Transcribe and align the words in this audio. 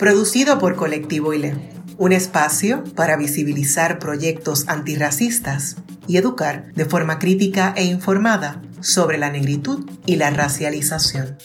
producido 0.00 0.58
por 0.58 0.76
Colectivo 0.76 1.34
ILE, 1.34 1.52
un 1.98 2.12
espacio 2.12 2.84
para 2.96 3.18
visibilizar 3.18 3.98
proyectos 3.98 4.66
antirracistas 4.66 5.76
y 6.08 6.16
educar 6.16 6.72
de 6.72 6.86
forma 6.86 7.18
crítica 7.18 7.74
e 7.76 7.84
informada 7.84 8.62
sobre 8.80 9.18
la 9.18 9.30
negritud 9.30 9.86
y 10.06 10.16
la 10.16 10.30
racialización. 10.30 11.36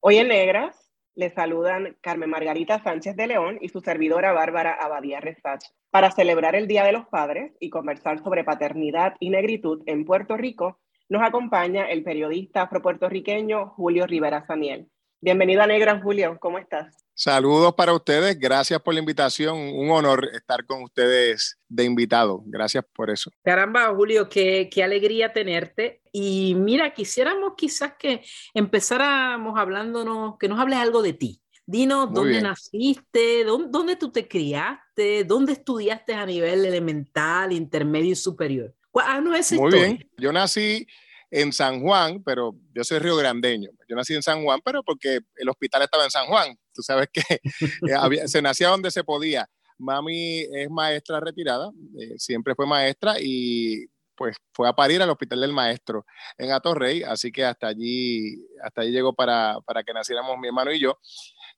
Hoy 0.00 0.16
en 0.16 0.28
Negras 0.28 0.74
le 1.18 1.28
saludan 1.28 1.98
Carmen 2.00 2.30
Margarita 2.30 2.82
Sánchez 2.82 3.14
de 3.14 3.26
León 3.26 3.58
y 3.60 3.68
su 3.68 3.80
servidora 3.80 4.32
Bárbara 4.32 4.72
Abadía 4.72 5.20
Resach 5.20 5.64
para 5.90 6.10
celebrar 6.10 6.54
el 6.54 6.68
Día 6.68 6.84
de 6.84 6.92
los 6.92 7.06
Padres 7.06 7.56
y 7.60 7.70
conversar 7.70 8.22
sobre 8.22 8.44
paternidad 8.44 9.14
y 9.18 9.30
negritud 9.30 9.82
en 9.86 10.04
Puerto 10.04 10.36
Rico, 10.36 10.78
nos 11.08 11.22
acompaña 11.22 11.90
el 11.90 12.02
periodista 12.02 12.62
afropuertorriqueño 12.62 13.70
Julio 13.70 14.06
Rivera 14.06 14.46
Saniel. 14.46 14.88
Bienvenido 15.20 15.62
a 15.62 15.66
Negra, 15.66 16.00
Julio, 16.00 16.36
¿cómo 16.38 16.58
estás? 16.58 16.94
Saludos 17.14 17.74
para 17.74 17.92
ustedes, 17.92 18.38
gracias 18.38 18.80
por 18.80 18.94
la 18.94 19.00
invitación, 19.00 19.56
un 19.56 19.90
honor 19.90 20.28
estar 20.32 20.64
con 20.64 20.84
ustedes 20.84 21.58
de 21.68 21.82
invitado, 21.82 22.42
gracias 22.46 22.84
por 22.94 23.10
eso. 23.10 23.32
Caramba, 23.42 23.92
Julio, 23.92 24.28
qué, 24.28 24.68
qué 24.70 24.84
alegría 24.84 25.32
tenerte. 25.32 26.00
Y 26.12 26.54
mira, 26.54 26.94
quisiéramos 26.94 27.54
quizás 27.56 27.94
que 27.98 28.22
empezáramos 28.54 29.58
hablándonos, 29.58 30.36
que 30.38 30.48
nos 30.48 30.60
hables 30.60 30.78
algo 30.78 31.02
de 31.02 31.14
ti. 31.14 31.42
Dinos 31.66 32.12
dónde 32.12 32.40
naciste, 32.40 33.44
dónde, 33.44 33.68
dónde, 33.70 33.96
tú 33.96 34.12
te 34.12 34.28
criaste, 34.28 35.24
dónde 35.24 35.52
estudiaste 35.54 36.14
a 36.14 36.24
nivel 36.24 36.64
elemental, 36.64 37.52
intermedio 37.52 38.12
y 38.12 38.16
superior. 38.16 38.74
Ah, 39.04 39.20
no 39.20 39.34
es 39.34 39.52
Muy 39.52 39.72
bien, 39.72 40.10
yo 40.16 40.32
nací 40.32 40.86
en 41.30 41.52
San 41.52 41.80
Juan, 41.80 42.22
pero 42.22 42.54
yo 42.74 42.84
soy 42.84 42.98
río 42.98 43.16
grandeño. 43.16 43.70
Yo 43.88 43.96
nací 43.96 44.14
en 44.14 44.22
San 44.22 44.42
Juan, 44.42 44.60
pero 44.64 44.82
porque 44.82 45.20
el 45.36 45.48
hospital 45.48 45.82
estaba 45.82 46.04
en 46.04 46.10
San 46.10 46.26
Juan. 46.26 46.56
Tú 46.72 46.82
sabes 46.82 47.08
que 47.12 47.22
eh, 48.22 48.28
se 48.28 48.42
nacía 48.42 48.68
donde 48.68 48.90
se 48.90 49.04
podía. 49.04 49.48
Mami 49.78 50.40
es 50.40 50.68
maestra 50.70 51.20
retirada, 51.20 51.70
eh, 52.00 52.14
siempre 52.18 52.54
fue 52.54 52.66
maestra 52.66 53.14
y 53.20 53.86
pues 54.16 54.36
fue 54.52 54.68
a 54.68 54.72
parir 54.72 55.00
al 55.00 55.10
hospital 55.10 55.40
del 55.40 55.52
maestro 55.52 56.04
en 56.36 56.50
Atorrey, 56.50 57.04
así 57.04 57.30
que 57.30 57.44
hasta 57.44 57.68
allí, 57.68 58.44
hasta 58.64 58.80
allí 58.80 58.90
llegó 58.90 59.14
para, 59.14 59.60
para 59.64 59.84
que 59.84 59.92
naciéramos 59.92 60.36
mi 60.38 60.48
hermano 60.48 60.72
y 60.72 60.80
yo. 60.80 60.98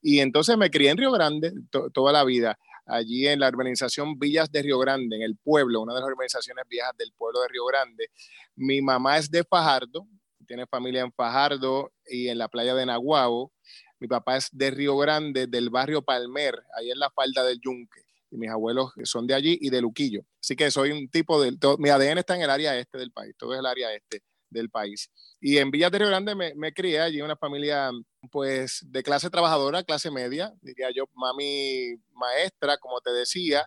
Y 0.02 0.20
entonces 0.20 0.58
me 0.58 0.70
crié 0.70 0.90
en 0.90 0.98
Río 0.98 1.10
Grande 1.10 1.54
toda 1.94 2.12
la 2.12 2.22
vida, 2.24 2.58
allí 2.90 3.26
en 3.26 3.40
la 3.40 3.48
urbanización 3.48 4.18
Villas 4.18 4.50
de 4.50 4.62
Río 4.62 4.78
Grande, 4.78 5.16
en 5.16 5.22
el 5.22 5.36
pueblo, 5.36 5.80
una 5.80 5.94
de 5.94 6.00
las 6.00 6.08
urbanizaciones 6.08 6.64
viejas 6.68 6.92
del 6.98 7.12
pueblo 7.16 7.40
de 7.40 7.48
Río 7.48 7.64
Grande. 7.66 8.08
Mi 8.56 8.82
mamá 8.82 9.18
es 9.18 9.30
de 9.30 9.44
Fajardo, 9.44 10.06
tiene 10.46 10.66
familia 10.66 11.02
en 11.02 11.12
Fajardo 11.12 11.92
y 12.06 12.28
en 12.28 12.38
la 12.38 12.48
playa 12.48 12.74
de 12.74 12.86
Naguabo. 12.86 13.52
Mi 13.98 14.08
papá 14.08 14.36
es 14.36 14.48
de 14.52 14.70
Río 14.70 14.96
Grande, 14.96 15.46
del 15.46 15.70
barrio 15.70 16.02
Palmer, 16.02 16.62
ahí 16.76 16.90
en 16.90 16.98
la 16.98 17.10
falda 17.10 17.44
del 17.44 17.60
Yunque. 17.60 18.00
Y 18.30 18.36
mis 18.36 18.50
abuelos 18.50 18.92
son 19.04 19.26
de 19.26 19.34
allí 19.34 19.58
y 19.60 19.70
de 19.70 19.80
Luquillo. 19.80 20.22
Así 20.40 20.56
que 20.56 20.70
soy 20.70 20.92
un 20.92 21.08
tipo 21.08 21.42
de... 21.42 21.56
mi 21.78 21.90
ADN 21.90 22.18
está 22.18 22.36
en 22.36 22.42
el 22.42 22.50
área 22.50 22.76
este 22.78 22.98
del 22.98 23.12
país, 23.12 23.34
todo 23.36 23.54
es 23.54 23.60
el 23.60 23.66
área 23.66 23.92
este 23.92 24.22
del 24.50 24.68
país. 24.68 25.10
Y 25.40 25.58
en 25.58 25.70
Villa 25.70 25.88
de 25.90 25.98
Grande 25.98 26.34
me, 26.34 26.54
me 26.54 26.72
crié 26.72 27.00
allí 27.00 27.22
una 27.22 27.36
familia 27.36 27.90
pues 28.30 28.84
de 28.86 29.02
clase 29.02 29.30
trabajadora, 29.30 29.84
clase 29.84 30.10
media, 30.10 30.52
diría 30.60 30.90
yo, 30.90 31.04
mami 31.14 31.94
maestra, 32.12 32.76
como 32.76 33.00
te 33.00 33.12
decía, 33.12 33.66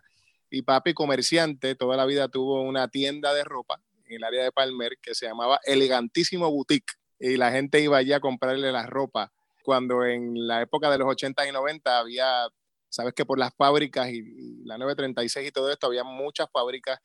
y 0.50 0.62
papi 0.62 0.94
comerciante, 0.94 1.76
toda 1.76 1.98
la 1.98 2.06
vida 2.06 2.28
tuvo 2.28 2.62
una 2.62 2.88
tienda 2.88 3.34
de 3.34 3.44
ropa 3.44 3.82
en 4.06 4.18
el 4.18 4.24
área 4.24 4.44
de 4.44 4.52
Palmer 4.52 4.98
que 5.02 5.16
se 5.16 5.26
llamaba 5.26 5.60
Elegantísimo 5.66 6.52
Boutique 6.52 6.94
y 7.20 7.38
la 7.38 7.52
gente 7.52 7.82
iba 7.82 7.98
allí 7.98 8.14
a 8.14 8.20
comprarle 8.20 8.72
la 8.72 8.86
ropa 8.86 9.32
cuando 9.64 10.06
en 10.06 10.46
la 10.46 10.62
época 10.62 10.92
de 10.92 10.98
los 10.98 11.08
80 11.08 11.48
y 11.48 11.52
90 11.52 11.98
había, 11.98 12.48
sabes 12.90 13.14
que 13.14 13.26
por 13.26 13.40
las 13.40 13.56
fábricas 13.56 14.10
y, 14.10 14.18
y 14.18 14.66
la 14.66 14.78
936 14.78 15.48
y 15.48 15.52
todo 15.52 15.72
esto, 15.72 15.88
había 15.88 16.04
muchas 16.04 16.48
fábricas 16.52 17.00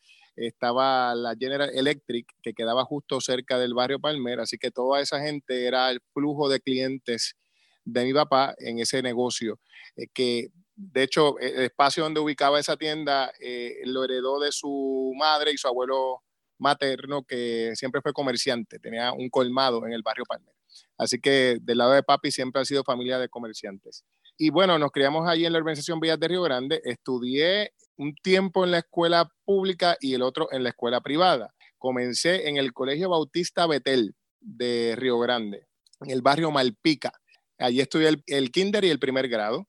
estaba 0.46 1.14
la 1.14 1.34
General 1.38 1.70
Electric, 1.74 2.26
que 2.42 2.54
quedaba 2.54 2.84
justo 2.84 3.20
cerca 3.20 3.58
del 3.58 3.74
barrio 3.74 4.00
Palmer, 4.00 4.40
así 4.40 4.58
que 4.58 4.70
toda 4.70 5.00
esa 5.00 5.20
gente 5.20 5.66
era 5.66 5.90
el 5.90 6.00
flujo 6.12 6.48
de 6.48 6.60
clientes 6.60 7.36
de 7.84 8.04
mi 8.04 8.12
papá 8.12 8.54
en 8.58 8.78
ese 8.78 9.02
negocio, 9.02 9.58
eh, 9.96 10.06
que 10.12 10.48
de 10.76 11.02
hecho 11.02 11.38
el 11.40 11.62
espacio 11.62 12.04
donde 12.04 12.20
ubicaba 12.20 12.60
esa 12.60 12.76
tienda 12.76 13.32
eh, 13.40 13.80
lo 13.84 14.04
heredó 14.04 14.38
de 14.38 14.52
su 14.52 15.12
madre 15.16 15.52
y 15.52 15.58
su 15.58 15.66
abuelo 15.66 16.22
materno, 16.58 17.24
que 17.24 17.72
siempre 17.74 18.00
fue 18.02 18.12
comerciante, 18.12 18.78
tenía 18.78 19.12
un 19.12 19.30
colmado 19.30 19.86
en 19.86 19.92
el 19.92 20.02
barrio 20.02 20.24
Palmer. 20.28 20.54
Así 20.96 21.20
que 21.20 21.58
del 21.62 21.78
lado 21.78 21.92
de 21.92 22.02
papi 22.02 22.30
siempre 22.30 22.60
ha 22.60 22.64
sido 22.64 22.84
familia 22.84 23.18
de 23.18 23.28
comerciantes. 23.28 24.04
Y 24.36 24.50
bueno, 24.50 24.78
nos 24.78 24.90
criamos 24.90 25.28
ahí 25.28 25.46
en 25.46 25.52
la 25.52 25.58
organización 25.58 26.00
Villas 26.00 26.20
de 26.20 26.28
Río 26.28 26.42
Grande. 26.42 26.80
Estudié 26.84 27.72
un 27.98 28.14
tiempo 28.14 28.64
en 28.64 28.70
la 28.70 28.78
escuela 28.78 29.30
pública 29.44 29.96
y 30.00 30.14
el 30.14 30.22
otro 30.22 30.48
en 30.52 30.62
la 30.62 30.70
escuela 30.70 31.00
privada. 31.00 31.54
Comencé 31.76 32.48
en 32.48 32.56
el 32.56 32.72
Colegio 32.72 33.10
Bautista 33.10 33.66
Betel 33.66 34.14
de 34.40 34.94
Río 34.96 35.18
Grande, 35.18 35.66
en 36.00 36.10
el 36.10 36.22
barrio 36.22 36.50
Malpica. 36.50 37.12
Allí 37.58 37.80
estudié 37.80 38.22
el, 38.26 38.50
kinder 38.52 38.84
y 38.84 38.90
el 38.90 39.00
primer 39.00 39.28
grado. 39.28 39.68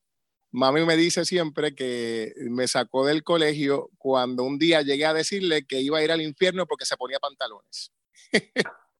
Mami 0.52 0.84
me 0.84 0.96
dice 0.96 1.24
siempre 1.24 1.74
que 1.74 2.32
me 2.50 2.66
sacó 2.66 3.04
del 3.04 3.22
colegio 3.22 3.90
cuando 3.98 4.44
un 4.44 4.58
día 4.58 4.82
llegué 4.82 5.06
a 5.06 5.14
decirle 5.14 5.64
que 5.66 5.80
iba 5.80 5.98
a 5.98 6.02
ir 6.02 6.10
al 6.10 6.22
infierno 6.22 6.66
porque 6.66 6.86
se 6.86 6.96
ponía 6.96 7.18
pantalones. 7.18 7.92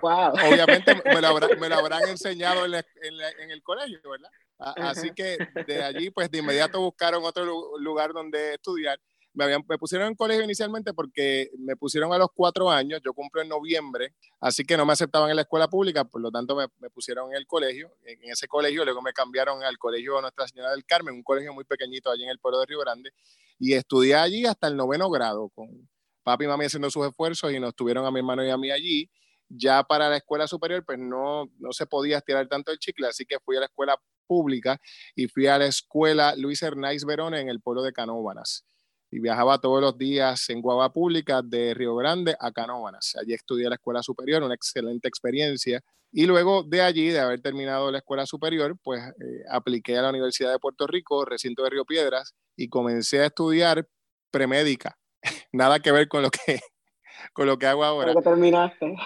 Wow. 0.00 0.32
Obviamente 0.32 0.94
me 1.04 1.20
lo, 1.20 1.76
habrán 1.76 2.08
enseñado 2.08 2.64
en, 2.64 2.74
en, 2.74 3.50
el 3.50 3.62
colegio, 3.62 4.00
¿verdad? 4.10 4.30
Así 4.58 5.10
que 5.14 5.36
de 5.66 5.82
allí, 5.84 6.10
pues 6.10 6.30
de 6.30 6.38
inmediato 6.38 6.80
buscaron 6.80 7.24
otro 7.24 7.78
lugar 7.78 8.12
donde 8.12 8.54
estudiar. 8.54 8.98
Me, 9.34 9.44
habían, 9.44 9.62
me 9.68 9.76
pusieron 9.76 10.08
en 10.08 10.14
colegio 10.14 10.42
inicialmente 10.44 10.94
porque 10.94 11.50
me 11.58 11.76
pusieron 11.76 12.10
a 12.10 12.16
los 12.16 12.28
cuatro 12.34 12.70
años, 12.70 13.02
yo 13.04 13.12
cumplo 13.12 13.42
en 13.42 13.48
noviembre, 13.50 14.14
así 14.40 14.64
que 14.64 14.78
no 14.78 14.86
me 14.86 14.94
aceptaban 14.94 15.28
en 15.28 15.36
la 15.36 15.42
escuela 15.42 15.68
pública, 15.68 16.04
por 16.04 16.22
lo 16.22 16.30
tanto 16.30 16.56
me, 16.56 16.68
me 16.78 16.88
pusieron 16.88 17.30
en 17.30 17.36
el 17.36 17.46
colegio, 17.46 17.94
en, 18.04 18.18
ese 18.30 18.48
colegio, 18.48 18.82
luego 18.82 19.02
me 19.02 19.12
cambiaron 19.12 19.62
al 19.62 19.76
colegio 19.76 20.22
Nuestra 20.22 20.48
Señora 20.48 20.70
del 20.70 20.86
Carmen, 20.86 21.14
un 21.14 21.22
colegio 21.22 21.52
muy 21.52 21.64
pequeñito 21.64 22.10
allí 22.10 22.24
en 22.24 22.30
el 22.30 22.38
pueblo 22.38 22.60
de 22.60 22.66
Río 22.66 22.80
Grande, 22.80 23.10
y 23.58 23.74
estudié 23.74 24.14
allí 24.14 24.46
hasta 24.46 24.68
el 24.68 24.76
noveno 24.76 25.10
grado, 25.10 25.50
con 25.50 25.86
papi 26.26 26.44
y 26.44 26.48
mami 26.48 26.64
haciendo 26.64 26.90
sus 26.90 27.06
esfuerzos 27.06 27.52
y 27.52 27.60
nos 27.60 27.74
tuvieron 27.76 28.04
a 28.04 28.10
mi 28.10 28.18
hermano 28.18 28.44
y 28.44 28.50
a 28.50 28.56
mí 28.56 28.70
allí. 28.70 29.10
Ya 29.48 29.84
para 29.84 30.08
la 30.08 30.16
escuela 30.16 30.48
superior, 30.48 30.84
pues 30.84 30.98
no, 30.98 31.44
no 31.60 31.72
se 31.72 31.86
podía 31.86 32.18
estirar 32.18 32.48
tanto 32.48 32.72
el 32.72 32.78
chicle, 32.78 33.06
así 33.06 33.24
que 33.24 33.38
fui 33.38 33.56
a 33.56 33.60
la 33.60 33.66
escuela 33.66 33.96
pública 34.26 34.80
y 35.14 35.28
fui 35.28 35.46
a 35.46 35.58
la 35.58 35.66
escuela 35.66 36.34
Luis 36.36 36.62
Hernández 36.62 37.04
Verón 37.04 37.34
en 37.34 37.48
el 37.48 37.60
pueblo 37.60 37.82
de 37.82 37.92
Canóvanas. 37.92 38.64
Y 39.10 39.20
viajaba 39.20 39.60
todos 39.60 39.80
los 39.80 39.96
días 39.96 40.50
en 40.50 40.60
guagua 40.60 40.92
pública 40.92 41.40
de 41.42 41.74
Río 41.74 41.94
Grande 41.94 42.36
a 42.40 42.50
Canóvanas. 42.50 43.16
Allí 43.20 43.34
estudié 43.34 43.68
la 43.68 43.76
escuela 43.76 44.02
superior, 44.02 44.42
una 44.42 44.54
excelente 44.54 45.08
experiencia. 45.08 45.80
Y 46.12 46.26
luego 46.26 46.64
de 46.64 46.82
allí, 46.82 47.10
de 47.10 47.20
haber 47.20 47.40
terminado 47.40 47.90
la 47.90 47.98
escuela 47.98 48.26
superior, 48.26 48.76
pues 48.82 49.02
eh, 49.02 49.44
apliqué 49.50 49.96
a 49.96 50.02
la 50.02 50.10
Universidad 50.10 50.50
de 50.50 50.58
Puerto 50.58 50.86
Rico, 50.86 51.24
recinto 51.24 51.62
de 51.62 51.70
Río 51.70 51.84
Piedras, 51.84 52.34
y 52.56 52.68
comencé 52.68 53.20
a 53.20 53.26
estudiar 53.26 53.88
premédica. 54.30 54.98
Nada 55.52 55.78
que 55.80 55.92
ver 55.92 56.08
con 56.08 56.22
lo 56.22 56.30
que, 56.30 56.60
con 57.32 57.46
lo 57.46 57.58
que 57.58 57.66
hago 57.66 57.84
ahora. 57.84 58.12
que 58.14 58.22
terminaste. 58.22 58.96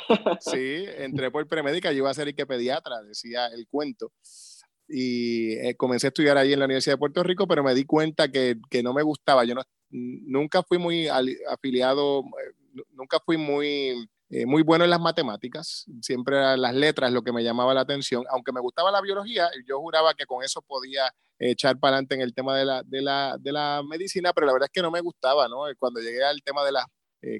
sí, 0.41 0.85
entré 0.97 1.31
por 1.31 1.47
premédica, 1.47 1.93
yo 1.93 1.99
iba 1.99 2.11
a 2.11 2.15
ser 2.15 2.35
que 2.35 2.47
pediatra, 2.47 3.03
decía 3.03 3.49
el 3.49 3.67
cuento 3.69 4.13
y 4.91 5.53
eh, 5.53 5.77
comencé 5.77 6.07
a 6.07 6.09
estudiar 6.09 6.37
ahí 6.37 6.53
en 6.53 6.59
la 6.59 6.65
Universidad 6.65 6.95
de 6.95 6.99
Puerto 6.99 7.23
Rico, 7.23 7.47
pero 7.47 7.63
me 7.63 7.75
di 7.75 7.85
cuenta 7.85 8.31
que, 8.31 8.57
que 8.69 8.83
no 8.83 8.93
me 8.93 9.03
gustaba. 9.03 9.45
Yo 9.45 9.55
no, 9.55 9.63
nunca 9.91 10.63
fui 10.63 10.79
muy 10.79 11.09
afiliado, 11.09 12.21
eh, 12.21 12.83
nunca 12.93 13.21
fui 13.25 13.37
muy, 13.37 14.09
eh, 14.31 14.47
muy 14.47 14.63
bueno 14.63 14.85
en 14.85 14.91
las 14.91 15.01
matemáticas, 15.01 15.87
siempre 16.03 16.57
las 16.57 16.75
letras 16.75 17.13
lo 17.13 17.23
que 17.23 17.33
me 17.33 17.45
llamaba 17.45 17.73
la 17.73 17.83
atención. 17.83 18.25
Aunque 18.31 18.53
me 18.53 18.61
gustaba 18.61 18.91
la 18.91 19.01
biología, 19.01 19.49
yo 19.67 19.79
juraba 19.79 20.15
que 20.15 20.27
con 20.27 20.43
eso 20.43 20.61
podía 20.63 21.05
echar 21.39 21.79
para 21.79 21.97
adelante 21.97 22.17
en 22.17 22.21
el 22.23 22.35
tema 22.35 22.57
de 22.57 22.65
la, 22.65 22.83
de, 22.83 23.01
la, 23.01 23.37
de 23.39 23.53
la 23.53 23.83
medicina, 23.89 24.33
pero 24.33 24.47
la 24.47 24.53
verdad 24.53 24.67
es 24.67 24.73
que 24.73 24.83
no 24.83 24.91
me 24.91 25.01
gustaba, 25.01 25.49
¿no? 25.49 25.63
Cuando 25.79 26.01
llegué 26.01 26.23
al 26.25 26.43
tema 26.43 26.65
de 26.65 26.73
los 26.73 26.83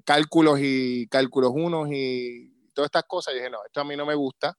cálculos 0.05 0.59
y 0.63 1.07
cálculos 1.09 1.53
unos 1.55 1.89
y 1.91 2.51
todas 2.73 2.89
estas 2.89 3.05
cosas. 3.05 3.35
Y 3.35 3.39
dije, 3.39 3.51
no, 3.51 3.59
esto 3.65 3.81
a 3.81 3.85
mí 3.85 3.97
no 3.97 4.07
me 4.07 4.15
gusta. 4.15 4.57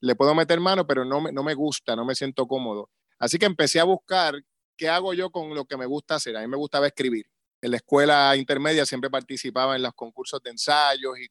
Le 0.00 0.14
puedo 0.14 0.34
meter 0.34 0.60
mano, 0.60 0.86
pero 0.86 1.04
no 1.04 1.20
me, 1.20 1.32
no 1.32 1.42
me 1.42 1.54
gusta, 1.54 1.94
no 1.94 2.04
me 2.04 2.14
siento 2.14 2.46
cómodo. 2.46 2.90
Así 3.18 3.38
que 3.38 3.46
empecé 3.46 3.80
a 3.80 3.84
buscar 3.84 4.34
qué 4.76 4.88
hago 4.88 5.12
yo 5.12 5.30
con 5.30 5.54
lo 5.54 5.64
que 5.66 5.76
me 5.76 5.86
gusta 5.86 6.14
hacer. 6.14 6.36
A 6.36 6.40
mí 6.40 6.48
me 6.48 6.56
gustaba 6.56 6.86
escribir. 6.86 7.26
En 7.60 7.72
la 7.72 7.76
escuela 7.76 8.34
intermedia 8.36 8.86
siempre 8.86 9.10
participaba 9.10 9.76
en 9.76 9.82
los 9.82 9.92
concursos 9.94 10.42
de 10.42 10.50
ensayos 10.50 11.18
y 11.18 11.26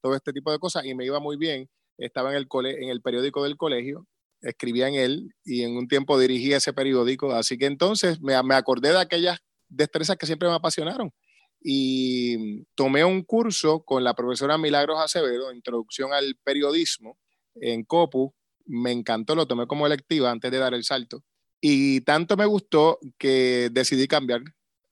todo 0.00 0.14
este 0.14 0.32
tipo 0.32 0.52
de 0.52 0.58
cosas 0.58 0.84
y 0.84 0.94
me 0.94 1.04
iba 1.04 1.18
muy 1.18 1.36
bien. 1.36 1.68
Estaba 1.98 2.30
en 2.30 2.36
el, 2.36 2.48
en 2.66 2.88
el 2.88 3.02
periódico 3.02 3.42
del 3.42 3.56
colegio, 3.56 4.06
escribía 4.40 4.88
en 4.88 4.94
él 4.94 5.34
y 5.44 5.62
en 5.62 5.76
un 5.76 5.88
tiempo 5.88 6.18
dirigía 6.18 6.58
ese 6.58 6.72
periódico. 6.72 7.32
Así 7.32 7.58
que 7.58 7.66
entonces 7.66 8.20
me, 8.20 8.40
me 8.42 8.54
acordé 8.54 8.90
de 8.90 9.00
aquellas 9.00 9.40
destrezas 9.68 10.16
que 10.16 10.26
siempre 10.26 10.48
me 10.48 10.54
apasionaron 10.54 11.12
y 11.60 12.64
tomé 12.74 13.04
un 13.04 13.22
curso 13.22 13.82
con 13.84 14.04
la 14.04 14.14
profesora 14.14 14.58
Milagros 14.58 15.00
Acevedo, 15.00 15.52
Introducción 15.52 16.12
al 16.12 16.36
Periodismo, 16.42 17.18
en 17.54 17.84
COPU. 17.84 18.34
Me 18.66 18.92
encantó, 18.92 19.34
lo 19.34 19.46
tomé 19.46 19.66
como 19.66 19.86
electiva 19.86 20.30
antes 20.30 20.50
de 20.50 20.58
dar 20.58 20.74
el 20.74 20.84
salto. 20.84 21.22
Y 21.60 22.00
tanto 22.02 22.36
me 22.36 22.46
gustó 22.46 22.98
que 23.18 23.68
decidí 23.72 24.08
cambiar 24.08 24.42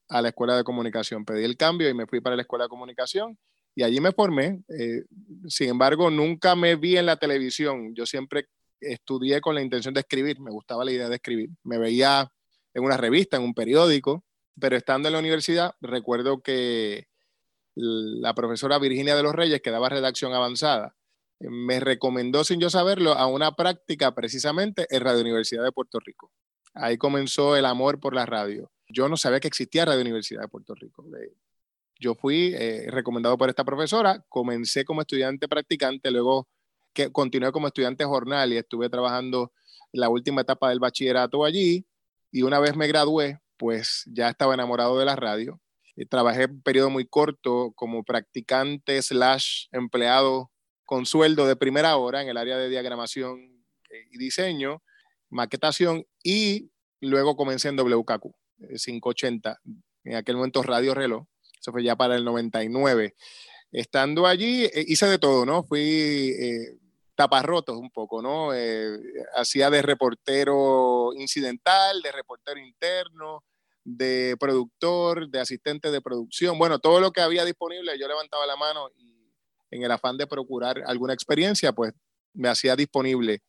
a 0.09 0.21
la 0.21 0.29
Escuela 0.29 0.55
de 0.55 0.63
Comunicación. 0.63 1.25
Pedí 1.25 1.43
el 1.43 1.57
cambio 1.57 1.89
y 1.89 1.93
me 1.93 2.05
fui 2.05 2.21
para 2.21 2.35
la 2.35 2.43
Escuela 2.43 2.65
de 2.65 2.69
Comunicación 2.69 3.37
y 3.75 3.83
allí 3.83 3.99
me 3.99 4.11
formé. 4.11 4.61
Eh, 4.69 5.03
sin 5.47 5.69
embargo, 5.69 6.09
nunca 6.09 6.55
me 6.55 6.75
vi 6.75 6.97
en 6.97 7.05
la 7.05 7.17
televisión. 7.17 7.93
Yo 7.95 8.05
siempre 8.05 8.47
estudié 8.79 9.41
con 9.41 9.55
la 9.55 9.61
intención 9.61 9.93
de 9.93 10.01
escribir. 10.01 10.39
Me 10.39 10.51
gustaba 10.51 10.85
la 10.85 10.91
idea 10.91 11.09
de 11.09 11.15
escribir. 11.15 11.49
Me 11.63 11.77
veía 11.77 12.31
en 12.73 12.83
una 12.83 12.97
revista, 12.97 13.37
en 13.37 13.43
un 13.43 13.53
periódico 13.53 14.23
pero 14.59 14.77
estando 14.77 15.07
en 15.07 15.13
la 15.13 15.19
universidad, 15.19 15.75
recuerdo 15.81 16.41
que 16.41 17.07
la 17.75 18.33
profesora 18.33 18.79
Virginia 18.79 19.15
de 19.15 19.23
los 19.23 19.33
Reyes, 19.33 19.61
que 19.61 19.71
daba 19.71 19.89
redacción 19.89 20.33
avanzada, 20.33 20.95
me 21.49 21.79
recomendó 21.79 22.43
sin 22.43 22.59
yo 22.59 22.69
saberlo 22.69 23.13
a 23.13 23.27
una 23.27 23.55
práctica 23.55 24.13
precisamente 24.13 24.85
en 24.89 25.01
Radio 25.01 25.21
Universidad 25.21 25.63
de 25.63 25.71
Puerto 25.71 25.99
Rico. 25.99 26.31
Ahí 26.73 26.97
comenzó 26.97 27.55
el 27.55 27.65
amor 27.65 27.99
por 27.99 28.13
la 28.13 28.25
radio. 28.25 28.71
Yo 28.87 29.09
no 29.09 29.17
sabía 29.17 29.39
que 29.39 29.47
existía 29.47 29.85
Radio 29.85 30.01
Universidad 30.01 30.41
de 30.41 30.47
Puerto 30.47 30.75
Rico. 30.75 31.05
Yo 31.99 32.15
fui 32.15 32.53
eh, 32.55 32.87
recomendado 32.89 33.37
por 33.37 33.49
esta 33.49 33.63
profesora, 33.63 34.23
comencé 34.29 34.85
como 34.85 35.01
estudiante 35.01 35.47
practicante, 35.47 36.11
luego 36.11 36.47
que 36.93 37.11
continué 37.11 37.51
como 37.51 37.67
estudiante 37.67 38.03
jornal 38.05 38.51
y 38.53 38.57
estuve 38.57 38.89
trabajando 38.89 39.51
la 39.91 40.09
última 40.09 40.41
etapa 40.41 40.69
del 40.69 40.79
bachillerato 40.79 41.43
allí 41.45 41.85
y 42.31 42.43
una 42.43 42.59
vez 42.59 42.75
me 42.75 42.87
gradué, 42.87 43.39
pues 43.57 44.03
ya 44.07 44.29
estaba 44.29 44.53
enamorado 44.53 44.97
de 44.97 45.05
la 45.05 45.15
radio. 45.15 45.59
Y 45.95 46.05
trabajé 46.05 46.45
un 46.45 46.61
periodo 46.61 46.89
muy 46.89 47.05
corto 47.05 47.73
como 47.75 48.03
practicante 48.03 49.01
slash 49.01 49.67
empleado 49.71 50.50
con 50.91 51.05
sueldo 51.05 51.47
de 51.47 51.55
primera 51.55 51.95
hora 51.95 52.21
en 52.21 52.27
el 52.27 52.35
área 52.35 52.57
de 52.57 52.67
diagramación 52.67 53.63
eh, 53.89 54.07
y 54.11 54.17
diseño, 54.17 54.83
maquetación 55.29 56.05
y 56.21 56.69
luego 56.99 57.37
comencé 57.37 57.69
en 57.69 57.77
WKQ 57.77 58.25
580, 58.75 59.51
eh, 59.51 59.71
en 60.03 60.15
aquel 60.15 60.35
momento 60.35 60.61
Radio 60.61 60.93
Reloj, 60.93 61.23
eso 61.57 61.71
fue 61.71 61.81
ya 61.81 61.95
para 61.95 62.17
el 62.17 62.25
99. 62.25 63.15
Estando 63.71 64.27
allí 64.27 64.65
eh, 64.65 64.83
hice 64.85 65.05
de 65.05 65.17
todo, 65.17 65.45
¿no? 65.45 65.63
Fui 65.63 66.35
taparrotos 67.15 67.77
un 67.77 67.89
poco, 67.91 68.21
¿no? 68.21 68.49
hacía 69.37 69.69
de 69.69 69.81
reportero 69.81 71.13
incidental, 71.15 72.01
de 72.01 72.11
reportero 72.11 72.59
interno, 72.59 73.45
de 73.85 74.35
productor, 74.37 75.29
de 75.29 75.39
asistente 75.39 75.89
de 75.89 76.01
producción, 76.01 76.59
bueno, 76.59 76.79
todo 76.79 76.99
lo 76.99 77.11
que 77.11 77.21
había 77.21 77.45
disponible, 77.45 77.97
yo 77.97 78.09
levantaba 78.09 78.45
la 78.45 78.57
mano 78.57 78.89
y 78.97 79.10
en 79.71 79.83
el 79.83 79.91
afán 79.91 80.17
de 80.17 80.27
procurar 80.27 80.83
alguna 80.85 81.13
experiencia, 81.13 81.71
pues 81.71 81.93
me 82.33 82.49
hacía 82.49 82.75
disponible. 82.75 83.41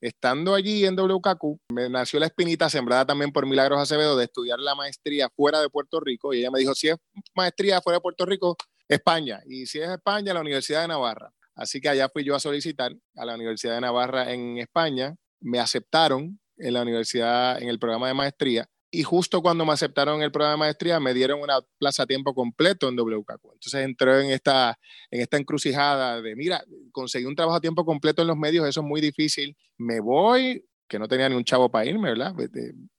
Estando 0.00 0.54
allí 0.54 0.84
en 0.84 0.96
WKQ, 0.96 1.60
me 1.72 1.88
nació 1.88 2.20
la 2.20 2.26
espinita 2.26 2.68
sembrada 2.68 3.06
también 3.06 3.32
por 3.32 3.46
Milagros 3.46 3.80
Acevedo 3.80 4.16
de 4.16 4.24
estudiar 4.24 4.58
la 4.58 4.74
maestría 4.74 5.30
fuera 5.34 5.60
de 5.60 5.70
Puerto 5.70 5.98
Rico 5.98 6.34
y 6.34 6.40
ella 6.40 6.50
me 6.50 6.58
dijo, 6.58 6.74
si 6.74 6.88
es 6.88 6.96
maestría 7.34 7.80
fuera 7.80 7.96
de 7.96 8.02
Puerto 8.02 8.26
Rico, 8.26 8.56
España, 8.86 9.40
y 9.46 9.64
si 9.66 9.80
es 9.80 9.88
España, 9.88 10.34
la 10.34 10.40
Universidad 10.40 10.82
de 10.82 10.88
Navarra. 10.88 11.32
Así 11.54 11.80
que 11.80 11.88
allá 11.88 12.10
fui 12.10 12.24
yo 12.24 12.34
a 12.34 12.40
solicitar 12.40 12.92
a 13.16 13.24
la 13.24 13.34
Universidad 13.34 13.76
de 13.76 13.80
Navarra 13.80 14.30
en 14.30 14.58
España, 14.58 15.14
me 15.40 15.58
aceptaron 15.58 16.38
en 16.58 16.74
la 16.74 16.82
universidad, 16.82 17.62
en 17.62 17.68
el 17.68 17.78
programa 17.78 18.08
de 18.08 18.14
maestría, 18.14 18.68
y 18.94 19.02
justo 19.02 19.42
cuando 19.42 19.66
me 19.66 19.72
aceptaron 19.72 20.22
el 20.22 20.30
programa 20.30 20.52
de 20.52 20.58
maestría 20.58 21.00
me 21.00 21.12
dieron 21.12 21.40
una 21.40 21.58
plaza 21.78 22.04
a 22.04 22.06
tiempo 22.06 22.32
completo 22.32 22.88
en 22.88 22.96
WKQ. 22.96 23.54
Entonces 23.54 23.74
entré 23.74 24.24
en 24.24 24.30
esta, 24.30 24.78
en 25.10 25.20
esta 25.20 25.36
encrucijada 25.36 26.22
de, 26.22 26.36
mira, 26.36 26.62
conseguí 26.92 27.24
un 27.24 27.34
trabajo 27.34 27.56
a 27.56 27.60
tiempo 27.60 27.84
completo 27.84 28.22
en 28.22 28.28
los 28.28 28.36
medios, 28.36 28.68
eso 28.68 28.80
es 28.80 28.86
muy 28.86 29.00
difícil. 29.00 29.56
Me 29.76 29.98
voy, 29.98 30.64
que 30.88 31.00
no 31.00 31.08
tenía 31.08 31.28
ni 31.28 31.34
un 31.34 31.44
chavo 31.44 31.70
para 31.70 31.86
irme, 31.86 32.10
¿verdad? 32.10 32.34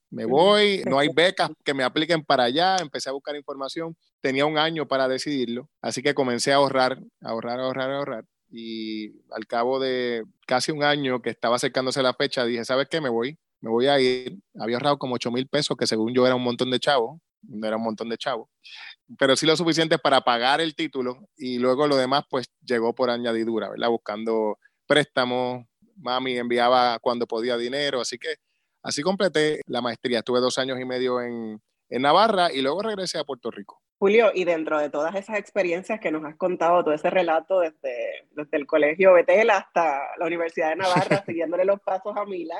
Me 0.10 0.26
voy, 0.26 0.84
no 0.86 1.00
hay 1.00 1.08
becas 1.14 1.50
que 1.64 1.74
me 1.74 1.84
apliquen 1.84 2.24
para 2.24 2.44
allá, 2.44 2.78
empecé 2.78 3.10
a 3.10 3.14
buscar 3.14 3.36
información, 3.38 3.96
tenía 4.20 4.46
un 4.46 4.58
año 4.58 4.88
para 4.88 5.08
decidirlo, 5.08 5.70
así 5.82 6.02
que 6.02 6.14
comencé 6.14 6.52
a 6.52 6.56
ahorrar, 6.56 7.00
ahorrar, 7.22 7.62
ahorrar, 7.62 7.92
ahorrar. 7.92 8.26
Y 8.52 9.12
al 9.32 9.48
cabo 9.48 9.80
de 9.80 10.24
casi 10.46 10.72
un 10.72 10.84
año 10.84 11.22
que 11.22 11.30
estaba 11.30 11.56
acercándose 11.56 12.02
la 12.02 12.14
fecha, 12.14 12.46
dije, 12.46 12.66
¿sabes 12.66 12.88
qué? 12.90 13.00
Me 13.02 13.10
voy 13.10 13.38
me 13.66 13.72
voy 13.72 13.88
a 13.88 14.00
ir, 14.00 14.38
había 14.60 14.76
ahorrado 14.76 15.00
como 15.00 15.16
8 15.16 15.32
mil 15.32 15.48
pesos, 15.48 15.76
que 15.76 15.88
según 15.88 16.14
yo 16.14 16.28
era 16.28 16.36
un 16.36 16.44
montón 16.44 16.70
de 16.70 16.80
chavos, 16.80 17.20
no 17.42 17.66
era 17.66 17.78
un 17.78 17.84
montón 17.84 18.10
de 18.10 18.18
chavos, 18.18 18.48
pero 19.18 19.36
sí 19.36 19.48
lo 19.48 19.58
suficiente 19.58 19.98
para 19.98 20.22
pagar 20.22 20.62
el 20.62 20.76
título 20.76 21.28
y 21.36 21.58
luego 21.58 21.88
lo 21.88 21.96
demás 21.96 22.26
pues 22.30 22.46
llegó 22.64 22.94
por 22.94 23.10
añadidura, 23.10 23.70
¿verdad? 23.72 23.90
Buscando 23.90 24.60
préstamos, 24.86 25.66
mami 25.96 26.38
enviaba 26.38 27.00
cuando 27.00 27.26
podía 27.26 27.58
dinero, 27.58 28.02
así 28.02 28.20
que 28.20 28.36
así 28.84 29.02
completé 29.02 29.62
la 29.66 29.82
maestría, 29.82 30.20
estuve 30.20 30.42
dos 30.42 30.60
años 30.60 30.80
y 30.80 30.86
medio 30.86 31.20
en, 31.20 31.60
en 31.90 32.02
Navarra 32.04 32.54
y 32.54 32.62
luego 32.62 32.84
regresé 32.84 33.18
a 33.18 33.24
Puerto 33.24 33.50
Rico. 33.50 33.82
Julio, 34.06 34.32
y 34.36 34.44
dentro 34.44 34.78
de 34.78 34.92
todas 34.92 35.16
esas 35.16 35.40
experiencias 35.40 36.00
que 36.00 36.12
nos 36.12 36.24
has 36.26 36.36
contado, 36.36 36.84
todo 36.84 36.94
ese 36.94 37.10
relato 37.10 37.62
desde, 37.62 38.28
desde 38.36 38.58
el 38.58 38.68
colegio 38.68 39.14
Betel 39.14 39.50
hasta 39.50 40.00
la 40.20 40.28
Universidad 40.28 40.70
de 40.70 40.76
Navarra, 40.76 41.24
siguiéndole 41.26 41.66
los 41.66 41.82
pasos 41.82 42.16
a 42.16 42.24
Mila, 42.24 42.54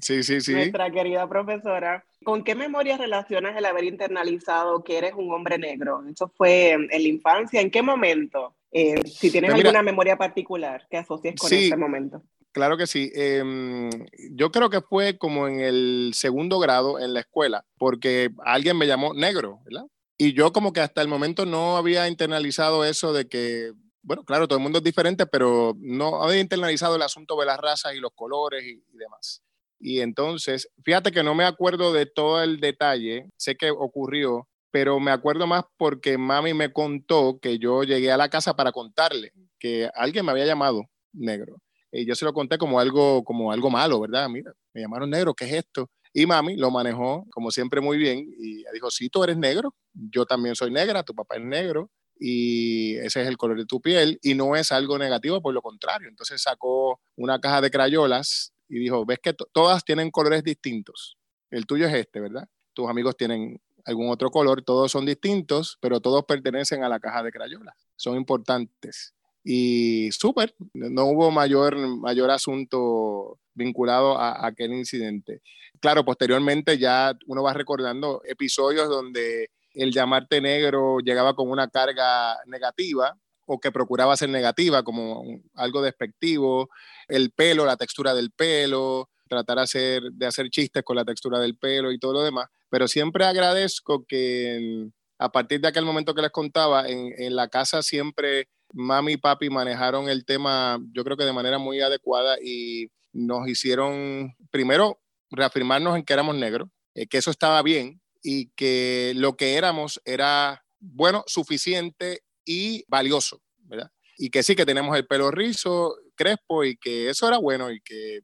sí, 0.00 0.24
sí, 0.24 0.40
sí. 0.40 0.52
nuestra 0.52 0.90
querida 0.90 1.28
profesora, 1.28 2.04
¿con 2.24 2.42
qué 2.42 2.56
memorias 2.56 2.98
relacionas 2.98 3.56
el 3.56 3.64
haber 3.64 3.84
internalizado 3.84 4.82
que 4.82 4.98
eres 4.98 5.12
un 5.14 5.32
hombre 5.32 5.56
negro? 5.56 6.02
¿Eso 6.10 6.26
fue 6.36 6.72
en 6.72 6.88
la 6.88 6.98
infancia? 6.98 7.60
¿En 7.60 7.70
qué 7.70 7.82
momento? 7.82 8.56
Eh, 8.72 9.06
si 9.06 9.30
tienes 9.30 9.52
pues 9.52 9.64
alguna 9.64 9.84
memoria 9.84 10.16
particular 10.16 10.84
que 10.90 10.96
asocies 10.96 11.36
con 11.36 11.52
ese 11.52 11.76
momento. 11.76 12.24
Claro 12.50 12.76
que 12.76 12.88
sí. 12.88 13.12
Em, 13.14 13.88
yo 14.32 14.50
creo 14.50 14.68
que 14.68 14.80
fue 14.80 15.16
como 15.16 15.46
en 15.46 15.60
el 15.60 16.10
segundo 16.12 16.58
grado 16.58 16.98
en 16.98 17.14
la 17.14 17.20
escuela, 17.20 17.64
porque 17.78 18.30
alguien 18.44 18.76
me 18.76 18.88
llamó 18.88 19.14
negro, 19.14 19.60
¿verdad? 19.64 19.86
Y 20.16 20.32
yo 20.32 20.52
como 20.52 20.72
que 20.72 20.80
hasta 20.80 21.02
el 21.02 21.08
momento 21.08 21.44
no 21.44 21.76
había 21.76 22.08
internalizado 22.08 22.84
eso 22.84 23.12
de 23.12 23.26
que, 23.28 23.72
bueno, 24.02 24.24
claro, 24.24 24.46
todo 24.46 24.58
el 24.58 24.62
mundo 24.62 24.78
es 24.78 24.84
diferente, 24.84 25.26
pero 25.26 25.74
no 25.78 26.22
había 26.22 26.40
internalizado 26.40 26.96
el 26.96 27.02
asunto 27.02 27.36
de 27.38 27.46
las 27.46 27.58
razas 27.58 27.94
y 27.94 27.98
los 28.00 28.12
colores 28.14 28.64
y, 28.64 28.80
demás. 28.96 29.42
Y 29.80 30.00
entonces, 30.00 30.68
fíjate 30.84 31.10
que 31.10 31.24
no 31.24 31.34
me 31.34 31.44
acuerdo 31.44 31.92
de 31.92 32.06
todo 32.06 32.42
el 32.42 32.60
detalle, 32.60 33.28
sé 33.36 33.56
que 33.56 33.70
ocurrió, 33.70 34.48
pero 34.70 35.00
me 35.00 35.10
acuerdo 35.10 35.46
más 35.46 35.64
porque 35.76 36.16
mami 36.16 36.54
me 36.54 36.72
contó 36.72 37.38
que 37.40 37.58
yo 37.58 37.82
llegué 37.82 38.12
a 38.12 38.16
la 38.16 38.28
casa 38.28 38.54
para 38.54 38.72
contarle 38.72 39.32
que 39.58 39.90
alguien 39.94 40.24
me 40.24 40.32
había 40.32 40.46
llamado 40.46 40.84
negro. 41.12 41.60
Y 41.90 42.06
yo 42.06 42.14
se 42.14 42.24
lo 42.24 42.32
conté 42.32 42.58
como 42.58 42.80
algo, 42.80 43.22
como 43.24 43.52
algo 43.52 43.70
malo, 43.70 44.00
¿verdad? 44.00 44.28
Mira, 44.28 44.52
me 44.72 44.80
llamaron 44.80 45.10
negro, 45.10 45.34
¿qué 45.34 45.44
es 45.44 45.52
esto? 45.52 45.90
Y 46.16 46.26
mami 46.26 46.56
lo 46.56 46.70
manejó, 46.70 47.26
como 47.30 47.50
siempre, 47.50 47.80
muy 47.80 47.98
bien. 47.98 48.32
Y 48.38 48.64
dijo, 48.72 48.90
sí, 48.90 49.08
tú 49.10 49.24
eres 49.24 49.36
negro, 49.36 49.74
yo 49.92 50.24
también 50.24 50.54
soy 50.54 50.70
negra, 50.70 51.02
tu 51.02 51.12
papá 51.12 51.36
es 51.36 51.42
negro 51.42 51.90
y 52.16 52.94
ese 52.98 53.22
es 53.22 53.28
el 53.28 53.36
color 53.36 53.58
de 53.58 53.66
tu 53.66 53.80
piel 53.80 54.20
y 54.22 54.34
no 54.34 54.54
es 54.54 54.70
algo 54.70 54.96
negativo, 54.96 55.42
por 55.42 55.52
lo 55.52 55.60
contrario. 55.60 56.08
Entonces 56.08 56.40
sacó 56.40 57.00
una 57.16 57.40
caja 57.40 57.60
de 57.60 57.70
crayolas 57.70 58.52
y 58.68 58.78
dijo, 58.78 59.04
ves 59.04 59.18
que 59.20 59.34
todas 59.52 59.84
tienen 59.84 60.12
colores 60.12 60.44
distintos. 60.44 61.18
El 61.50 61.66
tuyo 61.66 61.86
es 61.86 61.94
este, 61.94 62.20
¿verdad? 62.20 62.48
Tus 62.72 62.88
amigos 62.88 63.16
tienen 63.16 63.60
algún 63.84 64.08
otro 64.08 64.30
color, 64.30 64.62
todos 64.62 64.92
son 64.92 65.04
distintos, 65.04 65.78
pero 65.80 66.00
todos 66.00 66.24
pertenecen 66.24 66.84
a 66.84 66.88
la 66.88 67.00
caja 67.00 67.24
de 67.24 67.32
crayolas. 67.32 67.74
Son 67.96 68.16
importantes. 68.16 69.14
Y 69.42 70.10
súper, 70.12 70.54
no 70.72 71.06
hubo 71.06 71.30
mayor, 71.32 71.76
mayor 71.76 72.30
asunto 72.30 73.38
vinculado 73.54 74.18
a, 74.18 74.46
aquel 74.46 74.72
incidente. 74.72 75.40
Claro, 75.80 76.04
posteriormente 76.04 76.78
ya 76.78 77.16
uno 77.26 77.42
va 77.42 77.52
recordando 77.52 78.22
episodios 78.24 78.88
donde 78.88 79.50
el 79.74 79.92
llamarte 79.92 80.40
negro 80.40 80.98
llegaba 81.00 81.34
con 81.34 81.50
una 81.50 81.68
carga 81.68 82.36
negativa 82.46 83.16
o 83.46 83.60
que 83.60 83.72
procuraba 83.72 84.16
ser 84.16 84.30
negativa, 84.30 84.82
como 84.82 85.22
algo 85.54 85.82
despectivo, 85.82 86.70
el 87.08 87.30
pelo, 87.32 87.66
la 87.66 87.76
textura 87.76 88.14
del 88.14 88.30
pelo, 88.30 89.10
tratar 89.28 89.56
de 89.56 89.62
hacer, 89.62 90.02
de 90.12 90.26
hacer 90.26 90.48
chistes 90.48 90.82
con 90.82 90.96
la 90.96 91.04
textura 91.04 91.38
del 91.38 91.56
pelo 91.56 91.92
y 91.92 91.98
todo 91.98 92.14
lo 92.14 92.22
demás. 92.22 92.48
Pero 92.70 92.88
siempre 92.88 93.24
agradezco 93.24 94.04
que 94.06 94.88
a 95.18 95.30
partir 95.30 95.60
de 95.60 95.68
aquel 95.68 95.84
momento 95.84 96.14
que 96.14 96.22
les 96.22 96.30
contaba, 96.30 96.88
en, 96.88 97.12
en 97.18 97.36
la 97.36 97.48
casa 97.48 97.82
siempre 97.82 98.48
mami 98.72 99.12
y 99.12 99.16
papi 99.16 99.50
manejaron 99.50 100.08
el 100.08 100.24
tema, 100.24 100.78
yo 100.92 101.04
creo 101.04 101.16
que 101.16 101.24
de 101.24 101.32
manera 101.32 101.58
muy 101.58 101.80
adecuada 101.80 102.36
y 102.42 102.88
nos 103.14 103.48
hicieron, 103.48 104.36
primero, 104.50 105.00
reafirmarnos 105.30 105.96
en 105.96 106.04
que 106.04 106.12
éramos 106.12 106.36
negros, 106.36 106.68
eh, 106.94 107.06
que 107.06 107.18
eso 107.18 107.30
estaba 107.30 107.62
bien 107.62 108.00
y 108.22 108.50
que 108.56 109.12
lo 109.16 109.36
que 109.36 109.56
éramos 109.56 110.00
era, 110.04 110.64
bueno, 110.80 111.24
suficiente 111.26 112.22
y 112.44 112.84
valioso, 112.88 113.40
¿verdad? 113.58 113.90
Y 114.18 114.30
que 114.30 114.42
sí, 114.42 114.54
que 114.54 114.66
tenemos 114.66 114.96
el 114.96 115.06
pelo 115.06 115.30
rizo, 115.30 115.96
crespo 116.14 116.64
y 116.64 116.76
que 116.76 117.08
eso 117.08 117.26
era 117.26 117.38
bueno 117.38 117.70
y 117.70 117.80
que 117.80 118.20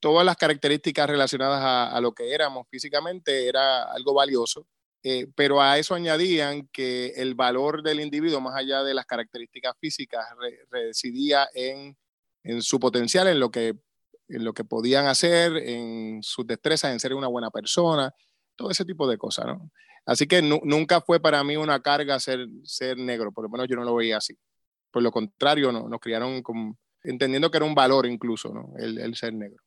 todas 0.00 0.24
las 0.24 0.36
características 0.36 1.08
relacionadas 1.08 1.92
a, 1.94 2.00
lo 2.00 2.12
que 2.12 2.32
éramos 2.32 2.66
físicamente 2.70 3.46
era 3.46 3.84
algo 3.84 4.14
valioso. 4.14 4.66
Eh, 5.02 5.28
pero 5.34 5.62
a 5.62 5.78
eso 5.78 5.94
añadían 5.94 6.68
que 6.72 7.14
el 7.16 7.34
valor 7.34 7.82
del 7.82 8.00
individuo, 8.00 8.40
más 8.40 8.56
allá 8.56 8.82
de 8.82 8.92
las 8.92 9.06
características 9.06 9.74
físicas, 9.80 10.26
residía 10.70 11.48
en, 11.54 11.96
en, 12.42 12.62
su 12.62 12.78
potencial, 12.78 13.28
en 13.28 13.40
lo, 13.40 13.50
que, 13.50 13.76
en 14.30 14.44
lo 14.44 14.52
que 14.52 14.64
podían 14.64 15.06
hacer, 15.06 15.56
en 15.56 16.22
sus 16.22 16.46
destrezas, 16.46 16.92
en 16.92 17.00
ser 17.00 17.14
una 17.14 17.28
buena 17.28 17.50
persona, 17.50 18.12
todo 18.56 18.70
ese 18.70 18.84
tipo 18.84 19.08
de 19.08 19.18
cosas, 19.18 19.46
¿no? 19.46 19.70
Así 20.06 20.26
que 20.26 20.42
nunca 20.42 21.00
fue 21.00 21.20
para 21.20 21.44
mí 21.44 21.56
una 21.56 21.80
carga 21.80 22.18
ser, 22.18 22.46
ser 22.64 22.96
negro, 22.96 23.32
por 23.32 23.44
lo 23.44 23.50
menos 23.50 23.68
yo 23.68 23.76
no 23.76 23.84
lo 23.84 23.94
veía 23.94 24.16
así. 24.16 24.36
Por 24.90 25.02
lo 25.02 25.12
contrario, 25.12 25.70
no, 25.70 25.88
nos 25.88 26.00
criaron 26.00 26.42
como, 26.42 26.76
entendiendo 27.02 27.50
que 27.50 27.58
era 27.58 27.66
un 27.66 27.74
valor 27.74 28.06
incluso, 28.06 28.52
¿no? 28.52 28.72
el, 28.78 28.98
el 28.98 29.14
ser 29.14 29.34
negro. 29.34 29.62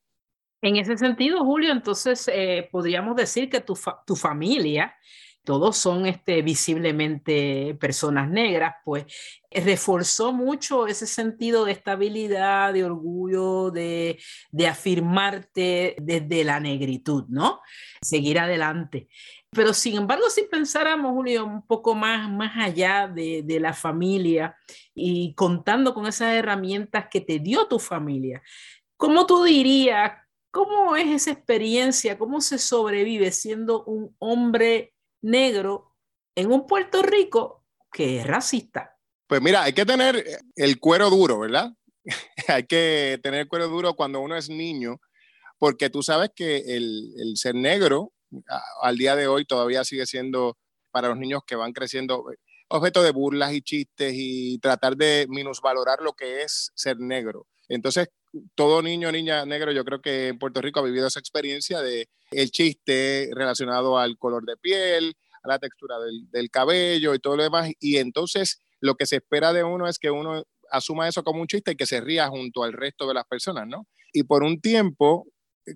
En 0.61 0.77
ese 0.77 0.97
sentido, 0.97 1.43
Julio, 1.43 1.71
entonces 1.71 2.29
eh, 2.33 2.67
podríamos 2.71 3.15
decir 3.15 3.49
que 3.49 3.61
tu, 3.61 3.77
tu 4.07 4.15
familia 4.15 4.95
todos 5.43 5.77
son 5.77 6.05
este, 6.05 6.41
visiblemente 6.41 7.75
personas 7.79 8.29
negras, 8.29 8.75
pues 8.85 9.05
reforzó 9.51 10.31
mucho 10.31 10.87
ese 10.87 11.05
sentido 11.05 11.65
de 11.65 11.73
estabilidad, 11.73 12.73
de 12.73 12.85
orgullo, 12.85 13.69
de, 13.69 14.19
de 14.51 14.67
afirmarte 14.67 15.95
desde 16.01 16.43
la 16.43 16.59
negritud, 16.59 17.25
¿no? 17.27 17.61
Seguir 18.01 18.39
adelante. 18.39 19.09
Pero 19.51 19.73
sin 19.73 19.97
embargo, 19.97 20.29
si 20.29 20.43
pensáramos, 20.43 21.11
Julio, 21.11 21.45
un 21.45 21.65
poco 21.67 21.93
más, 21.93 22.29
más 22.31 22.57
allá 22.57 23.07
de, 23.07 23.43
de, 23.43 23.59
la 23.59 23.73
familia 23.73 24.55
y 24.95 25.33
contando 25.35 25.93
con 25.93 26.07
esas 26.07 26.33
herramientas 26.33 27.07
que 27.11 27.21
te 27.21 27.39
dio 27.39 27.67
tu 27.67 27.77
familia, 27.77 28.41
¿cómo 28.97 29.27
tú 29.27 29.43
dirías, 29.43 30.13
cómo 30.49 30.95
es 30.95 31.07
esa 31.07 31.31
experiencia, 31.31 32.17
cómo 32.17 32.41
se 32.41 32.57
sobrevive 32.57 33.31
siendo 33.31 33.83
un 33.83 34.15
hombre 34.19 34.92
negro 35.23 35.95
en 36.35 36.51
un 36.51 36.67
Puerto 36.67 37.01
Rico 37.01 37.65
que 37.91 38.19
es 38.19 38.27
racista. 38.27 38.97
Pues 39.27 39.41
mira, 39.41 39.63
hay 39.63 39.73
que 39.73 39.85
tener 39.85 40.23
el 40.55 40.79
cuero 40.79 41.09
duro, 41.09 41.39
¿verdad? 41.39 41.71
hay 42.47 42.65
que 42.65 43.19
tener 43.23 43.41
el 43.41 43.47
cuero 43.47 43.67
duro 43.67 43.95
cuando 43.95 44.19
uno 44.19 44.35
es 44.35 44.49
niño, 44.49 44.99
porque 45.57 45.89
tú 45.89 46.03
sabes 46.03 46.31
que 46.35 46.57
el, 46.75 47.33
ser 47.35 47.55
negro 47.55 48.13
al 48.81 48.97
día 48.97 49.15
de 49.15 49.27
hoy 49.27 49.45
todavía 49.45 49.83
sigue 49.83 50.05
siendo 50.05 50.57
para 50.91 51.09
los 51.09 51.17
niños 51.17 51.41
que 51.45 51.55
van 51.55 51.71
creciendo 51.71 52.25
objeto 52.67 53.03
de 53.03 53.11
burlas 53.11 53.53
y 53.53 53.61
chistes 53.61 54.13
y 54.15 54.57
tratar 54.59 54.97
de 54.97 55.27
minusvalorar 55.29 56.01
lo 56.01 56.13
que 56.13 56.41
es 56.41 56.71
ser 56.75 56.99
negro. 56.99 57.47
Entonces, 57.69 58.09
todo 58.55 58.81
niño 58.81 59.11
niña 59.11 59.45
negro, 59.45 59.71
yo 59.71 59.85
creo 59.85 60.01
que 60.01 60.29
en 60.29 60.39
Puerto 60.39 60.61
Rico 60.61 60.79
ha 60.79 60.83
vivido 60.83 61.07
esa 61.07 61.19
experiencia 61.19 61.81
de 61.81 62.09
el 62.31 62.51
chiste 62.51 63.29
relacionado 63.33 63.97
al 63.97 64.17
color 64.17 64.45
de 64.45 64.57
piel, 64.57 65.15
a 65.43 65.47
la 65.47 65.59
textura 65.59 65.97
del, 65.99 66.49
cabello 66.49 67.13
y 67.13 67.19
todo 67.19 67.37
lo 67.37 67.43
demás. 67.43 67.71
Y 67.79 67.97
entonces 67.97 68.59
lo 68.79 68.95
que 68.95 69.05
se 69.05 69.17
espera 69.17 69.53
de 69.53 69.63
uno 69.63 69.87
es 69.87 69.99
que 69.99 70.11
uno 70.11 70.43
asuma 70.71 71.07
eso 71.07 71.23
como 71.23 71.41
un 71.41 71.47
chiste 71.47 71.71
y 71.71 71.75
que 71.75 71.85
se 71.85 72.01
ría 72.01 72.27
junto 72.27 72.63
al 72.63 72.73
resto 72.73 73.07
de 73.07 73.13
las 73.13 73.25
personas, 73.25 73.67
¿no? 73.67 73.87
Y 74.11 74.23
por 74.23 74.43
un 74.43 74.59
tiempo, 74.59 75.27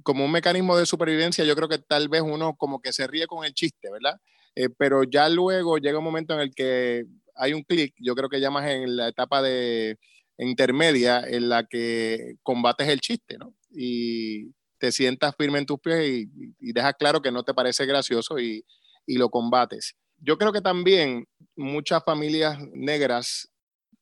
como 0.03 0.25
un 0.25 0.31
mecanismo 0.31 0.77
de 0.77 0.85
supervivencia, 0.85 1.45
yo 1.45 1.55
creo 1.55 1.69
que 1.69 1.77
tal 1.77 2.09
vez 2.09 2.21
uno 2.21 2.55
como 2.57 2.81
que 2.81 2.93
se 2.93 3.07
ríe 3.07 3.27
con 3.27 3.45
el 3.45 3.53
chiste, 3.53 3.91
¿verdad? 3.91 4.19
Eh, 4.55 4.69
pero 4.75 5.03
ya 5.03 5.29
luego 5.29 5.77
llega 5.77 5.99
un 5.99 6.03
momento 6.03 6.33
en 6.33 6.39
el 6.39 6.55
que 6.55 7.05
hay 7.35 7.53
un 7.53 7.63
clic, 7.63 7.93
yo 7.99 8.15
creo 8.15 8.29
que 8.29 8.39
ya 8.39 8.49
más 8.49 8.67
en 8.67 8.95
la 8.97 9.09
etapa 9.09 9.41
de 9.41 9.99
intermedia 10.45 11.21
en 11.21 11.49
la 11.49 11.65
que 11.65 12.35
combates 12.43 12.87
el 12.87 13.01
chiste, 13.01 13.37
¿no? 13.37 13.53
Y 13.71 14.51
te 14.77 14.91
sientas 14.91 15.35
firme 15.35 15.59
en 15.59 15.65
tus 15.65 15.79
pies 15.79 16.27
y, 16.59 16.73
dejas 16.73 16.93
claro 16.99 17.21
que 17.21 17.31
no 17.31 17.43
te 17.43 17.53
parece 17.53 17.85
gracioso 17.85 18.39
y, 18.39 18.65
y 19.05 19.17
lo 19.17 19.29
combates. 19.29 19.95
Yo 20.19 20.37
creo 20.37 20.51
que 20.51 20.61
también 20.61 21.27
muchas 21.55 22.03
familias 22.03 22.57
negras 22.73 23.49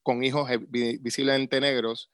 con 0.03 0.23
hijos 0.23 0.49
visiblemente 0.69 1.59
negros 1.59 2.11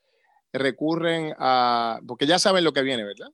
recurren 0.53 1.33
a, 1.37 1.99
porque 2.07 2.25
ya 2.25 2.39
saben 2.39 2.63
lo 2.63 2.73
que 2.73 2.83
viene, 2.83 3.03
¿verdad? 3.03 3.29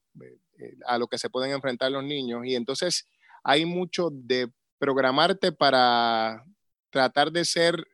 Eh, 0.60 0.76
a 0.86 0.98
lo 0.98 1.08
que 1.08 1.18
se 1.18 1.30
pueden 1.30 1.52
enfrentar 1.52 1.92
los 1.92 2.04
niños 2.04 2.46
y 2.46 2.56
entonces 2.56 3.08
hay 3.44 3.66
mucho 3.66 4.10
de 4.12 4.52
programarte 4.80 5.52
para 5.52 6.44
tratar 6.90 7.32
de 7.32 7.46
ser 7.46 7.88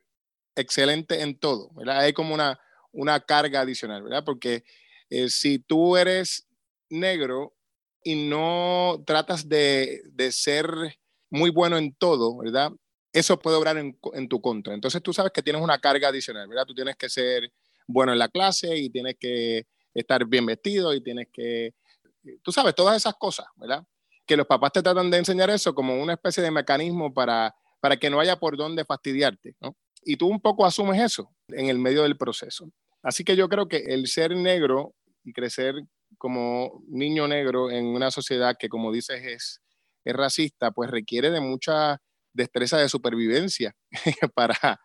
excelente 0.56 1.22
en 1.22 1.38
todo, 1.38 1.70
¿verdad? 1.74 2.00
Hay 2.00 2.12
como 2.12 2.34
una, 2.34 2.58
una 2.94 3.20
carga 3.20 3.60
adicional, 3.60 4.02
¿verdad? 4.02 4.24
Porque 4.24 4.64
eh, 5.10 5.28
si 5.28 5.58
tú 5.58 5.96
eres 5.96 6.46
negro 6.88 7.54
y 8.02 8.28
no 8.28 9.02
tratas 9.06 9.48
de, 9.48 10.02
de, 10.12 10.32
ser 10.32 10.68
muy 11.30 11.50
bueno 11.50 11.76
en 11.76 11.94
todo, 11.94 12.36
¿verdad? 12.38 12.72
Eso 13.12 13.38
puede 13.38 13.56
obrar 13.56 13.76
en, 13.78 13.98
en, 14.12 14.28
tu 14.28 14.40
contra. 14.40 14.74
Entonces 14.74 15.02
tú 15.02 15.12
sabes 15.12 15.32
que 15.32 15.42
tienes 15.42 15.62
una 15.62 15.78
carga 15.78 16.08
adicional, 16.08 16.48
¿verdad? 16.48 16.66
Tú 16.66 16.74
tienes 16.74 16.96
que 16.96 17.08
ser 17.08 17.52
bueno 17.86 18.12
en 18.12 18.18
la 18.18 18.28
clase 18.28 18.76
y 18.76 18.90
tienes 18.90 19.16
que 19.18 19.66
estar 19.94 20.26
bien 20.26 20.46
vestido 20.46 20.92
y 20.94 21.00
tienes 21.02 21.28
que, 21.32 21.74
tú 22.42 22.52
sabes, 22.52 22.74
todas 22.74 22.96
esas 22.96 23.14
cosas, 23.14 23.46
¿verdad? 23.56 23.84
Que 24.26 24.36
los 24.36 24.46
papás 24.46 24.72
te 24.72 24.82
tratan 24.82 25.10
de 25.10 25.18
enseñar 25.18 25.50
eso 25.50 25.74
como 25.74 26.00
una 26.00 26.14
especie 26.14 26.42
de 26.42 26.50
mecanismo 26.50 27.12
para, 27.12 27.54
para 27.80 27.96
que 27.96 28.10
no 28.10 28.20
haya 28.20 28.36
por 28.36 28.56
dónde 28.56 28.84
fastidiarte, 28.84 29.56
¿no? 29.60 29.76
Y 30.02 30.16
tú 30.16 30.28
un 30.28 30.40
poco 30.40 30.66
asumes 30.66 31.00
eso 31.00 31.34
en 31.48 31.68
el 31.68 31.78
medio 31.78 32.02
del 32.02 32.16
proceso. 32.16 32.70
Así 33.04 33.22
que 33.22 33.36
yo 33.36 33.48
creo 33.48 33.68
que 33.68 33.76
el 33.76 34.08
ser 34.08 34.34
negro 34.34 34.94
y 35.22 35.32
crecer 35.32 35.74
como 36.18 36.82
niño 36.88 37.28
negro 37.28 37.70
en 37.70 37.86
una 37.86 38.10
sociedad 38.10 38.56
que, 38.58 38.68
como 38.68 38.90
dices, 38.90 39.22
es, 39.22 39.60
racista, 40.06 40.70
pues 40.70 40.90
requiere 40.90 41.30
de 41.30 41.40
mucha 41.40 41.98
destreza 42.34 42.76
de 42.76 42.90
supervivencia 42.90 43.74
para, 44.34 44.78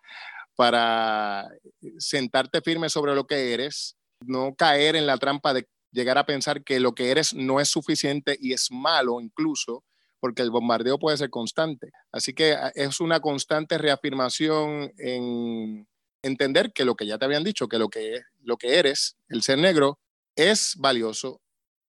para 0.56 1.50
sentarte 1.98 2.62
firme 2.62 2.88
sobre 2.90 3.16
lo 3.16 3.26
que 3.26 3.54
eres, 3.54 3.98
no 4.22 4.56
caer 4.56 4.96
en 4.96 5.06
la 5.06 5.18
trampa 5.18 5.54
de 5.54 5.68
llegar 5.92 6.18
a 6.18 6.26
pensar 6.26 6.64
que 6.64 6.80
lo 6.80 6.94
que 6.94 7.12
eres 7.12 7.34
no 7.34 7.60
es 7.60 7.68
suficiente 7.68 8.38
y 8.40 8.54
es 8.54 8.72
malo 8.72 9.20
incluso, 9.20 9.84
porque 10.22 10.42
el 10.42 10.52
bombardeo 10.52 11.00
puede 11.00 11.18
ser 11.18 11.30
constante. 11.30 11.92
Así 12.14 12.34
que 12.34 12.54
ah, 12.54 12.72
es 12.76 13.02
una 13.02 13.20
constante 13.20 13.78
reafirmación 13.78 14.94
en 14.98 15.86
entender 16.24 16.72
que 16.74 16.86
lo 16.86 16.96
que 16.96 17.06
ya 17.06 17.18
te 17.18 17.26
habían 17.26 17.44
dicho, 17.44 17.68
que 17.68 17.78
lo 17.78 17.90
que, 17.90 18.22
lo 18.44 18.58
que 18.58 18.80
eres, 18.80 19.18
el 19.30 19.42
ser 19.42 19.58
negro, 19.58 20.00
es 20.36 20.76
valioso 20.78 21.42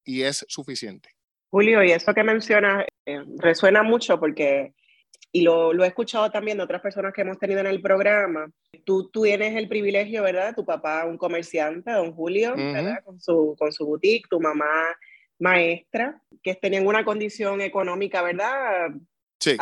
y 0.04 0.22
es 0.22 0.44
suficiente. 0.49 1.10
Julio, 1.50 1.82
y 1.82 1.90
eso 1.90 2.14
que 2.14 2.22
mencionas 2.22 2.84
eh, 3.06 3.22
resuena 3.38 3.82
mucho 3.82 4.20
porque, 4.20 4.72
y 5.32 5.42
lo, 5.42 5.72
lo, 5.72 5.84
he 5.84 5.88
escuchado 5.88 6.30
también 6.30 6.58
de 6.58 6.64
otras 6.64 6.80
personas 6.80 7.12
que 7.12 7.22
hemos 7.22 7.38
tenido 7.38 7.60
en 7.60 7.66
el 7.66 7.82
programa, 7.82 8.49
tú, 8.84 9.10
tú 9.10 9.22
tienes 9.22 9.56
el 9.56 9.68
privilegio, 9.68 10.22
¿verdad? 10.22 10.54
Tu 10.54 10.64
papá, 10.64 11.04
un 11.06 11.18
comerciante, 11.18 11.90
don 11.90 12.12
Julio, 12.12 12.54
¿verdad? 12.56 13.02
Con 13.04 13.20
su, 13.20 13.56
con 13.58 13.72
su 13.72 13.84
boutique, 13.84 14.28
tu 14.28 14.40
mamá 14.40 14.96
maestra, 15.38 16.20
que 16.42 16.54
tenían 16.54 16.87
una 16.87 17.04
condición 17.04 17.60
económica, 17.60 18.22
¿verdad? 18.22 18.90
Sí. 19.40 19.56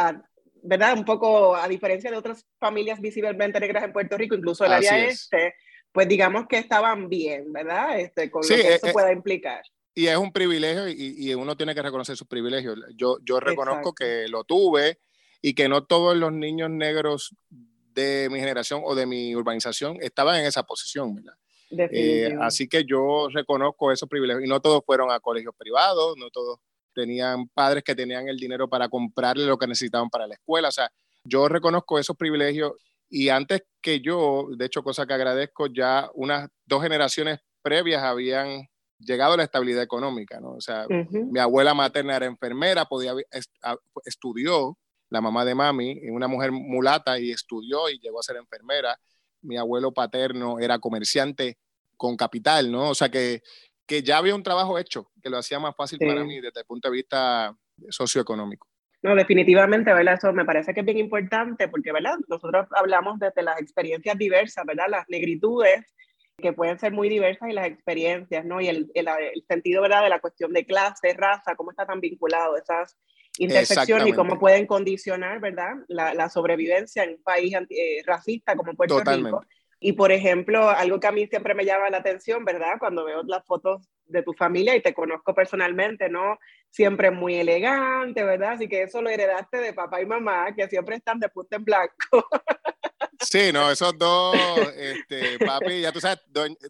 ¿Verdad? 0.69 0.99
Un 0.99 1.05
poco 1.05 1.57
a 1.57 1.67
diferencia 1.67 2.11
de 2.11 2.17
otras 2.17 2.47
familias 2.59 3.01
visiblemente 3.01 3.59
negras 3.59 3.85
en 3.85 3.93
Puerto 3.93 4.19
Rico, 4.19 4.35
incluso 4.35 4.67
el 4.67 4.73
área 4.73 5.07
este, 5.07 5.55
pues 5.91 6.07
digamos 6.07 6.47
que 6.47 6.59
estaban 6.59 7.09
bien, 7.09 7.51
¿verdad? 7.53 7.99
Este, 7.99 8.31
con 8.31 8.43
lo 8.43 8.49
que 8.49 8.75
eso 8.75 8.87
eh, 8.89 8.93
pueda 8.93 9.11
implicar. 9.11 9.63
Y 9.95 10.09
es 10.09 10.17
un 10.17 10.31
privilegio 10.31 10.87
y, 10.89 11.15
y, 11.17 11.35
uno 11.35 11.57
tiene 11.57 11.75
que 11.75 11.81
reconocer 11.81 12.17
sus 12.17 12.29
privilegios. 12.29 12.79
Yo, 12.95 13.17
yo 13.23 13.41
reconozco 13.41 13.95
que 13.95 14.29
lo 14.29 14.45
tuve 14.45 14.99
y 15.41 15.55
que 15.55 15.69
no 15.69 15.85
todos 15.85 16.17
los 16.17 16.33
niños 16.33 16.71
negros 16.71 17.35
de 17.95 18.29
mi 18.31 18.39
generación 18.39 18.83
o 18.85 18.95
de 18.95 19.07
mi 19.07 19.35
urbanización 19.35 19.97
estaban 20.03 20.39
en 20.39 20.45
esa 20.45 20.65
posición, 20.65 21.15
¿verdad? 21.15 21.35
Eh, 21.71 22.37
así 22.41 22.69
que 22.69 22.85
yo 22.85 23.29
reconozco 23.33 23.91
esos 23.91 24.09
privilegios 24.09 24.45
y 24.45 24.49
no 24.49 24.61
todos 24.61 24.83
fueron 24.85 25.11
a 25.11 25.21
colegios 25.21 25.55
privados, 25.57 26.17
no 26.17 26.31
todos 26.31 26.61
tenían 26.99 27.49
padres 27.49 27.85
que 27.85 27.95
tenían 27.95 28.29
el 28.29 28.37
dinero 28.37 28.69
para 28.69 28.89
comprarle 28.89 29.47
lo 29.47 29.57
que 29.57 29.69
necesitaban 29.69 30.11
para 30.11 30.27
la 30.27 30.35
escuela. 30.35 30.69
O 30.69 30.73
sea, 30.73 30.91
yo 31.23 31.49
reconozco 31.49 31.99
esos 31.99 32.17
privilegios 32.17 32.73
y 33.09 33.29
antes 33.29 33.63
que 33.81 34.01
yo, 34.01 34.49
de 34.57 34.67
hecho, 34.67 34.83
cosa 34.83 35.07
que 35.07 35.15
agradezco, 35.15 35.69
ya 35.69 36.11
unas 36.15 36.49
dos 36.67 36.83
generaciones 36.83 37.39
previas 37.63 38.03
habían 38.03 38.69
llegado 38.99 39.35
a 39.35 39.37
la 39.37 39.45
estabilidad 39.45 39.83
económica, 39.83 40.41
¿no? 40.41 40.53
O 40.53 40.61
sea, 40.61 40.87
mi 40.89 41.39
abuela 41.39 41.73
materna 41.73 42.17
era 42.17 42.27
enfermera, 42.27 42.85
podía, 42.87 43.15
estudió, 44.05 44.77
la 45.11 45.21
mamá 45.21 45.45
de 45.45 45.55
mami, 45.55 46.01
una 46.11 46.29
mujer 46.29 46.51
mulata 46.53 47.19
y 47.19 47.31
estudió 47.31 47.89
y 47.89 47.99
llegó 47.99 48.21
a 48.21 48.23
ser 48.23 48.37
enfermera. 48.37 48.99
mi 49.41 49.57
abuelo 49.57 49.93
paterno 49.93 50.59
era 50.59 50.79
comerciante 50.81 51.57
con 51.97 52.17
capital, 52.17 52.71
¿no? 52.71 52.91
O 52.91 52.95
sea 52.95 53.09
que, 53.09 53.43
que 53.89 54.03
ya 54.03 54.19
había 54.19 54.35
un 54.35 54.43
trabajo 54.43 54.79
hecho 54.79 55.11
que 55.21 55.31
lo 55.31 55.39
hacía 55.39 55.59
más 55.59 55.75
fácil 55.75 55.99
para 55.99 56.23
mí 56.23 56.41
desde 56.41 56.61
el 56.61 56.67
punto 56.67 56.89
de 56.89 56.97
vista 56.97 57.57
socioeconómico. 57.89 58.69
No, 59.03 59.15
definitivamente, 59.15 59.93
¿verdad? 59.93 60.15
Eso 60.15 60.33
me 60.33 60.45
parece 60.45 60.75
que 60.75 60.81
es 60.81 60.87
bien 60.87 60.99
importante 60.99 61.69
porque, 61.69 61.93
¿verdad? 61.93 62.17
Nosotros 62.29 62.67
hablamos 62.73 63.19
desde 63.19 63.43
las 63.43 63.61
experiencias 63.61 64.19
diversas, 64.19 64.65
¿verdad? 64.67 64.87
Las 64.89 65.09
negritudes 65.09 65.87
que 66.37 66.53
pueden 66.53 66.79
ser 66.79 66.93
muy 66.93 67.09
diversas 67.09 67.49
y 67.49 67.53
las 67.53 67.67
experiencias, 67.67 68.45
¿no? 68.45 68.61
Y 68.61 68.69
el, 68.69 68.91
el, 68.95 69.09
sentido, 69.49 69.83
¿verdad? 69.83 70.03
De 70.03 70.11
la 70.11 70.21
cuestión 70.21 70.53
de 70.53 70.67
clase, 70.67 71.15
raza, 71.15 71.57
cómo 71.57 71.71
está 71.71 71.87
tan 71.87 72.01
vinculado 72.01 72.57
esas 72.57 72.99
intersecciones 73.39 74.09
y 74.09 74.13
cómo 74.13 74.39
pueden 74.39 74.67
condicionar, 74.67 75.41
¿verdad? 75.41 75.75
La, 75.89 76.13
la 76.13 76.29
sobrevivencia 76.29 77.05
en 77.05 77.11
un 77.11 77.23
país 77.23 77.55
eh, 77.71 78.03
racista 78.05 78.55
como 78.55 78.75
Puerto 78.75 79.01
Rico. 79.01 79.43
Y 79.81 79.93
por 79.93 80.11
ejemplo, 80.11 80.69
algo 80.69 80.99
que 80.99 81.07
a 81.07 81.13
mí 81.13 81.27
siempre 81.29 81.55
me 81.55 81.65
llama 81.65 81.91
la 81.91 81.99
atención, 81.99 82.45
¿verdad? 82.45 82.79
Cuando 82.79 83.05
veo 83.05 83.23
las 83.23 83.45
fotos 83.47 83.89
de 84.07 84.23
tu 84.23 84.33
familia 84.33 84.75
y 84.75 84.83
te 84.83 84.95
conozco 84.95 85.35
personalmente, 85.35 86.09
¿no? 86.09 86.39
Siempre 86.71 87.11
muy 87.11 87.37
elegante, 87.37 88.25
¿verdad? 88.25 88.53
Así 88.53 88.69
que 88.69 88.83
eso 88.83 89.01
lo 89.01 89.11
heredaste 89.11 89.59
de 89.59 89.73
papá 89.73 90.01
y 90.01 90.07
mamá, 90.07 90.55
que 90.55 90.67
siempre 90.69 90.97
están 90.97 91.21
de 91.21 91.29
punta 91.29 91.57
en 91.57 91.65
blanco. 91.65 91.95
Sí, 93.21 93.53
no, 93.53 93.69
esos 93.69 93.99
dos, 93.99 94.37
este, 94.77 95.45
papi, 95.45 95.81
ya 95.81 95.91
tú 95.91 96.01
sabes, 96.01 96.21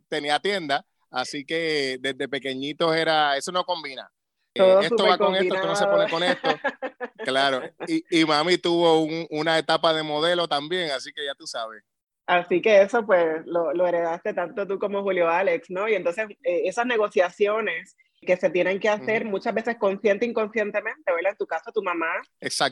tenía 0.08 0.40
tienda, 0.40 0.84
así 1.10 1.44
que 1.44 1.98
desde 2.00 2.26
pequeñitos 2.26 2.96
era, 2.96 3.36
eso 3.36 3.52
no 3.52 3.64
combina. 3.64 4.10
Eh, 4.54 4.78
esto 4.82 5.06
va 5.06 5.18
con 5.18 5.34
esto, 5.36 5.54
esto 5.54 5.66
no 5.66 5.76
se 5.76 5.86
pone 5.86 6.10
con 6.10 6.22
esto. 6.22 6.48
Claro. 7.24 7.60
Y, 7.86 8.20
y 8.20 8.24
mami 8.24 8.56
tuvo 8.56 9.02
un, 9.02 9.26
una 9.30 9.58
etapa 9.58 9.92
de 9.92 10.02
modelo 10.02 10.48
también, 10.48 10.92
así 10.92 11.12
que 11.12 11.26
ya 11.26 11.34
tú 11.34 11.46
sabes. 11.46 11.82
Así 12.28 12.60
que 12.60 12.82
eso 12.82 13.06
pues 13.06 13.46
lo, 13.46 13.72
lo, 13.72 13.86
heredaste 13.86 14.34
tanto 14.34 14.66
tú 14.66 14.78
como 14.78 15.02
Julio 15.02 15.30
Alex, 15.30 15.70
¿no? 15.70 15.88
Y 15.88 15.94
entonces 15.94 16.26
eh, 16.44 16.62
esas 16.66 16.84
negociaciones 16.84 17.96
que 18.20 18.36
se 18.36 18.50
tienen 18.50 18.78
que 18.80 18.90
hacer 18.90 19.24
muchas 19.24 19.54
veces 19.54 19.76
consciente 19.76 20.26
e 20.26 20.28
inconscientemente, 20.28 21.10
¿verdad? 21.10 21.32
En 21.32 21.38
tu 21.38 21.46
caso, 21.46 21.72
tu 21.72 21.82
mamá 21.82 22.12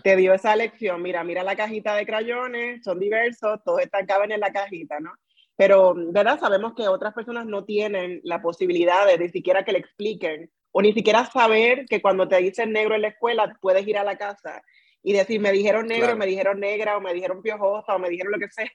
te 0.03 0.17
dio 0.17 0.35
esa 0.35 0.55
lección, 0.57 1.01
mira, 1.01 1.25
mira 1.25 1.43
la 1.43 1.57
cajita 1.57 1.95
de 1.95 2.05
crayones, 2.05 2.85
son 2.85 3.01
diversos, 3.01 3.59
todos 3.65 3.81
están 3.81 4.05
caben 4.05 4.31
en 4.31 4.41
la 4.41 4.53
cajita, 4.53 5.01
¿no? 5.01 5.13
Pero, 5.57 5.95
¿verdad? 5.97 6.39
Sabemos 6.39 6.75
que 6.75 6.87
otras 6.87 7.15
personas 7.15 7.47
no 7.47 7.65
tienen 7.65 8.21
la 8.25 8.43
posibilidad 8.43 9.07
de 9.07 9.17
ni 9.17 9.31
siquiera 9.31 9.65
que 9.65 9.73
le 9.73 9.79
expliquen 9.79 10.51
o 10.71 10.83
ni 10.83 10.93
siquiera 10.93 11.25
saber 11.25 11.87
que 11.89 12.03
cuando 12.03 12.29
te 12.29 12.37
dicen 12.37 12.73
negro 12.73 12.95
en 12.95 13.01
la 13.01 13.09
escuela 13.09 13.57
puedes 13.63 13.89
ir 13.89 13.97
a 13.97 14.05
la 14.05 14.19
casa 14.19 14.61
y 15.03 15.15
decir, 15.15 15.41
me 15.41 15.53
dijeron 15.53 15.87
negro, 15.87 16.15
me 16.15 16.27
dijeron 16.27 16.61
negra, 16.61 16.99
o 16.99 17.01
me 17.01 17.15
dijeron 17.15 17.41
piojosa, 17.41 17.95
o 17.95 17.99
me 17.99 18.11
dijeron 18.11 18.33
lo 18.33 18.39
que 18.39 18.51
sea, 18.51 18.69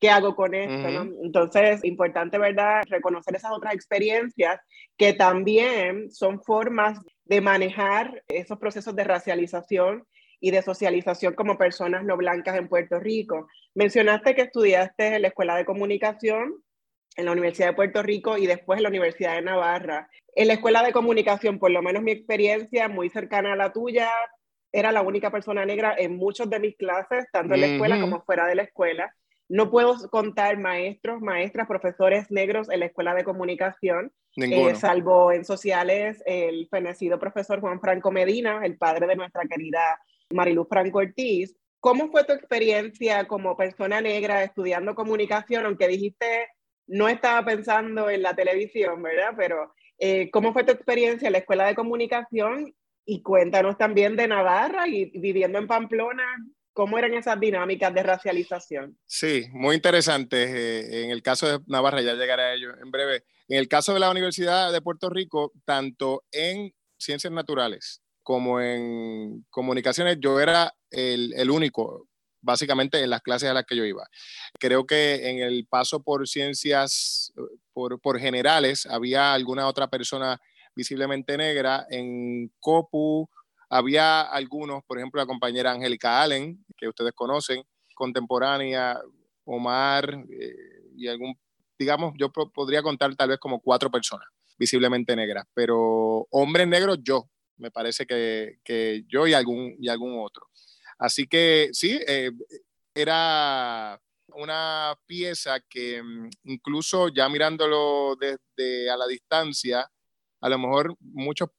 ¿qué 0.00 0.10
hago 0.10 0.34
con 0.34 0.54
esto? 0.54 0.90
¿no? 0.90 1.10
Entonces, 1.22 1.84
importante, 1.84 2.38
¿verdad? 2.38 2.82
Reconocer 2.88 3.36
esas 3.36 3.52
otras 3.52 3.74
experiencias 3.74 4.60
que 4.96 5.12
también 5.12 6.10
son 6.10 6.42
formas 6.42 6.98
de 7.24 7.40
manejar 7.40 8.22
esos 8.28 8.58
procesos 8.58 8.94
de 8.94 9.04
racialización 9.04 10.06
y 10.40 10.50
de 10.50 10.62
socialización 10.62 11.34
como 11.34 11.56
personas 11.56 12.04
no 12.04 12.16
blancas 12.16 12.56
en 12.56 12.68
Puerto 12.68 13.00
Rico. 13.00 13.48
Mencionaste 13.74 14.34
que 14.34 14.42
estudiaste 14.42 15.16
en 15.16 15.22
la 15.22 15.28
Escuela 15.28 15.56
de 15.56 15.64
Comunicación 15.64 16.62
en 17.16 17.24
la 17.24 17.32
Universidad 17.32 17.68
de 17.68 17.74
Puerto 17.74 18.02
Rico 18.02 18.36
y 18.36 18.46
después 18.46 18.78
en 18.78 18.84
la 18.84 18.88
Universidad 18.90 19.36
de 19.36 19.42
Navarra. 19.42 20.08
En 20.34 20.48
la 20.48 20.54
Escuela 20.54 20.82
de 20.82 20.92
Comunicación, 20.92 21.58
por 21.58 21.70
lo 21.70 21.82
menos 21.82 22.02
mi 22.02 22.12
experiencia 22.12 22.88
muy 22.88 23.08
cercana 23.08 23.54
a 23.54 23.56
la 23.56 23.72
tuya, 23.72 24.10
era 24.70 24.92
la 24.92 25.02
única 25.02 25.30
persona 25.30 25.64
negra 25.64 25.94
en 25.96 26.16
muchos 26.16 26.50
de 26.50 26.60
mis 26.60 26.76
clases, 26.76 27.26
tanto 27.32 27.54
en 27.54 27.60
la 27.62 27.66
escuela 27.68 28.00
como 28.00 28.22
fuera 28.22 28.46
de 28.46 28.56
la 28.56 28.62
escuela. 28.62 29.14
No 29.48 29.70
puedo 29.70 29.96
contar 30.10 30.58
maestros, 30.58 31.20
maestras, 31.20 31.68
profesores 31.68 32.30
negros 32.30 32.68
en 32.68 32.80
la 32.80 32.86
escuela 32.86 33.14
de 33.14 33.24
comunicación, 33.24 34.12
eh, 34.36 34.74
salvo 34.74 35.32
en 35.32 35.44
sociales 35.44 36.22
el 36.26 36.68
fenecido 36.68 37.18
profesor 37.18 37.60
Juan 37.60 37.80
Franco 37.80 38.10
Medina, 38.10 38.60
el 38.64 38.76
padre 38.76 39.06
de 39.06 39.16
nuestra 39.16 39.42
querida 39.48 40.00
Mariluz 40.30 40.68
Franco 40.68 40.98
Ortiz. 40.98 41.56
¿Cómo 41.80 42.08
fue 42.10 42.24
tu 42.24 42.32
experiencia 42.32 43.26
como 43.28 43.56
persona 43.56 44.00
negra 44.00 44.42
estudiando 44.42 44.94
comunicación? 44.94 45.66
Aunque 45.66 45.88
dijiste 45.88 46.48
no 46.86 47.08
estaba 47.08 47.44
pensando 47.44 48.08
en 48.10 48.22
la 48.22 48.34
televisión, 48.34 49.02
¿verdad? 49.02 49.34
Pero 49.36 49.74
eh, 49.98 50.30
¿cómo 50.30 50.52
fue 50.52 50.64
tu 50.64 50.72
experiencia 50.72 51.26
en 51.26 51.32
la 51.32 51.38
escuela 51.38 51.66
de 51.66 51.74
comunicación? 51.74 52.74
Y 53.04 53.22
cuéntanos 53.22 53.76
también 53.76 54.16
de 54.16 54.28
Navarra 54.28 54.88
y 54.88 55.06
viviendo 55.18 55.58
en 55.58 55.66
Pamplona, 55.66 56.24
¿Cómo 56.76 56.98
eran 56.98 57.14
esas 57.14 57.40
dinámicas 57.40 57.94
de 57.94 58.02
racialización? 58.02 58.98
Sí, 59.06 59.46
muy 59.52 59.76
interesantes. 59.76 60.50
Eh, 60.50 61.04
en 61.04 61.10
el 61.10 61.22
caso 61.22 61.48
de 61.48 61.64
Navarra, 61.66 62.02
ya 62.02 62.12
llegaré 62.12 62.42
a 62.42 62.52
ello 62.52 62.68
en 62.78 62.90
breve. 62.90 63.24
En 63.48 63.58
el 63.58 63.66
caso 63.66 63.94
de 63.94 64.00
la 64.00 64.10
Universidad 64.10 64.70
de 64.70 64.82
Puerto 64.82 65.08
Rico, 65.08 65.52
tanto 65.64 66.24
en 66.30 66.74
ciencias 66.98 67.32
naturales 67.32 68.02
como 68.22 68.60
en 68.60 69.46
comunicaciones, 69.48 70.18
yo 70.20 70.38
era 70.38 70.74
el, 70.90 71.32
el 71.38 71.50
único, 71.50 72.08
básicamente 72.42 73.02
en 73.02 73.08
las 73.08 73.22
clases 73.22 73.48
a 73.48 73.54
las 73.54 73.64
que 73.64 73.76
yo 73.76 73.86
iba. 73.86 74.06
Creo 74.60 74.84
que 74.84 75.30
en 75.30 75.38
el 75.38 75.66
paso 75.66 76.02
por 76.02 76.28
ciencias, 76.28 77.32
por, 77.72 77.98
por 78.02 78.20
generales, 78.20 78.84
había 78.84 79.32
alguna 79.32 79.66
otra 79.66 79.88
persona 79.88 80.38
visiblemente 80.74 81.38
negra. 81.38 81.86
En 81.88 82.52
COPU 82.60 83.30
había 83.68 84.22
algunos, 84.22 84.84
por 84.84 84.98
ejemplo, 84.98 85.20
la 85.20 85.26
compañera 85.26 85.72
Angélica 85.72 86.22
Allen, 86.22 86.64
que 86.76 86.88
ustedes 86.88 87.12
conocen, 87.14 87.62
contemporánea, 87.94 89.00
Omar 89.44 90.24
eh, 90.28 90.54
y 90.96 91.06
algún, 91.08 91.38
digamos, 91.78 92.14
yo 92.18 92.30
podría 92.32 92.82
contar 92.82 93.14
tal 93.14 93.28
vez 93.30 93.38
como 93.38 93.60
cuatro 93.60 93.90
personas 93.90 94.28
visiblemente 94.58 95.14
negras, 95.14 95.46
pero 95.54 96.26
hombres 96.30 96.66
negros 96.66 96.98
yo, 97.02 97.28
me 97.58 97.70
parece 97.70 98.06
que, 98.06 98.58
que 98.64 99.04
yo 99.06 99.26
y 99.26 99.34
algún, 99.34 99.76
y 99.78 99.88
algún 99.88 100.18
otro. 100.18 100.48
Así 100.98 101.26
que 101.26 101.68
sí, 101.72 102.00
eh, 102.06 102.30
era 102.94 104.00
una 104.34 104.98
pieza 105.06 105.60
que 105.68 106.02
mm, 106.02 106.30
incluso 106.44 107.08
ya 107.08 107.28
mirándolo 107.28 108.16
desde 108.16 108.90
a 108.90 108.96
la 108.96 109.06
distancia, 109.06 109.90
a 110.40 110.48
lo 110.48 110.58
mejor 110.58 110.96
muchos 111.00 111.50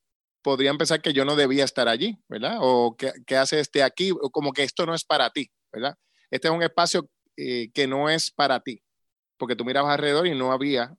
podrían 0.47 0.77
pensar 0.77 1.01
que 1.01 1.11
yo 1.11 1.25
no 1.25 1.35
debía 1.35 1.65
estar 1.65 1.89
allí, 1.89 2.17
¿verdad? 2.29 2.59
O 2.61 2.95
que, 2.95 3.35
hace 3.35 3.59
este 3.59 3.83
aquí, 3.83 4.11
o 4.11 4.29
como 4.29 4.53
que 4.53 4.63
esto 4.63 4.85
no 4.85 4.95
es 4.95 5.03
para 5.03 5.29
ti, 5.31 5.51
¿verdad? 5.73 5.97
Este 6.31 6.47
es 6.47 6.53
un 6.53 6.63
espacio 6.63 7.09
eh, 7.35 7.69
que 7.73 7.85
no 7.85 8.09
es 8.09 8.31
para 8.31 8.61
ti, 8.61 8.81
porque 9.35 9.57
tú 9.57 9.65
mirabas 9.65 9.91
alrededor 9.91 10.25
y 10.25 10.35
no 10.35 10.53
había 10.53 10.95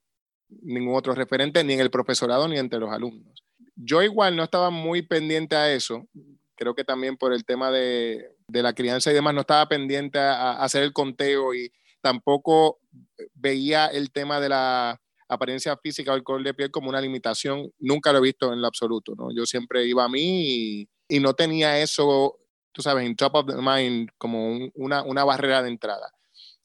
ningún 0.51 0.95
otro 0.95 1.15
referente, 1.15 1.65
ni 1.65 1.73
en 1.73 1.81
el 1.81 1.91
profesorado, 1.91 2.47
ni 2.47 2.59
entre 2.59 2.79
los 2.79 2.93
alumnos. 2.93 3.43
Yo 3.75 4.03
igual 4.03 4.37
no 4.37 4.43
estaba 4.43 4.69
muy 4.69 5.01
pendiente 5.01 5.57
a 5.57 5.73
eso, 5.73 6.07
creo 6.55 6.75
que 6.75 6.85
también 6.85 7.17
por 7.17 7.33
el 7.33 7.47
tema 7.47 7.71
de, 7.71 8.37
de 8.49 8.63
la 8.63 8.75
crianza 8.75 9.11
y 9.11 9.15
demás, 9.15 9.33
no 9.33 9.41
estaba 9.41 9.67
pendiente 9.67 10.19
a 10.19 10.63
hacer 10.63 10.83
el 10.83 10.93
conteo 10.93 11.55
y 11.55 11.73
tampoco 12.03 12.81
veía 13.33 13.87
el 13.87 14.11
tema 14.11 14.41
de 14.41 14.51
la 14.51 15.01
apariencia 15.29 15.77
física 15.77 16.13
o 16.13 16.17
el 16.17 16.23
color 16.23 16.43
de 16.43 16.55
piel 16.55 16.71
como 16.71 16.89
una 16.89 17.01
limitación, 17.01 17.71
nunca 17.79 18.13
lo 18.13 18.19
he 18.19 18.23
visto 18.23 18.53
en 18.53 18.61
lo 18.61 18.67
absoluto, 18.67 19.15
¿no? 19.17 19.29
Yo 19.35 19.45
siempre 19.45 19.87
iba 19.87 20.05
a 20.05 20.09
mí 20.09 20.89
y, 21.09 21.21
no 21.21 21.35
tenía 21.35 21.79
eso, 21.81 22.39
tú 22.73 22.83
sabes, 22.83 23.07
en 23.07 23.17
top 23.17 23.35
of 23.35 23.47
the 23.47 23.57
mind 23.57 24.11
como 24.19 24.71
una, 24.75 25.25
barrera 25.25 25.63
de 25.63 25.69
entrada. 25.69 26.11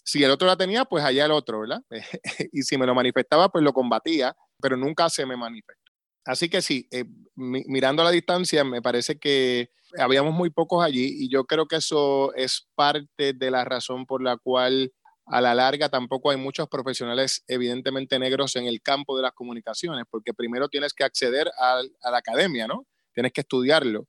Si 0.03 0.23
el 0.23 0.31
otro 0.31 0.47
la 0.47 0.57
tenía, 0.57 0.85
pues 0.85 1.03
allá 1.03 1.25
el 1.25 1.31
otro, 1.31 1.61
¿verdad? 1.61 1.81
y 2.51 2.61
si 2.63 2.77
me 2.77 2.85
lo 2.85 2.93
manifestaba, 2.93 3.49
pues 3.49 3.63
lo 3.63 3.73
combatía, 3.73 4.35
pero 4.61 4.75
nunca 4.75 5.09
se 5.09 5.25
me 5.25 5.37
manifestó. 5.37 5.91
Así 6.25 6.49
que 6.49 6.61
sí, 6.61 6.87
eh, 6.91 7.05
mirando 7.35 8.01
a 8.01 8.05
la 8.05 8.11
distancia, 8.11 8.63
me 8.63 8.81
parece 8.81 9.17
que 9.17 9.71
habíamos 9.97 10.33
muy 10.33 10.49
pocos 10.49 10.83
allí 10.83 11.23
y 11.23 11.29
yo 11.29 11.45
creo 11.45 11.67
que 11.67 11.77
eso 11.77 12.33
es 12.33 12.67
parte 12.75 13.33
de 13.33 13.51
la 13.51 13.65
razón 13.65 14.05
por 14.05 14.23
la 14.23 14.37
cual 14.37 14.91
a 15.25 15.41
la 15.41 15.55
larga 15.55 15.89
tampoco 15.89 16.31
hay 16.31 16.37
muchos 16.37 16.67
profesionales 16.67 17.43
evidentemente 17.47 18.19
negros 18.19 18.55
en 18.55 18.65
el 18.65 18.81
campo 18.81 19.15
de 19.15 19.23
las 19.23 19.31
comunicaciones, 19.33 20.05
porque 20.09 20.33
primero 20.33 20.67
tienes 20.67 20.93
que 20.93 21.03
acceder 21.03 21.49
a, 21.59 21.81
la 22.11 22.17
academia, 22.17 22.67
¿no? 22.67 22.85
Tienes 23.13 23.31
que 23.31 23.41
estudiarlo. 23.41 24.07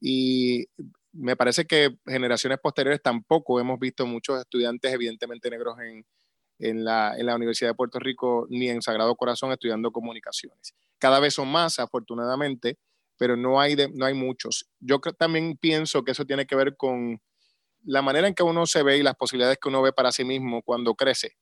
Y 0.00 0.66
me 1.12 1.36
parece 1.36 1.64
que 1.64 1.96
generaciones 2.06 2.58
posteriores 2.58 3.02
tampoco 3.02 3.58
hemos 3.60 3.78
visto 3.78 4.06
muchos 4.06 4.40
estudiantes 4.40 4.92
evidentemente 4.92 5.50
negros 5.50 5.76
en, 5.80 6.04
la 6.84 7.34
Universidad 7.36 7.70
de 7.70 7.74
Puerto 7.74 7.98
Rico 7.98 8.46
ni 8.50 8.68
en 8.68 8.82
Sagrado 8.82 9.16
Corazón 9.16 9.50
estudiando 9.50 9.92
comunicaciones. 9.92 10.74
Cada 10.98 11.18
vez 11.18 11.34
son 11.34 11.48
más, 11.48 11.78
afortunadamente, 11.78 12.76
pero 13.16 13.34
no 13.34 13.60
hay, 13.60 13.76
no 13.94 14.04
hay 14.04 14.12
muchos. 14.12 14.68
Yo 14.78 14.98
también 14.98 15.56
pienso 15.56 16.04
que 16.04 16.12
eso 16.12 16.26
tiene 16.26 16.46
que 16.46 16.56
ver 16.56 16.76
con 16.76 17.18
la 17.84 18.02
manera 18.02 18.28
en 18.28 18.34
que 18.34 18.42
uno 18.42 18.66
se 18.66 18.82
ve 18.82 18.98
y 18.98 19.02
las 19.02 19.16
posibilidades 19.16 19.58
que 19.60 19.68
uno 19.68 19.82
ve 19.82 19.92
para 19.92 20.12
sí 20.12 20.24
mismo 20.24 20.62
cuando 20.62 20.94
crece. 20.94 21.36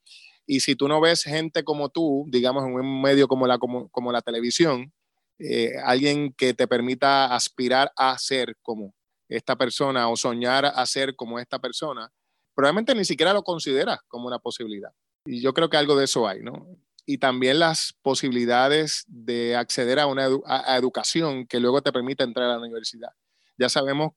Y 0.47 0.61
si 0.61 0.77
tú 0.77 0.89
no 0.89 1.01
ves 1.01 1.25
gente 1.25 1.63
como 1.63 1.91
tú, 1.91 2.27
digamos, 2.29 2.65
en 2.65 2.73
un 2.73 3.03
medio 3.03 3.29
como 3.29 3.47
la, 3.47 3.59
como, 3.59 4.13
la 4.13 4.23
televisión, 4.23 4.93
eh, 5.39 5.73
alguien 5.85 6.33
que 6.33 6.55
te 6.55 6.67
permita 6.67 7.35
aspirar 7.35 7.93
a 7.97 8.17
ser 8.19 8.57
como 8.63 8.95
esta 9.29 9.57
persona 9.57 10.09
o 10.09 10.17
soñar 10.17 10.65
a 10.65 10.87
ser 10.87 11.15
como 11.15 11.39
esta 11.39 11.59
persona, 11.59 12.11
probablemente 12.55 12.95
ni 12.95 13.05
siquiera 13.05 13.33
lo 13.33 13.43
consideras 13.43 13.99
como 14.09 14.27
una 14.27 14.39
posibilidad. 14.39 14.91
Y 15.27 15.43
yo 15.43 15.53
creo 15.53 15.69
que 15.69 15.77
algo 15.77 15.97
de 15.97 16.07
eso 16.07 16.27
hay, 16.27 16.43
¿no? 16.43 16.67
Y 17.05 17.19
también 17.19 17.59
las 17.59 17.95
posibilidades 18.03 19.05
de 19.07 19.57
acceder 19.57 19.99
a 19.99 20.07
una 20.07 20.29
educación 20.77 21.47
que 21.47 21.61
luego 21.61 21.83
te 21.83 21.93
permita 21.93 22.25
entrar 22.25 22.49
a 22.49 22.55
la 22.55 22.61
universidad. 22.61 23.11
Ya 23.59 23.69
sabemos, 23.69 24.13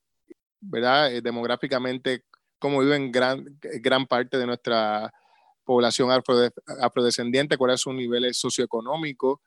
¿verdad? 0.62 1.14
Eh, 1.14 1.22
demográficamente 1.22 2.24
cómo 2.60 2.80
viven 2.80 3.12
gran, 3.12 3.44
gran 3.82 4.06
parte 4.06 4.38
de 4.38 4.46
nuestra 4.46 5.12
población 5.66 6.10
afrodescendiente, 6.80 7.58
cuáles 7.58 7.82
son 7.82 7.94
sus 7.94 8.02
niveles 8.02 8.38
socioeconómicos 8.38 9.40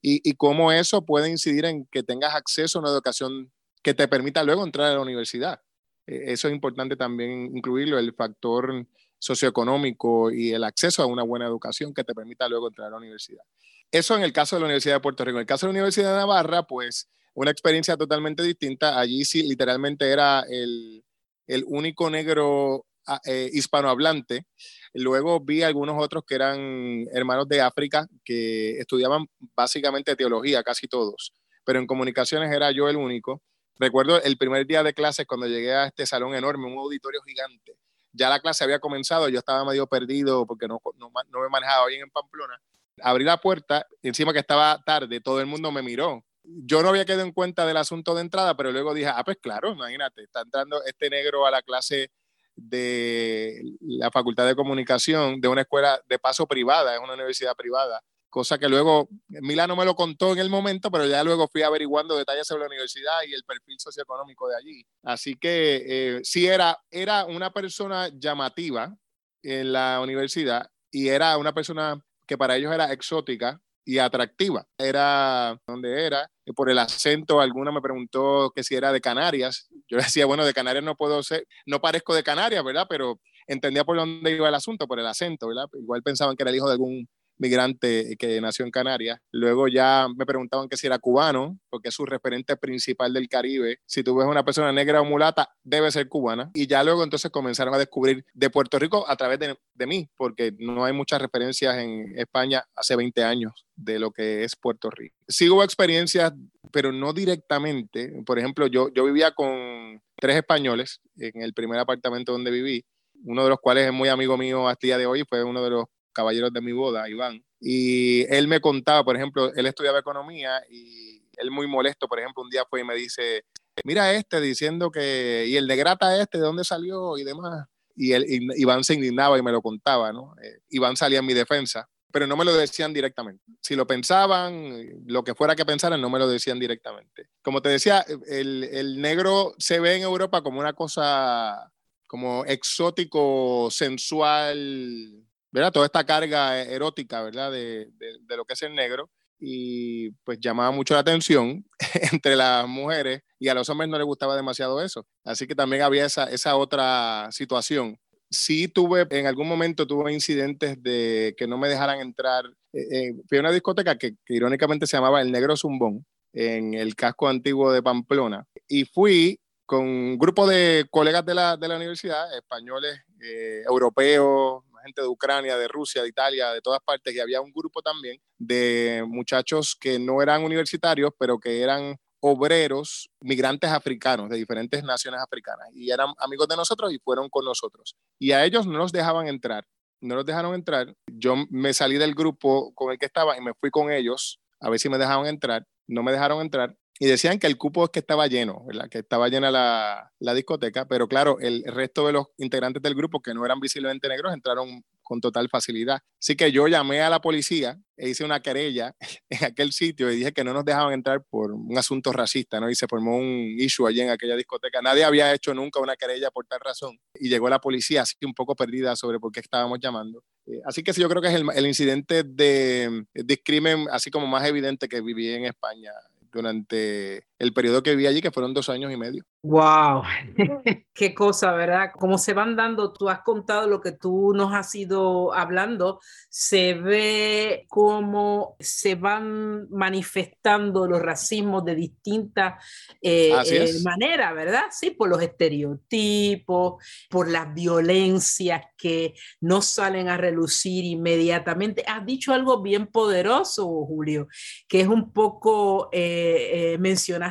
y, 0.00 0.20
y 0.28 0.34
cómo 0.34 0.72
eso 0.72 1.04
puede 1.04 1.28
incidir 1.28 1.64
en 1.64 1.86
que 1.86 2.02
tengas 2.02 2.34
acceso 2.34 2.78
a 2.78 2.82
una 2.82 2.90
educación 2.90 3.52
que 3.82 3.94
te 3.94 4.08
permita 4.08 4.42
luego 4.44 4.64
entrar 4.64 4.90
a 4.90 4.94
la 4.94 5.00
universidad. 5.00 5.60
E, 6.06 6.32
eso 6.32 6.48
es 6.48 6.54
importante 6.54 6.96
también 6.96 7.56
incluirlo, 7.56 7.98
el 7.98 8.14
factor 8.14 8.86
socioeconómico 9.18 10.30
y 10.30 10.52
el 10.52 10.64
acceso 10.64 11.02
a 11.02 11.06
una 11.06 11.22
buena 11.22 11.46
educación 11.46 11.92
que 11.92 12.04
te 12.04 12.14
permita 12.14 12.48
luego 12.48 12.68
entrar 12.68 12.88
a 12.88 12.90
la 12.90 12.96
universidad. 12.96 13.42
Eso 13.90 14.16
en 14.16 14.22
el 14.22 14.32
caso 14.32 14.56
de 14.56 14.60
la 14.60 14.66
Universidad 14.66 14.94
de 14.96 15.00
Puerto 15.00 15.24
Rico. 15.24 15.38
En 15.38 15.42
el 15.42 15.46
caso 15.46 15.66
de 15.66 15.72
la 15.72 15.78
Universidad 15.78 16.12
de 16.12 16.18
Navarra, 16.18 16.62
pues 16.62 17.08
una 17.40 17.50
experiencia 17.50 17.96
totalmente 17.96 18.42
distinta. 18.42 19.00
Allí 19.00 19.24
sí, 19.24 19.42
literalmente 19.42 20.06
era 20.10 20.44
el, 20.46 21.02
el 21.46 21.64
único 21.66 22.10
negro 22.10 22.84
ah, 23.06 23.18
eh, 23.24 23.48
hispanohablante. 23.50 24.44
Luego 24.92 25.40
vi 25.40 25.62
algunos 25.62 25.96
otros 25.98 26.22
que 26.26 26.34
eran 26.34 27.06
hermanos 27.14 27.48
de 27.48 27.62
África 27.62 28.06
que 28.26 28.78
estudiaban 28.78 29.26
básicamente 29.56 30.16
teología, 30.16 30.62
casi 30.62 30.86
todos, 30.86 31.32
pero 31.64 31.78
en 31.78 31.86
comunicaciones 31.86 32.52
era 32.52 32.72
yo 32.72 32.90
el 32.90 32.96
único. 32.96 33.40
Recuerdo 33.78 34.22
el 34.22 34.36
primer 34.36 34.66
día 34.66 34.82
de 34.82 34.92
clases 34.92 35.24
cuando 35.26 35.46
llegué 35.46 35.72
a 35.72 35.86
este 35.86 36.04
salón 36.04 36.34
enorme, 36.34 36.66
un 36.66 36.78
auditorio 36.78 37.22
gigante. 37.22 37.72
Ya 38.12 38.28
la 38.28 38.40
clase 38.40 38.64
había 38.64 38.80
comenzado, 38.80 39.30
yo 39.30 39.38
estaba 39.38 39.64
medio 39.64 39.86
perdido 39.86 40.46
porque 40.46 40.68
no, 40.68 40.78
no, 40.96 41.10
no 41.30 41.40
me 41.40 41.48
manejaba 41.48 41.86
bien 41.86 42.02
en 42.02 42.10
Pamplona. 42.10 42.60
Abrí 43.00 43.24
la 43.24 43.38
puerta, 43.38 43.86
encima 44.02 44.34
que 44.34 44.40
estaba 44.40 44.78
tarde, 44.84 45.22
todo 45.22 45.40
el 45.40 45.46
mundo 45.46 45.72
me 45.72 45.80
miró. 45.80 46.22
Yo 46.42 46.82
no 46.82 46.88
había 46.88 47.04
quedado 47.04 47.22
en 47.22 47.32
cuenta 47.32 47.66
del 47.66 47.76
asunto 47.76 48.14
de 48.14 48.22
entrada, 48.22 48.56
pero 48.56 48.72
luego 48.72 48.94
dije, 48.94 49.08
ah, 49.08 49.22
pues 49.24 49.38
claro, 49.40 49.72
imagínate, 49.72 50.22
está 50.22 50.40
entrando 50.42 50.82
este 50.84 51.10
negro 51.10 51.46
a 51.46 51.50
la 51.50 51.62
clase 51.62 52.10
de 52.56 53.62
la 53.80 54.10
Facultad 54.10 54.46
de 54.46 54.56
Comunicación 54.56 55.40
de 55.40 55.48
una 55.48 55.62
escuela 55.62 56.00
de 56.08 56.18
paso 56.18 56.46
privada, 56.46 56.94
es 56.94 57.00
una 57.00 57.14
universidad 57.14 57.54
privada 57.54 58.02
cosa 58.30 58.58
que 58.58 58.68
luego 58.68 59.08
Milano 59.28 59.76
me 59.76 59.84
lo 59.84 59.94
contó 59.94 60.32
en 60.32 60.38
el 60.38 60.48
momento, 60.48 60.90
pero 60.90 61.06
ya 61.06 61.22
luego 61.22 61.48
fui 61.48 61.62
averiguando 61.62 62.16
detalles 62.16 62.46
sobre 62.46 62.60
la 62.60 62.68
universidad 62.68 63.18
y 63.28 63.34
el 63.34 63.44
perfil 63.44 63.78
socioeconómico 63.78 64.48
de 64.48 64.56
allí. 64.56 64.86
Así 65.02 65.34
que 65.34 65.84
eh, 65.86 66.20
sí 66.22 66.46
era, 66.46 66.78
era 66.90 67.26
una 67.26 67.52
persona 67.52 68.08
llamativa 68.08 68.96
en 69.42 69.72
la 69.72 70.00
universidad 70.00 70.70
y 70.90 71.08
era 71.08 71.36
una 71.36 71.52
persona 71.52 72.02
que 72.26 72.38
para 72.38 72.56
ellos 72.56 72.72
era 72.72 72.92
exótica 72.92 73.60
y 73.84 73.98
atractiva. 73.98 74.66
Era 74.78 75.58
donde 75.66 76.06
era, 76.06 76.28
por 76.54 76.70
el 76.70 76.78
acento, 76.78 77.40
alguna 77.40 77.72
me 77.72 77.80
preguntó 77.80 78.52
que 78.54 78.62
si 78.62 78.74
era 78.74 78.92
de 78.92 79.00
Canarias. 79.00 79.68
Yo 79.88 79.98
decía, 79.98 80.26
bueno, 80.26 80.44
de 80.44 80.52
Canarias 80.54 80.84
no 80.84 80.96
puedo 80.96 81.22
ser, 81.22 81.46
no 81.66 81.80
parezco 81.80 82.14
de 82.14 82.22
Canarias, 82.22 82.64
¿verdad? 82.64 82.86
Pero 82.88 83.20
entendía 83.46 83.84
por 83.84 83.96
dónde 83.96 84.30
iba 84.30 84.48
el 84.48 84.54
asunto, 84.54 84.86
por 84.86 85.00
el 85.00 85.06
acento, 85.06 85.48
¿verdad? 85.48 85.66
Igual 85.74 86.02
pensaban 86.02 86.36
que 86.36 86.42
era 86.42 86.50
el 86.50 86.56
hijo 86.56 86.66
de 86.66 86.72
algún 86.72 87.08
migrante 87.40 88.16
que 88.18 88.40
nació 88.40 88.64
en 88.64 88.70
Canarias. 88.70 89.18
Luego 89.32 89.66
ya 89.66 90.06
me 90.14 90.26
preguntaban 90.26 90.68
que 90.68 90.76
si 90.76 90.86
era 90.86 90.98
cubano, 90.98 91.58
porque 91.70 91.88
es 91.88 91.94
su 91.94 92.04
referente 92.04 92.56
principal 92.56 93.12
del 93.12 93.28
Caribe. 93.28 93.78
Si 93.86 94.04
tú 94.04 94.14
ves 94.14 94.28
una 94.28 94.44
persona 94.44 94.72
negra 94.72 95.00
o 95.00 95.04
mulata, 95.04 95.48
debe 95.64 95.90
ser 95.90 96.08
cubana. 96.08 96.50
Y 96.54 96.66
ya 96.66 96.84
luego 96.84 97.02
entonces 97.02 97.30
comenzaron 97.30 97.74
a 97.74 97.78
descubrir 97.78 98.24
de 98.34 98.50
Puerto 98.50 98.78
Rico 98.78 99.08
a 99.08 99.16
través 99.16 99.38
de, 99.38 99.56
de 99.74 99.86
mí, 99.86 100.08
porque 100.16 100.52
no 100.58 100.84
hay 100.84 100.92
muchas 100.92 101.20
referencias 101.20 101.78
en 101.78 102.12
España 102.18 102.62
hace 102.76 102.94
20 102.94 103.24
años 103.24 103.66
de 103.74 103.98
lo 103.98 104.10
que 104.10 104.44
es 104.44 104.54
Puerto 104.54 104.90
Rico. 104.90 105.16
Hubo 105.50 105.64
experiencias, 105.64 106.32
pero 106.70 106.92
no 106.92 107.14
directamente. 107.14 108.22
Por 108.26 108.38
ejemplo, 108.38 108.66
yo, 108.66 108.92
yo 108.92 109.04
vivía 109.04 109.32
con 109.32 110.00
tres 110.16 110.36
españoles 110.36 111.00
en 111.16 111.42
el 111.42 111.54
primer 111.54 111.80
apartamento 111.80 112.32
donde 112.32 112.50
viví, 112.50 112.84
uno 113.24 113.44
de 113.44 113.48
los 113.48 113.58
cuales 113.58 113.86
es 113.86 113.92
muy 113.92 114.08
amigo 114.08 114.36
mío 114.36 114.68
hasta 114.68 114.86
el 114.86 114.88
día 114.88 114.98
de 114.98 115.06
hoy, 115.06 115.24
fue 115.28 115.42
uno 115.42 115.62
de 115.62 115.70
los 115.70 115.84
caballeros 116.12 116.52
de 116.52 116.60
mi 116.60 116.72
boda, 116.72 117.08
Iván, 117.08 117.44
y 117.60 118.22
él 118.34 118.48
me 118.48 118.60
contaba, 118.60 119.04
por 119.04 119.16
ejemplo, 119.16 119.52
él 119.54 119.66
estudiaba 119.66 119.98
economía 119.98 120.62
y 120.70 121.22
él 121.36 121.50
muy 121.50 121.66
molesto, 121.66 122.08
por 122.08 122.18
ejemplo, 122.18 122.42
un 122.42 122.50
día 122.50 122.64
fue 122.68 122.80
y 122.80 122.84
me 122.84 122.94
dice, 122.94 123.44
mira 123.84 124.12
este 124.12 124.40
diciendo 124.40 124.90
que, 124.90 125.44
y 125.46 125.56
el 125.56 125.66
de 125.66 125.76
grata 125.76 126.20
este, 126.20 126.38
¿de 126.38 126.44
dónde 126.44 126.64
salió? 126.64 127.16
Y 127.18 127.24
demás. 127.24 127.66
Y, 127.96 128.12
él, 128.12 128.24
Iván 128.56 128.84
se 128.84 128.94
indignaba 128.94 129.38
y 129.38 129.42
me 129.42 129.52
lo 129.52 129.60
contaba, 129.60 130.12
¿no? 130.12 130.34
Eh, 130.42 130.60
Iván 130.70 130.96
salía 130.96 131.18
en 131.18 131.26
mi 131.26 131.34
defensa, 131.34 131.88
pero 132.10 132.26
no 132.26 132.36
me 132.36 132.44
lo 132.44 132.54
decían 132.54 132.94
directamente. 132.94 133.44
Si 133.60 133.76
lo 133.76 133.86
pensaban, 133.86 135.04
lo 135.06 135.22
que 135.22 135.34
fuera 135.34 135.54
que 135.54 135.66
pensaran, 135.66 136.00
no 136.00 136.08
me 136.08 136.18
lo 136.18 136.28
decían 136.28 136.58
directamente. 136.58 137.28
Como 137.42 137.60
te 137.60 137.68
decía, 137.68 138.04
el, 138.26 138.64
el 138.64 139.00
negro 139.00 139.54
se 139.58 139.80
ve 139.80 139.96
en 139.96 140.02
Europa 140.02 140.42
como 140.42 140.60
una 140.60 140.72
cosa 140.72 141.70
como 142.06 142.44
exótico, 142.44 143.68
sensual, 143.70 145.24
¿verdad? 145.50 145.72
Toda 145.72 145.86
esta 145.86 146.04
carga 146.04 146.62
erótica, 146.62 147.22
¿verdad? 147.22 147.50
De, 147.52 147.88
de, 147.96 148.36
lo 148.36 148.44
que 148.44 148.54
es 148.54 148.62
el 148.62 148.74
negro 148.74 149.10
y 149.38 150.10
pues 150.24 150.38
llamaba 150.38 150.70
mucho 150.70 150.94
la 150.94 151.00
atención 151.00 151.64
entre 152.12 152.36
las 152.36 152.68
mujeres 152.68 153.22
y 153.38 153.48
a 153.48 153.54
los 153.54 153.68
hombres 153.70 153.88
no 153.88 153.96
les 153.96 154.06
gustaba 154.06 154.36
demasiado 154.36 154.82
eso. 154.82 155.06
Así 155.24 155.46
que 155.46 155.54
también 155.54 155.82
había 155.82 156.04
esa, 156.04 156.24
esa 156.24 156.56
otra 156.56 157.28
situación. 157.32 157.98
Sí 158.30 158.68
tuve, 158.68 159.06
en 159.10 159.26
algún 159.26 159.48
momento 159.48 159.86
tuve 159.86 160.12
incidentes 160.12 160.80
de 160.82 161.34
que 161.36 161.46
no 161.46 161.58
me 161.58 161.68
dejaran 161.68 162.00
entrar. 162.00 162.44
Eh, 162.72 162.86
eh, 162.92 163.12
fui 163.28 163.38
a 163.38 163.40
una 163.40 163.50
discoteca 163.50 163.96
que, 163.96 164.14
irónicamente 164.28 164.86
se 164.86 164.96
llamaba 164.96 165.22
El 165.22 165.32
Negro 165.32 165.56
Zumbón, 165.56 166.04
en 166.32 166.74
el 166.74 166.94
casco 166.94 167.28
antiguo 167.28 167.72
de 167.72 167.82
Pamplona, 167.82 168.46
y 168.68 168.84
fui 168.84 169.40
con 169.66 169.84
un 169.84 170.18
grupo 170.18 170.46
de 170.46 170.86
colegas 170.90 171.24
de 171.24 171.34
la, 171.34 171.56
de 171.56 171.66
la 171.66 171.76
universidad, 171.76 172.36
españoles, 172.36 173.00
eh, 173.20 173.62
europeos, 173.66 174.62
gente 174.80 175.02
de 175.02 175.08
Ucrania, 175.08 175.56
de 175.56 175.68
Rusia, 175.68 176.02
de 176.02 176.08
Italia, 176.08 176.50
de 176.52 176.60
todas 176.60 176.80
partes, 176.84 177.14
y 177.14 177.20
había 177.20 177.40
un 177.40 177.52
grupo 177.52 177.82
también 177.82 178.20
de 178.38 179.04
muchachos 179.06 179.76
que 179.78 179.98
no 179.98 180.22
eran 180.22 180.44
universitarios, 180.44 181.12
pero 181.18 181.38
que 181.38 181.62
eran 181.62 181.96
obreros, 182.20 183.08
migrantes 183.20 183.70
africanos 183.70 184.28
de 184.28 184.36
diferentes 184.36 184.82
naciones 184.82 185.20
africanas, 185.20 185.68
y 185.74 185.90
eran 185.90 186.12
amigos 186.18 186.48
de 186.48 186.56
nosotros 186.56 186.92
y 186.92 186.98
fueron 186.98 187.28
con 187.28 187.44
nosotros. 187.44 187.96
Y 188.18 188.32
a 188.32 188.44
ellos 188.44 188.66
no 188.66 188.78
los 188.78 188.92
dejaban 188.92 189.26
entrar, 189.28 189.66
no 190.00 190.14
los 190.14 190.26
dejaron 190.26 190.54
entrar. 190.54 190.94
Yo 191.06 191.36
me 191.50 191.72
salí 191.72 191.96
del 191.96 192.14
grupo 192.14 192.74
con 192.74 192.92
el 192.92 192.98
que 192.98 193.06
estaba 193.06 193.36
y 193.36 193.40
me 193.40 193.54
fui 193.54 193.70
con 193.70 193.90
ellos 193.90 194.40
a 194.60 194.68
ver 194.68 194.78
si 194.78 194.88
me 194.88 194.98
dejaban 194.98 195.26
entrar. 195.26 195.66
No 195.86 196.02
me 196.02 196.12
dejaron 196.12 196.40
entrar 196.40 196.76
y 197.02 197.06
decían 197.06 197.38
que 197.38 197.46
el 197.46 197.56
cupo 197.56 197.84
es 197.84 197.90
que 197.90 198.00
estaba 198.00 198.26
lleno, 198.26 198.66
que 198.90 198.98
estaba 198.98 199.30
llena 199.30 199.50
la, 199.50 200.34
discoteca, 200.34 200.86
pero 200.86 201.08
claro, 201.08 201.40
el 201.40 201.64
resto 201.64 202.06
de 202.06 202.12
los 202.12 202.26
integrantes 202.36 202.82
del 202.82 202.94
grupo 202.94 203.22
que 203.22 203.32
no 203.32 203.42
eran 203.42 203.58
visiblemente 203.58 204.06
negros 204.06 204.34
entraron 204.34 204.84
con 205.02 205.18
total 205.18 205.48
facilidad. 205.48 206.00
Así 206.20 206.36
que 206.36 206.52
yo 206.52 206.68
llamé 206.68 207.00
a 207.00 207.08
la 207.08 207.22
policía 207.22 207.78
e 207.96 208.10
hice 208.10 208.22
una 208.22 208.40
querella 208.40 208.94
en 209.30 209.44
aquel 209.46 209.72
sitio 209.72 210.12
y 210.12 210.16
dije 210.16 210.32
que 210.32 210.44
no 210.44 210.52
nos 210.52 210.62
dejaban 210.66 210.92
entrar 210.92 211.24
por 211.30 211.52
un 211.52 211.76
asunto 211.78 212.12
racista, 212.12 212.60
¿no? 212.60 212.68
Y 212.68 212.74
se 212.74 212.86
formó 212.86 213.16
un 213.16 213.46
issue 213.58 213.88
allí 213.88 214.02
en 214.02 214.10
aquella 214.10 214.36
discoteca. 214.36 214.82
Nadie 214.82 215.02
había 215.02 215.32
hecho 215.32 215.54
nunca 215.54 215.80
una 215.80 215.96
querella 215.96 216.30
por 216.30 216.44
tal 216.46 216.60
razón. 216.60 216.98
Y 217.14 217.30
llegó 217.30 217.48
la 217.48 217.60
policía 217.60 218.02
así 218.02 218.14
un 218.26 218.34
poco 218.34 218.54
perdida 218.54 218.94
sobre 218.94 219.18
por 219.18 219.32
qué 219.32 219.40
estábamos 219.40 219.78
llamando. 219.80 220.22
Eh, 220.46 220.60
así 220.66 220.82
que 220.82 220.92
sí, 220.92 221.00
yo 221.00 221.08
creo 221.08 221.22
que 221.22 221.28
es 221.28 221.34
el, 221.34 221.66
incidente 221.66 222.24
de, 222.24 223.06
de 223.14 223.42
crimen 223.42 223.86
así 223.90 224.10
como 224.10 224.26
más 224.26 224.46
evidente 224.46 224.86
que 224.86 225.00
viví 225.00 225.30
en 225.30 225.46
España 225.46 225.92
durante 226.30 227.24
el 227.40 227.54
periodo 227.54 227.82
que 227.82 227.92
viví 227.92 228.06
allí, 228.06 228.20
que 228.20 228.30
fueron 228.30 228.52
dos 228.52 228.68
años 228.68 228.92
y 228.92 228.98
medio. 228.98 229.24
¡Wow! 229.42 230.02
Qué 230.92 231.14
cosa, 231.14 231.52
¿verdad? 231.52 231.90
Como 231.98 232.18
se 232.18 232.34
van 232.34 232.54
dando, 232.54 232.92
tú 232.92 233.08
has 233.08 233.22
contado 233.22 233.66
lo 233.66 233.80
que 233.80 233.92
tú 233.92 234.34
nos 234.34 234.52
has 234.52 234.74
ido 234.74 235.32
hablando, 235.32 236.00
se 236.28 236.74
ve 236.74 237.64
cómo 237.68 238.56
se 238.60 238.94
van 238.94 239.70
manifestando 239.70 240.86
los 240.86 241.00
racismos 241.00 241.64
de 241.64 241.74
distintas 241.76 242.62
eh, 243.00 243.32
eh, 243.50 243.72
maneras, 243.82 244.34
¿verdad? 244.34 244.64
Sí, 244.70 244.90
por 244.90 245.08
los 245.08 245.22
estereotipos, 245.22 246.84
por 247.08 247.26
las 247.30 247.54
violencias 247.54 248.66
que 248.76 249.14
no 249.40 249.62
salen 249.62 250.10
a 250.10 250.18
relucir 250.18 250.84
inmediatamente. 250.84 251.84
Has 251.86 252.04
dicho 252.04 252.34
algo 252.34 252.60
bien 252.60 252.86
poderoso, 252.86 253.64
Julio, 253.86 254.28
que 254.68 254.82
es 254.82 254.88
un 254.88 255.10
poco, 255.14 255.88
eh, 255.90 256.76
mencionaste 256.78 257.29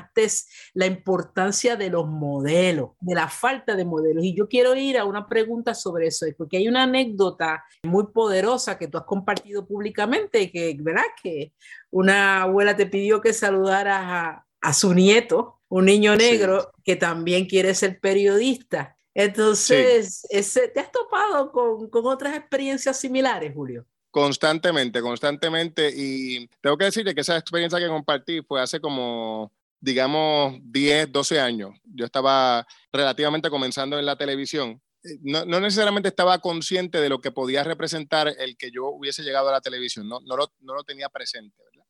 la 0.73 0.85
importancia 0.85 1.75
de 1.75 1.89
los 1.89 2.07
modelos, 2.07 2.91
de 2.99 3.15
la 3.15 3.27
falta 3.27 3.75
de 3.75 3.85
modelos. 3.85 4.23
Y 4.23 4.35
yo 4.35 4.47
quiero 4.47 4.75
ir 4.75 4.97
a 4.97 5.05
una 5.05 5.27
pregunta 5.27 5.73
sobre 5.73 6.07
eso, 6.07 6.25
porque 6.37 6.57
hay 6.57 6.67
una 6.67 6.83
anécdota 6.83 7.63
muy 7.83 8.07
poderosa 8.07 8.77
que 8.77 8.87
tú 8.87 8.97
has 8.97 9.05
compartido 9.05 9.65
públicamente, 9.65 10.51
que, 10.51 10.75
¿verdad? 10.79 11.03
Que 11.21 11.53
una 11.91 12.43
abuela 12.43 12.75
te 12.75 12.85
pidió 12.85 13.21
que 13.21 13.33
saludaras 13.33 14.41
a, 14.61 14.73
su 14.73 14.93
nieto, 14.93 15.61
un 15.69 15.85
niño 15.85 16.15
negro 16.15 16.71
que 16.83 16.95
también 16.95 17.45
quiere 17.45 17.73
ser 17.73 17.99
periodista. 17.99 18.95
Entonces, 19.13 20.21
¿te 20.29 20.79
has 20.79 20.91
topado 20.91 21.51
con, 21.51 21.89
con 21.89 22.05
otras 22.05 22.35
experiencias 22.35 22.99
similares, 22.99 23.53
Julio? 23.53 23.85
Constantemente, 24.11 25.01
constantemente. 25.01 25.91
Y 25.95 26.47
tengo 26.61 26.77
que 26.77 26.85
decirte 26.85 27.13
que 27.13 27.21
esa 27.21 27.37
experiencia 27.37 27.79
que 27.79 27.87
compartí 27.87 28.41
fue 28.41 28.61
hace 28.61 28.79
como, 28.79 29.51
digamos, 29.81 30.57
10, 30.63 31.11
12 31.11 31.39
años. 31.39 31.71
Yo 31.85 32.05
estaba 32.05 32.65
relativamente 32.91 33.49
comenzando 33.49 33.97
en 33.97 34.05
la 34.05 34.17
televisión. 34.17 34.81
Eh, 35.03 35.17
no, 35.21 35.45
no, 35.45 35.59
necesariamente 35.59 36.09
estaba 36.09 36.39
consciente 36.39 36.99
de 36.99 37.09
lo 37.09 37.21
que 37.21 37.31
podía 37.31 37.63
representar 37.63 38.33
el 38.37 38.57
que 38.57 38.71
yo 38.71 38.87
hubiese 38.87 39.23
llegado 39.23 39.49
a 39.49 39.53
la 39.53 39.61
televisión, 39.61 40.07
no, 40.07 40.19
no, 40.21 40.35
lo, 40.35 40.51
no 40.61 40.75
lo 40.75 40.83
tenía 40.83 41.09
presente, 41.09 41.55
¿verdad? 41.63 41.85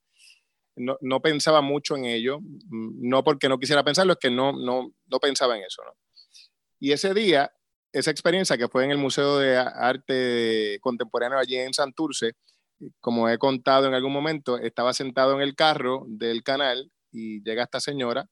No, 1.01 1.21
pensaba 1.21 1.59
mucho 1.61 1.97
en 1.97 2.05
ello, 2.05 2.39
mm, 2.39 3.09
no 3.09 3.23
porque 3.23 3.49
no 3.49 3.59
quisiera 3.59 3.83
pensarlo, 3.83 4.13
es 4.13 4.19
que 4.19 4.29
no, 4.29 4.53
no, 4.53 5.19
pensaba 5.19 5.57
en 5.57 5.63
eso. 5.63 5.81
Y 6.79 6.93
ese 6.93 7.13
día 7.13 7.51
esa 7.91 8.11
experiencia 8.11 8.57
que 8.57 8.67
fue 8.67 8.85
en 8.85 8.91
el 8.91 8.97
Museo 8.97 9.39
de 9.39 9.57
Arte 9.57 10.77
Contemporáneo 10.79 11.39
allí 11.39 11.57
en 11.57 11.73
Santurce, 11.73 12.33
como 13.01 13.27
he 13.27 13.37
contado 13.37 13.87
en 13.87 13.93
algún 13.93 14.13
momento, 14.13 14.57
estaba 14.57 14.93
sentado 14.93 15.33
en 15.33 15.41
el 15.41 15.55
carro 15.55 16.05
del 16.07 16.43
canal 16.43 16.91
y 17.11 17.43
llega 17.43 17.63
esta 17.63 17.79
señora 17.79 18.27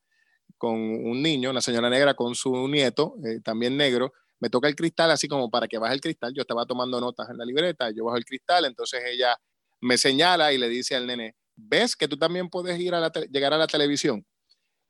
con 0.58 0.76
un 0.76 1.22
niño, 1.22 1.52
una 1.52 1.62
señora 1.62 1.90
negra 1.90 2.14
con 2.14 2.36
su 2.36 2.68
nieto, 2.68 3.16
eh, 3.26 3.42
también 3.44 3.78
negro, 3.78 4.14
me 4.40 4.50
toca 4.50 4.68
el 4.68 4.76
cristal 4.76 5.12
así 5.12 5.28
como 5.28 5.50
para 5.50 5.68
que 5.68 5.78
baje 5.78 5.94
el 5.94 6.02
cristal, 6.02 6.34
yo 6.34 6.42
estaba 6.42 6.66
tomando 6.66 7.00
notas 7.02 7.30
en 7.30 7.38
la 7.38 7.46
libreta, 7.46 7.92
yo 7.92 8.06
bajo 8.06 8.18
el 8.18 8.26
cristal, 8.26 8.66
entonces 8.66 9.02
ella 9.06 9.36
me 9.82 9.98
señala 9.98 10.54
y 10.54 10.58
le 10.58 10.70
dice 10.70 10.96
al 10.96 11.08
nene, 11.08 11.36
¿ves 11.56 11.96
que 11.96 12.08
tú 12.08 12.18
también 12.18 12.50
puedes 12.50 12.80
ir 12.80 12.94
a 12.96 13.12
llegar 13.32 13.54
a 13.54 13.58
la 13.58 13.68
televisión? 13.68 14.26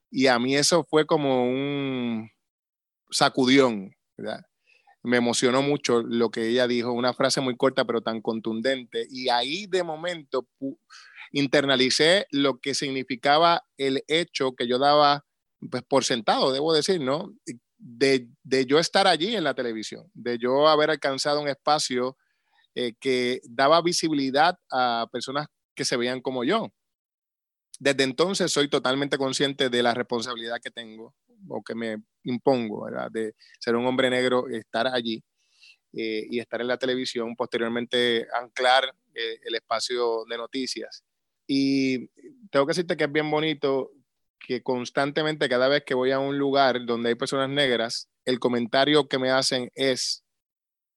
Y 0.10 0.28
a 0.28 0.40
mí 0.40 0.56
eso 0.56 0.86
fue 0.90 1.06
como 1.06 1.44
un 1.44 2.30
sacudión, 3.10 3.94
me 5.04 5.18
emocionó 5.18 5.62
mucho 5.62 6.02
lo 6.02 6.30
que 6.30 6.50
ella 6.50 6.68
dijo, 6.68 6.92
una 6.92 7.14
frase 7.14 7.40
muy 7.40 7.56
corta 7.56 7.86
pero 7.86 8.02
tan 8.02 8.22
contundente. 8.22 9.08
Y 9.10 9.30
ahí 9.30 9.66
de 9.68 9.84
momento 9.84 10.48
internalicé 11.32 12.28
lo 12.32 12.60
que 12.60 12.74
significaba 12.74 13.64
el 13.78 14.04
hecho 14.08 14.54
que 14.54 14.68
yo 14.68 14.80
daba 14.80 15.26
pues, 15.72 15.84
por 15.84 16.04
sentado, 16.04 16.52
debo 16.52 16.74
decir, 16.74 17.02
¿no? 17.02 17.34
De, 17.78 18.28
de 18.44 18.66
yo 18.66 18.80
estar 18.80 19.08
allí 19.08 19.36
en 19.36 19.44
la 19.44 19.54
televisión, 19.54 20.10
de 20.14 20.38
yo 20.40 20.68
haber 20.68 20.90
alcanzado 20.90 21.42
un 21.42 21.48
espacio 21.48 22.18
eh, 22.80 22.94
que 23.00 23.42
daba 23.50 23.82
visibilidad 23.82 24.56
a 24.72 25.08
personas 25.12 25.48
que 25.76 25.84
se 25.84 25.98
veían 25.98 26.22
como 26.22 26.44
yo. 26.44 26.72
Desde 27.80 28.04
entonces 28.04 28.52
soy 28.52 28.70
totalmente 28.70 29.18
consciente 29.18 29.70
de 29.70 29.82
la 29.82 29.96
responsabilidad 29.96 30.60
que 30.64 30.70
tengo 30.70 31.16
o 31.50 31.64
que 31.64 31.74
me 31.74 31.98
impongo, 32.24 32.86
¿verdad? 32.86 33.10
De 33.12 33.34
ser 33.60 33.76
un 33.76 33.88
hombre 33.88 34.12
negro, 34.12 34.48
estar 34.50 34.86
allí 34.88 35.24
eh, 35.94 36.28
y 36.30 36.40
estar 36.40 36.62
en 36.62 36.68
la 36.68 36.78
televisión, 36.78 37.36
posteriormente 37.36 38.28
anclar 38.40 38.94
eh, 39.16 39.40
el 39.44 39.56
espacio 39.56 40.26
de 40.30 40.38
noticias. 40.38 41.04
Y 41.48 42.08
tengo 42.52 42.66
que 42.66 42.72
decirte 42.72 42.98
que 42.98 43.06
es 43.06 43.12
bien 43.12 43.32
bonito 43.32 43.92
que 44.40 44.62
constantemente, 44.62 45.50
cada 45.50 45.68
vez 45.68 45.84
que 45.84 45.94
voy 45.94 46.12
a 46.12 46.20
un 46.20 46.38
lugar 46.38 46.86
donde 46.86 47.10
hay 47.10 47.16
personas 47.16 47.50
negras, 47.50 48.10
el 48.26 48.40
comentario 48.40 49.08
que 49.08 49.18
me 49.18 49.32
hacen 49.32 49.72
es, 49.74 50.24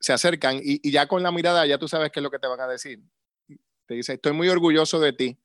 se 0.01 0.13
acercan 0.13 0.57
y, 0.57 0.87
y 0.87 0.91
ya 0.91 1.07
con 1.07 1.23
la 1.23 1.33
mirada 1.33 1.67
ya 1.67 1.79
tú 1.79 1.89
sabes 1.89 2.11
qué 2.11 2.21
es 2.21 2.25
lo 2.25 2.31
que 2.31 2.39
te 2.39 2.49
van 2.49 2.61
a 2.61 2.67
decir. 2.67 3.01
Te 3.87 3.95
dice, 3.95 4.15
estoy 4.15 4.33
muy 4.33 4.49
orgulloso 4.49 5.01
de 5.01 5.13
ti. 5.13 5.39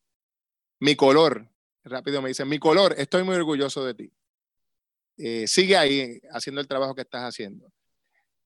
Mi 0.79 0.95
color, 0.95 1.47
rápido 1.83 2.21
me 2.21 2.29
dicen, 2.29 2.47
mi 2.47 2.59
color, 2.59 2.93
estoy 2.97 3.23
muy 3.23 3.35
orgulloso 3.35 3.85
de 3.85 3.93
ti. 3.93 4.11
Eh, 5.17 5.47
sigue 5.47 5.77
ahí 5.77 6.19
haciendo 6.31 6.61
el 6.61 6.67
trabajo 6.67 6.93
que 6.93 7.01
estás 7.01 7.23
haciendo. 7.23 7.71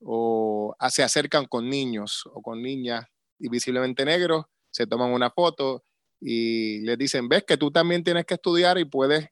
O 0.01 0.75
se 0.89 1.03
acercan 1.03 1.45
con 1.45 1.69
niños 1.69 2.23
o 2.33 2.41
con 2.41 2.61
niñas 2.61 3.05
y 3.39 3.49
visiblemente 3.49 4.05
negros, 4.05 4.45
se 4.71 4.85
toman 4.85 5.11
una 5.11 5.31
foto 5.31 5.83
y 6.19 6.81
les 6.81 6.97
dicen, 6.97 7.29
ves 7.29 7.43
que 7.43 7.57
tú 7.57 7.71
también 7.71 8.03
tienes 8.03 8.25
que 8.25 8.35
estudiar 8.35 8.77
y 8.77 8.85
puedes 8.85 9.29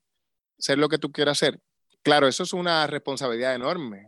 ser 0.57 0.77
lo 0.77 0.89
que 0.89 0.97
tú 0.97 1.11
quieras 1.11 1.37
ser. 1.37 1.59
Claro, 2.03 2.27
eso 2.27 2.43
es 2.43 2.53
una 2.53 2.87
responsabilidad 2.87 3.55
enorme, 3.55 4.07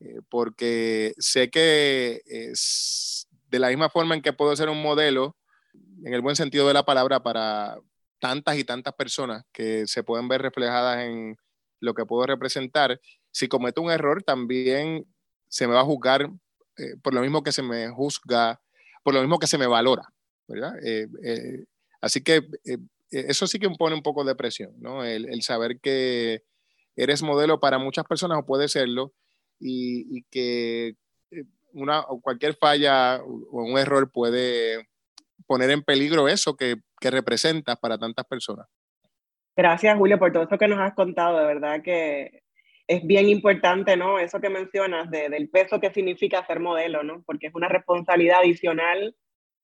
eh, 0.00 0.20
porque 0.28 1.14
sé 1.18 1.50
que 1.50 2.22
es 2.26 3.28
de 3.48 3.58
la 3.58 3.68
misma 3.68 3.88
forma 3.90 4.14
en 4.14 4.22
que 4.22 4.32
puedo 4.32 4.54
ser 4.56 4.68
un 4.68 4.82
modelo, 4.82 5.36
en 6.04 6.14
el 6.14 6.20
buen 6.20 6.36
sentido 6.36 6.66
de 6.66 6.74
la 6.74 6.84
palabra, 6.84 7.22
para 7.22 7.78
tantas 8.18 8.58
y 8.58 8.64
tantas 8.64 8.94
personas 8.94 9.44
que 9.52 9.86
se 9.86 10.02
pueden 10.02 10.28
ver 10.28 10.42
reflejadas 10.42 11.04
en, 11.04 11.36
lo 11.80 11.94
que 11.94 12.06
puedo 12.06 12.26
representar. 12.26 13.00
Si 13.32 13.48
cometo 13.48 13.82
un 13.82 13.90
error, 13.90 14.22
también 14.22 15.06
se 15.48 15.66
me 15.66 15.74
va 15.74 15.80
a 15.80 15.84
juzgar 15.84 16.30
eh, 16.76 16.96
por 17.02 17.14
lo 17.14 17.22
mismo 17.22 17.42
que 17.42 17.52
se 17.52 17.62
me 17.62 17.88
juzga, 17.88 18.60
por 19.02 19.14
lo 19.14 19.20
mismo 19.20 19.38
que 19.38 19.46
se 19.46 19.58
me 19.58 19.66
valora, 19.66 20.04
¿verdad? 20.46 20.72
Eh, 20.84 21.08
eh, 21.24 21.64
así 22.00 22.22
que 22.22 22.42
eso 23.10 23.46
sí 23.46 23.58
que 23.58 23.66
impone 23.66 23.94
un 23.94 24.02
poco 24.02 24.24
de 24.24 24.34
presión, 24.34 24.72
¿no? 24.78 25.04
El, 25.04 25.42
saber 25.42 25.80
que 25.80 26.42
eres 26.96 27.22
modelo 27.22 27.60
para 27.60 27.78
muchas 27.78 28.04
personas 28.04 28.38
o 28.38 28.46
puede 28.46 28.68
serlo 28.68 29.12
y, 29.58 30.18
y 30.18 30.22
que 30.30 30.94
una, 31.72 32.02
cualquier 32.22 32.54
falla 32.54 33.20
o 33.22 33.64
un 33.64 33.78
error 33.78 34.10
puede 34.12 34.88
poner 35.46 35.70
en 35.70 35.82
peligro 35.82 36.28
eso 36.28 36.56
que, 36.56 36.76
que 37.00 37.10
representas 37.10 37.76
para 37.78 37.98
tantas 37.98 38.26
personas. 38.26 38.66
Gracias, 39.56 39.96
Julio, 39.98 40.18
por 40.18 40.32
todo 40.32 40.44
eso 40.44 40.58
que 40.58 40.68
nos 40.68 40.78
has 40.78 40.94
contado. 40.94 41.38
De 41.38 41.46
verdad 41.46 41.82
que 41.82 42.42
es 42.86 43.06
bien 43.06 43.28
importante, 43.28 43.96
¿no? 43.96 44.18
Eso 44.18 44.40
que 44.40 44.48
mencionas 44.48 45.10
del 45.10 45.48
peso 45.50 45.80
que 45.80 45.92
significa 45.92 46.46
ser 46.46 46.60
modelo, 46.60 47.02
¿no? 47.02 47.22
Porque 47.26 47.48
es 47.48 47.54
una 47.54 47.68
responsabilidad 47.68 48.40
adicional, 48.40 49.14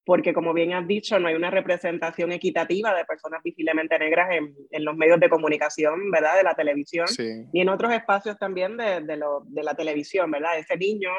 porque 0.07 0.33
como 0.33 0.55
bien 0.55 0.73
has 0.73 0.87
dicho, 0.87 1.19
no 1.19 1.27
hay 1.27 1.35
una 1.35 1.51
representación 1.51 2.31
equitativa 2.31 2.95
de 2.95 3.05
personas 3.05 3.43
visiblemente 3.43 3.99
negras 3.99 4.29
en, 4.31 4.55
en 4.71 4.85
los 4.85 4.97
medios 4.97 5.19
de 5.19 5.29
comunicación, 5.29 6.13
¿verdad? 6.13 6.37
De 6.37 6.45
la 6.45 6.55
televisión, 6.55 7.09
sí. 7.09 7.45
ni 7.53 7.63
en 7.63 7.69
otros 7.69 7.93
espacios 7.93 8.39
también 8.39 8.77
de, 8.77 9.01
de, 9.01 9.17
lo, 9.17 9.43
de, 9.47 9.65
la 9.65 9.75
televisión, 9.75 10.31
¿verdad? 10.31 10.57
Ese 10.57 10.77
niño 10.77 11.11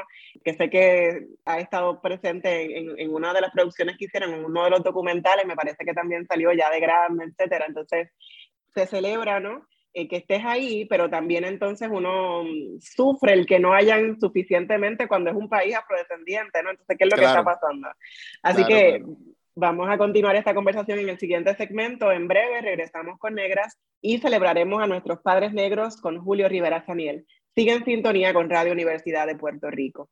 que 0.41 0.53
sé 0.53 0.69
que 0.69 1.27
ha 1.43 1.59
estado 1.59 2.01
presente 2.01 2.79
en, 2.79 2.97
en, 2.97 3.13
una 3.13 3.33
de 3.33 3.41
las 3.41 3.51
producciones 3.51 3.97
que 3.97 4.05
hicieron, 4.05 4.33
en 4.33 4.45
uno 4.45 4.63
de 4.63 4.69
los 4.69 4.83
documentales, 4.83 5.45
me 5.45 5.57
parece 5.57 5.83
que 5.83 5.93
también 5.93 6.25
salió 6.25 6.53
ya 6.53 6.71
de 6.71 6.79
grande, 6.79 7.25
etcétera. 7.25 7.65
Entonces, 7.67 8.09
se 8.73 8.87
celebra, 8.87 9.41
¿no? 9.41 9.67
Eh, 9.99 10.07
que 10.07 10.17
estés 10.17 10.45
ahí, 10.45 10.85
pero 10.85 11.09
también 11.09 11.43
entonces 11.43 11.89
uno 11.91 12.43
mm, 12.43 12.79
sufre 12.79 13.33
el 13.33 13.47
que 13.47 13.57
no 13.57 13.73
hayan 13.73 14.19
suficientemente 14.19 15.07
cuando 15.07 15.31
es 15.31 15.35
un 15.35 15.49
país 15.49 15.75
afrodescendiente, 15.75 16.61
¿no? 16.61 16.69
Entonces, 16.69 16.97
¿qué 16.99 17.05
es 17.05 17.11
lo 17.11 17.17
que 17.17 17.25
está 17.25 17.43
pasando? 17.43 17.87
Así 18.43 18.63
que 18.65 19.03
vamos 19.55 19.89
a 19.89 19.97
continuar 19.97 20.35
esta 20.35 20.53
conversación 20.53 20.99
en 20.99 21.09
el 21.09 21.17
siguiente 21.17 21.55
segmento. 21.55 22.11
En 22.11 22.27
breve 22.27 22.61
regresamos 22.61 23.17
con 23.17 23.33
Negras 23.33 23.79
y 23.99 24.19
celebraremos 24.19 24.83
a 24.83 24.85
nuestros 24.85 25.19
padres 25.21 25.51
negros 25.51 25.99
con 25.99 26.19
Julio 26.19 26.47
Rivera 26.47 26.85
Saniel. 26.85 27.25
Sigue 27.55 27.73
en 27.73 27.83
sintonía 27.83 28.35
con 28.35 28.51
Radio 28.51 28.73
Universidad 28.73 29.25
de 29.25 29.35
Puerto 29.35 29.71
Rico. 29.71 30.11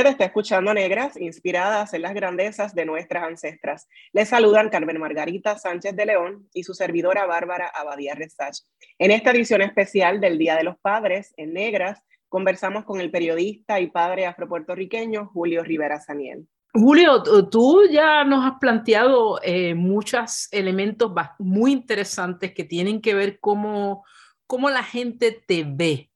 Usted 0.00 0.12
está 0.12 0.24
escuchando 0.24 0.72
Negras, 0.72 1.20
inspiradas 1.20 1.92
en 1.92 2.00
las 2.00 2.14
grandezas 2.14 2.74
de 2.74 2.86
nuestras 2.86 3.22
ancestras. 3.22 3.86
Les 4.14 4.30
saludan 4.30 4.70
Carmen 4.70 4.98
Margarita 4.98 5.58
Sánchez 5.58 5.94
de 5.94 6.06
León 6.06 6.48
y 6.54 6.62
su 6.62 6.72
servidora 6.72 7.26
Bárbara 7.26 7.68
Abadía 7.68 8.14
Resach. 8.14 8.60
En 8.98 9.10
esta 9.10 9.32
edición 9.32 9.60
especial 9.60 10.18
del 10.18 10.38
Día 10.38 10.56
de 10.56 10.64
los 10.64 10.78
Padres, 10.78 11.34
en 11.36 11.52
Negras, 11.52 12.02
conversamos 12.30 12.86
con 12.86 12.98
el 13.02 13.10
periodista 13.10 13.78
y 13.78 13.88
padre 13.88 14.24
afropuertorriqueño 14.24 15.26
Julio 15.34 15.62
Rivera 15.62 16.00
Saniel. 16.00 16.46
Julio, 16.72 17.22
tú 17.50 17.82
ya 17.90 18.24
nos 18.24 18.46
has 18.46 18.58
planteado 18.58 19.38
eh, 19.42 19.74
muchos 19.74 20.48
elementos 20.50 21.12
muy 21.38 21.72
interesantes 21.72 22.54
que 22.54 22.64
tienen 22.64 23.02
que 23.02 23.12
ver 23.12 23.38
cómo, 23.38 24.06
cómo 24.46 24.70
la 24.70 24.82
gente 24.82 25.42
te 25.46 25.62
ve 25.68 26.09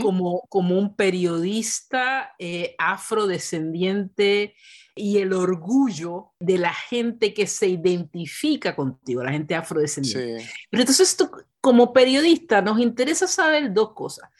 como, 0.00 0.42
como 0.48 0.78
un 0.78 0.94
periodista 0.94 2.34
eh, 2.38 2.74
afrodescendiente 2.78 4.54
y 4.94 5.18
el 5.18 5.32
orgullo 5.32 6.32
de 6.38 6.58
la 6.58 6.72
gente 6.72 7.34
que 7.34 7.46
se 7.46 7.66
identifica 7.68 8.76
contigo, 8.76 9.24
la 9.24 9.32
gente 9.32 9.54
afrodescendiente. 9.54 10.48
Pero 10.70 10.82
entonces 10.82 11.16
tú, 11.16 11.30
como 11.60 11.92
periodista, 11.92 12.62
nos 12.62 12.78
interesa 12.78 13.26
saber 13.26 13.72
dos 13.72 13.92
cosas. 13.94 14.30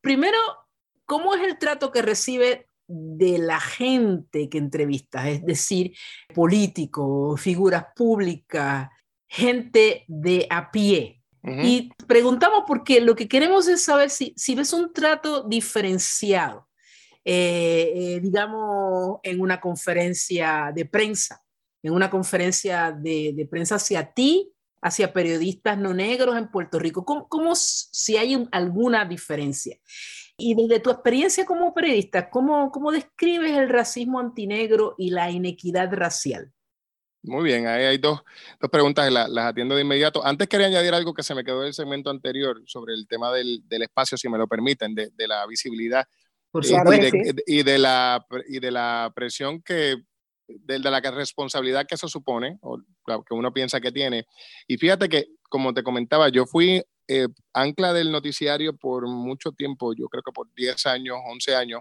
Primero, 0.00 0.38
¿cómo 1.04 1.34
es 1.34 1.42
el 1.42 1.58
trato 1.58 1.90
que 1.90 2.02
recibe 2.02 2.68
de 2.86 3.38
la 3.38 3.58
gente 3.58 4.48
que 4.48 4.58
entrevistas? 4.58 5.26
Es 5.26 5.44
decir, 5.44 5.96
políticos, 6.32 7.40
figuras 7.40 7.86
públicas, 7.96 8.88
gente 9.26 10.04
de 10.06 10.46
a 10.48 10.70
pie 10.70 11.24
y 11.46 11.90
preguntamos 12.06 12.64
porque 12.66 13.00
lo 13.00 13.14
que 13.14 13.28
queremos 13.28 13.68
es 13.68 13.84
saber 13.84 14.10
si, 14.10 14.34
si 14.36 14.54
ves 14.54 14.72
un 14.72 14.92
trato 14.92 15.44
diferenciado, 15.44 16.68
eh, 17.24 17.92
eh, 17.94 18.20
digamos, 18.20 19.20
en 19.22 19.40
una 19.40 19.60
conferencia 19.60 20.72
de 20.74 20.86
prensa, 20.86 21.42
en 21.82 21.92
una 21.92 22.10
conferencia 22.10 22.90
de, 22.92 23.32
de, 23.34 23.46
prensa 23.46 23.76
hacia 23.76 24.12
ti, 24.12 24.52
hacia 24.82 25.12
periodistas 25.12 25.78
no 25.78 25.94
negros 25.94 26.36
en 26.36 26.50
Puerto 26.50 26.78
Rico. 26.78 27.04
¿Cómo, 27.04 27.54
si 27.54 28.16
hay 28.16 28.46
alguna 28.52 29.04
diferencia? 29.04 29.78
Y 30.36 30.54
desde 30.54 30.80
tu 30.80 30.90
experiencia 30.90 31.46
como 31.46 31.72
periodista, 31.72 32.28
¿cómo, 32.28 32.70
¿cómo 32.70 32.92
describes 32.92 33.52
el 33.52 33.68
racismo 33.68 34.20
antinegro 34.20 34.94
y 34.98 35.10
la 35.10 35.30
inequidad 35.30 35.92
racial? 35.92 36.52
Muy 37.26 37.42
bien, 37.42 37.66
ahí 37.66 37.84
hay 37.84 37.98
dos, 37.98 38.22
dos 38.60 38.70
preguntas, 38.70 39.10
las, 39.12 39.28
las, 39.28 39.46
atiendo 39.46 39.74
de 39.74 39.82
inmediato. 39.82 40.24
Antes 40.24 40.46
quería 40.46 40.68
añadir 40.68 40.94
algo 40.94 41.12
que 41.12 41.24
se 41.24 41.34
me 41.34 41.42
quedó 41.42 41.62
del 41.62 41.74
segmento 41.74 42.08
anterior 42.08 42.62
sobre 42.66 42.94
el 42.94 43.08
tema 43.08 43.32
del, 43.32 43.62
del 43.68 43.82
espacio, 43.82 44.16
si 44.16 44.28
me 44.28 44.38
lo 44.38 44.46
permiten, 44.46 44.94
de, 44.94 45.10
de 45.12 45.26
la 45.26 45.44
visibilidad 45.46 46.06
Por 46.52 46.64
y, 46.64 46.68
de, 46.68 47.34
y, 47.46 47.62
de, 47.64 47.78
la, 47.78 48.24
y 48.48 48.60
de 48.60 48.70
la 48.70 49.12
presión 49.14 49.60
que, 49.60 49.96
de, 50.46 50.78
de, 50.78 50.90
la 50.90 51.00
responsabilidad 51.00 51.84
que 51.84 51.96
eso 51.96 52.08
supone, 52.08 52.58
o 52.60 52.78
que 52.78 53.34
uno 53.34 53.52
piensa 53.52 53.80
que 53.80 53.90
tiene. 53.90 54.24
Y 54.68 54.76
fíjate 54.76 55.08
que, 55.08 55.26
como 55.48 55.74
te 55.74 55.82
comentaba, 55.82 56.28
yo 56.28 56.46
fui 56.46 56.84
eh, 57.08 57.26
ancla 57.52 57.92
del 57.92 58.12
noticiario 58.12 58.76
por 58.76 59.08
mucho 59.08 59.50
tiempo, 59.50 59.94
yo 59.94 60.06
creo 60.08 60.22
que 60.22 60.32
por 60.32 60.46
10 60.54 60.86
años, 60.86 61.16
11 61.26 61.56
años. 61.56 61.80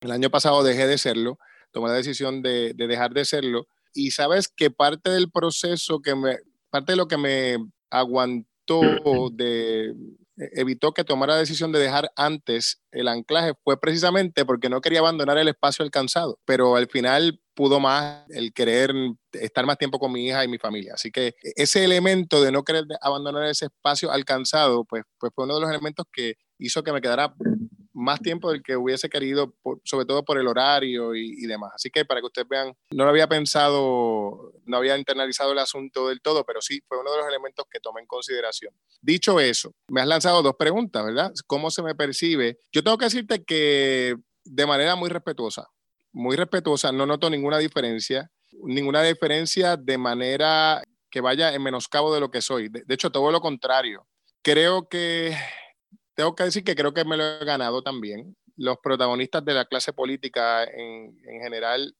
El 0.00 0.12
año 0.12 0.30
pasado 0.30 0.62
dejé 0.62 0.86
de 0.86 0.96
serlo, 0.96 1.38
tomé 1.72 1.88
la 1.88 1.94
decisión 1.94 2.40
de, 2.40 2.72
de 2.72 2.86
dejar 2.86 3.12
de 3.12 3.26
serlo 3.26 3.68
y 3.98 4.12
sabes 4.12 4.48
que 4.48 4.70
parte 4.70 5.10
del 5.10 5.28
proceso 5.28 6.00
que 6.00 6.14
me, 6.14 6.36
parte 6.70 6.92
de 6.92 6.96
lo 6.96 7.08
que 7.08 7.16
me 7.16 7.56
aguantó 7.90 8.80
de, 9.32 9.92
evitó 10.36 10.92
que 10.92 11.02
tomara 11.02 11.32
la 11.32 11.40
decisión 11.40 11.72
de 11.72 11.80
dejar 11.80 12.12
antes 12.14 12.80
el 12.92 13.08
anclaje 13.08 13.54
fue 13.64 13.80
precisamente 13.80 14.44
porque 14.44 14.68
no 14.68 14.80
quería 14.80 15.00
abandonar 15.00 15.36
el 15.38 15.48
espacio 15.48 15.84
alcanzado, 15.84 16.38
pero 16.44 16.76
al 16.76 16.86
final 16.86 17.40
pudo 17.54 17.80
más 17.80 18.24
el 18.28 18.52
querer 18.52 18.92
estar 19.32 19.66
más 19.66 19.78
tiempo 19.78 19.98
con 19.98 20.12
mi 20.12 20.26
hija 20.26 20.44
y 20.44 20.48
mi 20.48 20.58
familia. 20.58 20.92
Así 20.94 21.10
que 21.10 21.34
ese 21.56 21.84
elemento 21.84 22.40
de 22.40 22.52
no 22.52 22.62
querer 22.62 22.84
abandonar 23.00 23.46
ese 23.46 23.66
espacio 23.66 24.12
alcanzado, 24.12 24.84
pues, 24.84 25.02
pues 25.18 25.32
fue 25.34 25.44
uno 25.44 25.56
de 25.56 25.62
los 25.62 25.70
elementos 25.70 26.06
que 26.12 26.34
hizo 26.58 26.84
que 26.84 26.92
me 26.92 27.00
quedara 27.00 27.34
más 27.98 28.20
tiempo 28.20 28.52
del 28.52 28.62
que 28.62 28.76
hubiese 28.76 29.08
querido, 29.08 29.54
sobre 29.84 30.06
todo 30.06 30.24
por 30.24 30.38
el 30.38 30.46
horario 30.46 31.14
y, 31.14 31.46
demás. 31.46 31.72
Así 31.74 31.90
que 31.90 32.04
para 32.04 32.20
que 32.20 32.26
ustedes 32.26 32.48
vean, 32.48 32.72
no 32.90 33.04
lo 33.04 33.10
había 33.10 33.28
pensado, 33.28 34.52
no 34.64 34.76
había 34.76 34.96
internalizado 34.96 35.52
el 35.52 35.58
asunto 35.58 36.08
del 36.08 36.20
todo, 36.20 36.44
pero 36.44 36.60
sí 36.60 36.80
fue 36.86 36.98
uno 37.00 37.10
de 37.10 37.18
los 37.18 37.26
elementos 37.26 37.66
que 37.70 37.80
tomé 37.80 38.00
en 38.00 38.06
consideración. 38.06 38.72
Dicho 39.02 39.40
eso, 39.40 39.74
me 39.88 40.00
has 40.00 40.06
lanzado 40.06 40.42
dos 40.42 40.54
preguntas, 40.56 41.04
¿verdad? 41.04 41.32
¿Cómo 41.46 41.70
se 41.70 41.82
me 41.82 41.94
percibe? 41.94 42.60
Yo 42.72 42.84
tengo 42.84 42.98
que 42.98 43.06
decirte 43.06 43.44
que 43.44 44.16
de 44.44 44.66
manera 44.66 44.94
muy 44.94 45.08
respetuosa, 45.08 45.68
muy 46.12 46.36
respetuosa, 46.36 46.92
no 46.92 47.04
noto 47.04 47.28
ninguna 47.28 47.58
diferencia, 47.58 48.30
ninguna 48.62 49.02
diferencia 49.02 49.76
de 49.76 49.98
manera 49.98 50.82
que 51.10 51.20
vaya 51.20 51.52
en 51.52 51.62
menoscabo 51.62 52.14
de 52.14 52.20
lo 52.20 52.30
que 52.30 52.42
soy. 52.42 52.68
de 52.68 52.94
hecho, 52.94 53.10
todo 53.10 53.32
lo 53.32 53.40
contrario. 53.40 54.06
Creo 54.42 54.88
que 54.88 55.36
tengo 56.18 56.34
que 56.34 56.42
decir 56.42 56.64
que 56.64 56.74
creo 56.74 56.92
que 56.92 57.04
me 57.04 57.16
lo 57.16 57.22
he 57.22 57.44
ganado 57.44 57.80
también. 57.80 58.36
Los 58.56 58.78
protagonistas 58.82 59.44
de 59.44 59.54
la 59.54 59.66
clase 59.66 59.92
política 59.92 60.64
en, 60.64 61.16
en 61.24 61.40
general 61.40 61.94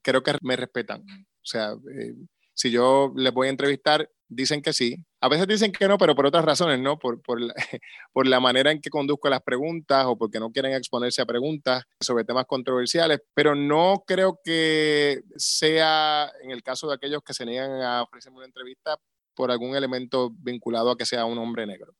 creo 0.00 0.22
que 0.22 0.36
me 0.42 0.54
respetan. 0.54 1.00
O 1.02 1.42
sea, 1.42 1.72
eh, 1.72 2.14
si 2.54 2.70
yo 2.70 3.12
les 3.16 3.34
voy 3.34 3.48
a 3.48 3.50
entrevistar, 3.50 4.08
dicen 4.28 4.62
que 4.62 4.72
sí. 4.72 5.04
A 5.20 5.28
veces 5.28 5.48
dicen 5.48 5.72
que 5.72 5.88
no, 5.88 5.98
pero 5.98 6.14
por 6.14 6.24
otras 6.24 6.44
razones, 6.44 6.78
¿no? 6.78 7.00
Por, 7.00 7.20
por, 7.20 7.40
la, 7.40 7.52
por 8.12 8.28
la 8.28 8.38
manera 8.38 8.70
en 8.70 8.80
que 8.80 8.90
conduzco 8.90 9.28
las 9.28 9.42
preguntas 9.42 10.04
o 10.06 10.16
porque 10.16 10.38
no 10.38 10.52
quieren 10.52 10.74
exponerse 10.74 11.20
a 11.20 11.26
preguntas 11.26 11.82
sobre 11.98 12.22
temas 12.22 12.44
controversiales, 12.46 13.22
pero 13.34 13.56
no 13.56 14.04
creo 14.06 14.38
que 14.44 15.22
sea, 15.34 16.30
en 16.44 16.52
el 16.52 16.62
caso 16.62 16.86
de 16.86 16.94
aquellos 16.94 17.22
que 17.24 17.34
se 17.34 17.44
niegan 17.44 17.82
a 17.82 18.04
ofrecerme 18.04 18.36
una 18.38 18.46
entrevista, 18.46 18.98
por 19.34 19.50
algún 19.50 19.74
elemento 19.74 20.30
vinculado 20.30 20.92
a 20.92 20.96
que 20.96 21.06
sea 21.06 21.24
un 21.24 21.38
hombre 21.38 21.66
negro. 21.66 21.92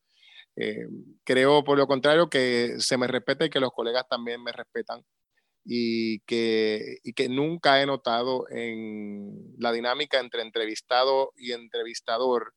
Eh, 0.56 0.86
creo, 1.24 1.64
por 1.64 1.78
lo 1.78 1.86
contrario, 1.86 2.28
que 2.28 2.74
se 2.78 2.96
me 2.96 3.06
respeta 3.06 3.44
y 3.44 3.50
que 3.50 3.60
los 3.60 3.72
colegas 3.72 4.06
también 4.08 4.42
me 4.42 4.52
respetan 4.52 5.04
y 5.64 6.20
que, 6.20 6.98
y 7.02 7.14
que 7.14 7.28
nunca 7.28 7.80
he 7.80 7.86
notado 7.86 8.46
en 8.50 9.54
la 9.58 9.72
dinámica 9.72 10.20
entre 10.20 10.42
entrevistado 10.42 11.32
y 11.36 11.52
entrevistador 11.52 12.54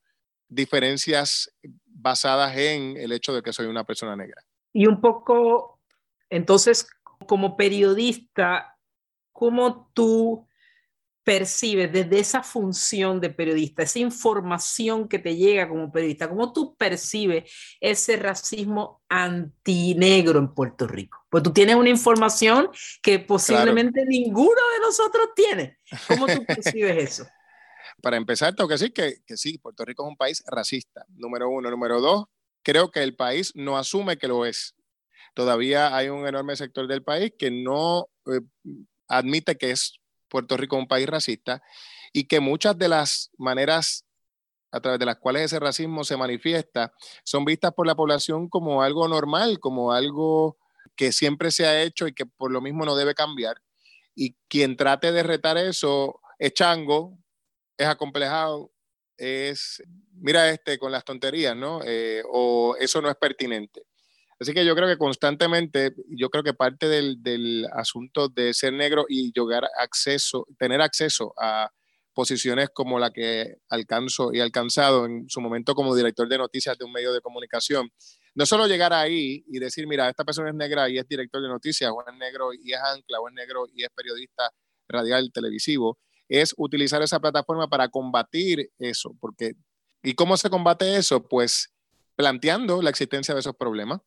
diferencias 0.49 1.53
basadas 1.85 2.55
en 2.57 2.97
el 2.97 3.11
hecho 3.11 3.33
de 3.33 3.41
que 3.41 3.53
soy 3.53 3.67
una 3.67 3.83
persona 3.83 4.15
negra. 4.15 4.41
Y 4.73 4.87
un 4.87 5.01
poco, 5.01 5.79
entonces, 6.29 6.87
como 7.25 7.57
periodista, 7.57 8.77
¿cómo 9.31 9.89
tú 9.93 10.46
percibes 11.27 11.91
desde 11.91 12.19
esa 12.19 12.41
función 12.41 13.19
de 13.19 13.29
periodista, 13.29 13.83
esa 13.83 13.99
información 13.99 15.09
que 15.09 15.19
te 15.19 15.35
llega 15.35 15.67
como 15.67 15.91
periodista, 15.91 16.29
cómo 16.29 16.53
tú 16.53 16.73
percibes 16.77 17.51
ese 17.81 18.15
racismo 18.15 19.01
antinegro 19.09 20.39
en 20.39 20.53
Puerto 20.53 20.87
Rico? 20.87 21.17
Pues 21.29 21.43
tú 21.43 21.51
tienes 21.51 21.75
una 21.75 21.89
información 21.89 22.69
que 23.01 23.19
posiblemente 23.19 24.05
ninguno 24.05 24.49
de 24.49 24.79
nosotros 24.79 25.27
tiene. 25.35 25.79
¿Cómo 26.07 26.27
tú 26.27 26.45
percibes 26.47 26.97
eso? 26.97 27.27
Para 28.01 28.15
empezar, 28.15 28.55
tengo 28.55 28.69
que 28.69 28.75
decir 28.75 28.93
que, 28.93 29.17
que 29.25 29.35
sí, 29.35 29.57
Puerto 29.57 29.83
Rico 29.83 30.05
es 30.05 30.09
un 30.09 30.15
país 30.15 30.41
racista, 30.47 31.05
número 31.09 31.49
uno. 31.49 31.69
Número 31.69 31.99
dos, 31.99 32.27
creo 32.63 32.89
que 32.89 33.03
el 33.03 33.17
país 33.17 33.51
no 33.53 33.77
asume 33.77 34.17
que 34.17 34.29
lo 34.29 34.45
es. 34.45 34.75
Todavía 35.33 35.93
hay 35.93 36.07
un 36.07 36.25
enorme 36.25 36.55
sector 36.55 36.87
del 36.87 37.03
país 37.03 37.33
que 37.37 37.51
no 37.51 38.07
eh, 38.27 38.39
admite 39.09 39.57
que 39.57 39.71
es 39.71 39.99
Puerto 40.29 40.57
Rico 40.57 40.75
es 40.75 40.81
un 40.81 40.87
país 40.87 41.07
racista 41.07 41.61
y 42.13 42.25
que 42.25 42.39
muchas 42.39 42.77
de 42.77 42.89
las 42.89 43.31
maneras 43.37 44.05
a 44.71 44.81
través 44.81 44.99
de 44.99 45.05
las 45.05 45.17
cuales 45.17 45.43
ese 45.43 45.59
racismo 45.59 46.03
se 46.03 46.17
manifiesta 46.17 46.93
son 47.23 47.45
vistas 47.45 47.73
por 47.73 47.87
la 47.87 47.95
población 47.95 48.49
como 48.49 48.81
algo 48.81 49.07
normal, 49.07 49.59
como 49.59 49.91
algo 49.91 50.57
que 50.95 51.11
siempre 51.11 51.51
se 51.51 51.65
ha 51.65 51.81
hecho 51.81 52.07
y 52.07 52.13
que 52.13 52.25
por 52.25 52.51
lo 52.51 52.61
mismo 52.61 52.85
no 52.85 52.95
debe 52.95 53.13
cambiar. 53.13 53.61
Y 54.15 54.35
quien 54.47 54.75
trate 54.75 55.11
de 55.11 55.23
retar 55.23 55.57
eso 55.57 56.19
es 56.39 56.53
chango, 56.53 57.17
es 57.77 57.87
acomplejado, 57.87 58.71
es, 59.17 59.81
mira 60.13 60.49
este 60.49 60.77
con 60.77 60.91
las 60.91 61.05
tonterías, 61.05 61.55
¿no? 61.55 61.81
Eh, 61.83 62.23
o 62.29 62.75
eso 62.79 63.01
no 63.01 63.09
es 63.09 63.15
pertinente. 63.15 63.86
Así 64.39 64.53
que 64.53 64.65
yo 64.65 64.75
creo 64.75 64.87
que 64.87 64.97
constantemente, 64.97 65.95
yo 66.09 66.29
creo 66.29 66.43
que 66.43 66.53
parte 66.53 66.87
del, 66.87 67.65
asunto 67.73 68.29
de 68.29 68.53
ser 68.53 68.73
negro 68.73 69.05
y 69.09 69.31
llegar 69.33 69.67
acceso, 69.79 70.45
tener 70.59 70.81
acceso 70.81 71.33
a 71.37 71.71
posiciones 72.13 72.69
como 72.71 72.99
la 72.99 73.11
que 73.11 73.57
alcanzo 73.69 74.31
y 74.33 74.39
alcanzado 74.39 75.05
en 75.05 75.29
su 75.29 75.41
momento 75.41 75.73
como 75.75 75.95
director 75.95 76.27
de 76.27 76.37
noticias 76.37 76.77
de 76.77 76.85
un 76.85 76.91
medio 76.91 77.13
de 77.13 77.21
comunicación, 77.21 77.89
no 78.35 78.45
solo 78.45 78.67
llegar 78.67 78.93
ahí 78.93 79.43
y 79.47 79.59
decir, 79.59 79.87
mira, 79.87 80.09
esta 80.09 80.23
persona 80.23 80.49
es 80.49 80.55
negra 80.55 80.87
y 80.89 80.97
es 80.97 81.07
director 81.07 81.41
de 81.41 81.47
noticias, 81.47 81.91
o 81.91 82.03
es 82.07 82.15
negro 82.17 82.53
y 82.53 82.73
es 82.73 82.79
ancla, 82.79 83.19
o 83.19 83.27
es 83.27 83.33
negro 83.33 83.65
y 83.73 83.83
es 83.83 83.89
periodista 83.95 84.51
radial 84.87 85.31
televisivo, 85.31 85.97
es 86.29 86.53
utilizar 86.57 87.01
esa 87.01 87.19
plataforma 87.19 87.67
para 87.67 87.89
combatir 87.89 88.69
eso, 88.77 89.15
porque 89.19 89.53
¿y 90.03 90.13
cómo 90.13 90.37
se 90.37 90.49
combate 90.49 90.97
eso? 90.97 91.27
Pues 91.27 91.73
planteando 92.15 92.81
la 92.81 92.89
existencia 92.89 93.33
de 93.33 93.39
esos 93.39 93.55
problemas, 93.55 94.01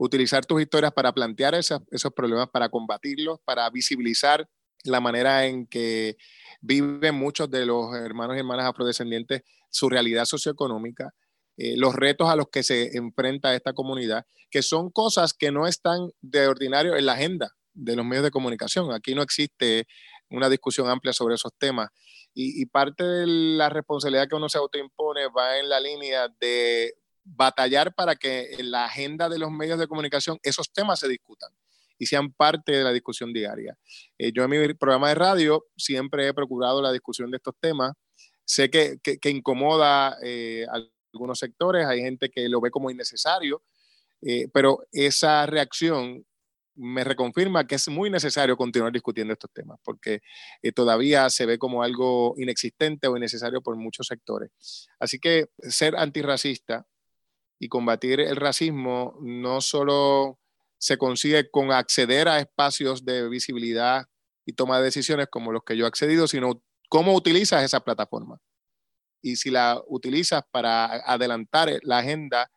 utilizar 0.00 0.46
tus 0.46 0.62
historias 0.62 0.92
para 0.94 1.12
plantear 1.12 1.54
esos, 1.54 1.82
problemas, 2.16 2.48
para 2.48 2.70
combatirlos, 2.70 3.38
para 3.44 3.68
visibilizar 3.68 4.48
la 4.82 4.98
manera 4.98 5.44
en 5.44 5.66
que 5.66 6.16
viven 6.62 7.14
muchos 7.14 7.50
de 7.50 7.66
los 7.66 7.94
hermanos 7.94 8.34
y 8.34 8.38
hermanas 8.38 8.64
afrodescendientes 8.64 9.42
su 9.68 9.90
realidad 9.90 10.24
socioeconómica, 10.24 11.12
eh, 11.58 11.76
los 11.76 11.94
retos 11.94 12.30
a 12.30 12.36
los 12.36 12.48
que 12.48 12.62
se 12.62 12.96
enfrenta 12.96 13.54
esta 13.54 13.74
comunidad, 13.74 14.24
que 14.50 14.62
son 14.62 14.90
cosas 14.90 15.34
que 15.34 15.52
no 15.52 15.66
están 15.66 16.08
de 16.22 16.46
ordinario 16.46 16.96
en 16.96 17.04
la 17.04 17.12
agenda 17.12 17.54
de 17.74 17.94
los 17.94 18.06
medios 18.06 18.24
de 18.24 18.30
comunicación. 18.30 18.94
Aquí 18.94 19.14
no 19.14 19.20
existe 19.20 19.86
una 20.30 20.48
discusión 20.48 20.88
amplia 20.88 21.12
sobre 21.12 21.34
esos 21.34 21.52
temas. 21.58 21.90
Y 22.32 22.64
parte 22.66 23.04
de 23.04 23.26
la 23.26 23.68
responsabilidad 23.68 24.28
que 24.28 24.36
uno 24.36 24.48
se 24.48 24.56
autoimpone 24.56 25.26
va 25.36 25.58
en 25.58 25.68
la 25.68 25.80
línea 25.80 26.28
de 26.40 26.94
batallar 27.24 27.94
para 27.94 28.16
que 28.16 28.54
en 28.58 28.70
la 28.70 28.84
agenda 28.84 29.28
de 29.28 29.38
los 29.38 29.50
medios 29.50 29.78
de 29.78 29.86
comunicación 29.86 30.38
esos 30.42 30.72
temas 30.72 31.00
se 31.00 31.08
discutan 31.08 31.50
y 32.00 32.06
sean 32.06 32.32
parte 32.32 32.72
de 32.72 32.82
la 32.82 32.92
discusión 32.92 33.32
diaria. 33.32 33.76
Eh, 34.18 34.32
yo 34.34 34.42
en 34.42 34.50
mi 34.50 34.74
programa 34.74 35.10
de 35.10 35.14
radio 35.14 35.66
siempre 35.76 36.26
he 36.26 36.34
procurado 36.34 36.80
la 36.80 36.92
discusión 36.92 37.30
de 37.30 37.36
estos 37.36 37.54
temas. 37.60 37.92
Sé 38.44 38.70
que, 38.70 38.98
que, 39.02 39.30
incomoda 39.30 40.16
eh, 40.24 40.66
a 40.72 40.80
algunos 41.12 41.38
sectores, 41.38 41.86
hay 41.86 42.00
gente 42.00 42.30
que 42.30 42.48
lo 42.48 42.60
ve 42.60 42.70
como 42.70 42.90
innecesario, 42.90 43.62
eh, 44.22 44.48
pero 44.52 44.80
esa 44.90 45.44
reacción 45.46 46.24
me 46.74 47.04
reconfirma 47.04 47.66
que 47.66 47.74
es 47.74 47.88
muy 47.88 48.08
necesario 48.08 48.56
continuar 48.56 48.92
discutiendo 48.92 49.34
estos 49.34 49.50
temas, 49.52 49.78
porque 49.84 50.20
todavía 50.74 51.28
se 51.28 51.44
ve 51.44 51.58
como 51.58 51.82
algo 51.82 52.34
inexistente 52.38 53.06
o 53.06 53.16
innecesario 53.16 53.60
por 53.60 53.76
muchos 53.76 54.06
sectores. 54.06 54.50
Así 54.98 55.18
que 55.18 55.48
ser 55.68 55.94
antirracista 55.96 56.86
y 57.60 57.68
combatir 57.68 58.20
el 58.20 58.36
racismo 58.36 59.16
no 59.20 59.60
solo 59.60 60.38
se 60.78 60.96
consigue 60.96 61.50
con 61.50 61.70
acceder 61.70 62.26
a 62.26 62.40
espacios 62.40 63.04
de 63.04 63.28
visibilidad 63.28 64.06
y 64.46 64.54
toma 64.54 64.78
de 64.78 64.84
decisiones 64.84 65.28
como 65.30 65.52
los 65.52 65.62
que 65.62 65.76
yo 65.76 65.84
he 65.84 65.88
accedido, 65.88 66.26
sino 66.26 66.62
cómo 66.88 67.14
utilizas 67.14 67.62
esa 67.62 67.80
plataforma. 67.80 68.38
Y 69.22 69.36
si 69.36 69.50
la 69.50 69.78
utilizas 69.86 70.42
para 70.50 70.86
adelantar 70.86 71.68
la 71.82 71.98
agenda 71.98 72.50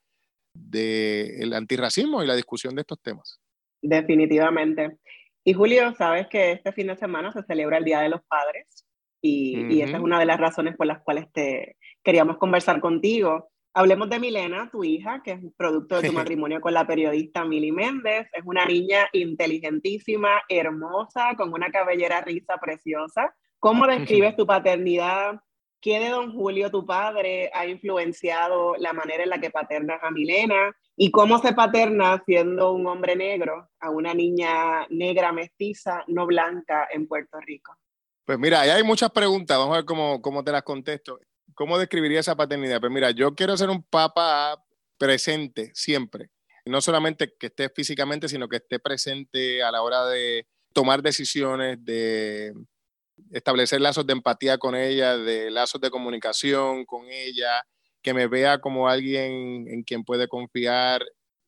del 0.53 1.53
antirracismo 1.53 2.23
y 2.23 2.27
la 2.27 2.35
discusión 2.35 2.73
de 2.73 2.81
estos 2.81 3.01
temas. 3.01 3.41
Definitivamente. 3.81 4.97
Y 5.43 5.51
Julio, 5.51 5.93
sabes 5.95 6.27
que 6.27 6.53
este 6.53 6.71
fin 6.71 6.87
de 6.87 6.95
semana 6.95 7.33
se 7.33 7.43
celebra 7.43 7.77
el 7.77 7.83
Día 7.83 7.99
de 7.99 8.07
los 8.07 8.21
Padres 8.23 8.85
y, 9.21 9.73
y 9.73 9.81
esa 9.81 9.97
es 9.97 10.03
una 10.03 10.17
de 10.19 10.25
las 10.25 10.39
razones 10.39 10.77
por 10.77 10.87
las 10.87 11.03
cuales 11.03 11.25
te 11.33 11.75
queríamos 12.01 12.37
conversar 12.37 12.79
contigo. 12.79 13.49
Hablemos 13.75 14.07
de 14.07 14.19
Milena, 14.19 14.69
tu 14.71 14.83
hija, 14.83 15.23
que 15.23 15.31
es 15.31 15.39
producto 15.57 15.99
de 15.99 16.07
tu 16.07 16.13
matrimonio 16.13 16.61
con 16.61 16.75
la 16.75 16.85
periodista 16.85 17.43
Mili 17.43 17.71
Méndez. 17.71 18.27
Es 18.31 18.43
una 18.45 18.67
niña 18.67 19.09
inteligentísima, 19.13 20.43
hermosa, 20.47 21.33
con 21.35 21.51
una 21.51 21.71
cabellera 21.71 22.21
risa 22.21 22.57
preciosa. 22.61 23.33
¿Cómo 23.57 23.87
describes 23.87 24.35
tu 24.35 24.45
paternidad? 24.45 25.39
¿Qué 25.81 25.99
de 25.99 26.09
don 26.09 26.33
Julio, 26.33 26.69
tu 26.69 26.85
padre, 26.85 27.49
ha 27.51 27.65
influenciado 27.65 28.75
la 28.77 28.93
manera 28.93 29.23
en 29.23 29.29
la 29.29 29.41
que 29.41 29.49
paternas 29.49 30.03
a 30.03 30.11
Milena? 30.11 30.75
¿Y 30.95 31.09
cómo 31.09 31.39
se 31.39 31.53
paterna 31.53 32.21
siendo 32.27 32.73
un 32.73 32.85
hombre 32.85 33.15
negro 33.15 33.71
a 33.79 33.89
una 33.89 34.13
niña 34.13 34.85
negra 34.91 35.31
mestiza, 35.31 36.03
no 36.07 36.27
blanca, 36.27 36.87
en 36.91 37.07
Puerto 37.07 37.39
Rico? 37.39 37.75
Pues 38.23 38.37
mira, 38.37 38.61
ahí 38.61 38.69
hay 38.69 38.83
muchas 38.83 39.09
preguntas, 39.09 39.57
vamos 39.57 39.73
a 39.73 39.77
ver 39.77 39.85
cómo, 39.85 40.21
cómo 40.21 40.43
te 40.43 40.51
las 40.51 40.61
contesto. 40.61 41.19
¿Cómo 41.55 41.77
describiría 41.77 42.19
esa 42.19 42.35
paternidad? 42.35 42.79
Pues 42.79 42.91
mira, 42.91 43.11
yo 43.11 43.35
quiero 43.35 43.55
ser 43.57 43.69
un 43.69 43.83
papá 43.83 44.63
presente 44.97 45.71
siempre. 45.73 46.29
No 46.65 46.81
solamente 46.81 47.33
que 47.37 47.47
esté 47.47 47.69
físicamente, 47.69 48.29
sino 48.29 48.47
que 48.47 48.57
esté 48.57 48.79
presente 48.79 49.61
a 49.63 49.71
la 49.71 49.81
hora 49.81 50.05
de 50.05 50.47
tomar 50.71 51.01
decisiones, 51.01 51.83
de 51.83 52.53
establecer 53.31 53.81
lazos 53.81 54.07
de 54.07 54.13
empatía 54.13 54.57
con 54.57 54.75
ella, 54.75 55.17
de 55.17 55.51
lazos 55.51 55.81
de 55.81 55.91
comunicación 55.91 56.85
con 56.85 57.05
ella, 57.09 57.65
que 58.01 58.13
me 58.13 58.27
vea 58.27 58.59
como 58.59 58.87
alguien 58.87 59.67
en 59.67 59.83
quien 59.83 60.03
puede 60.03 60.27
confiar 60.27 61.03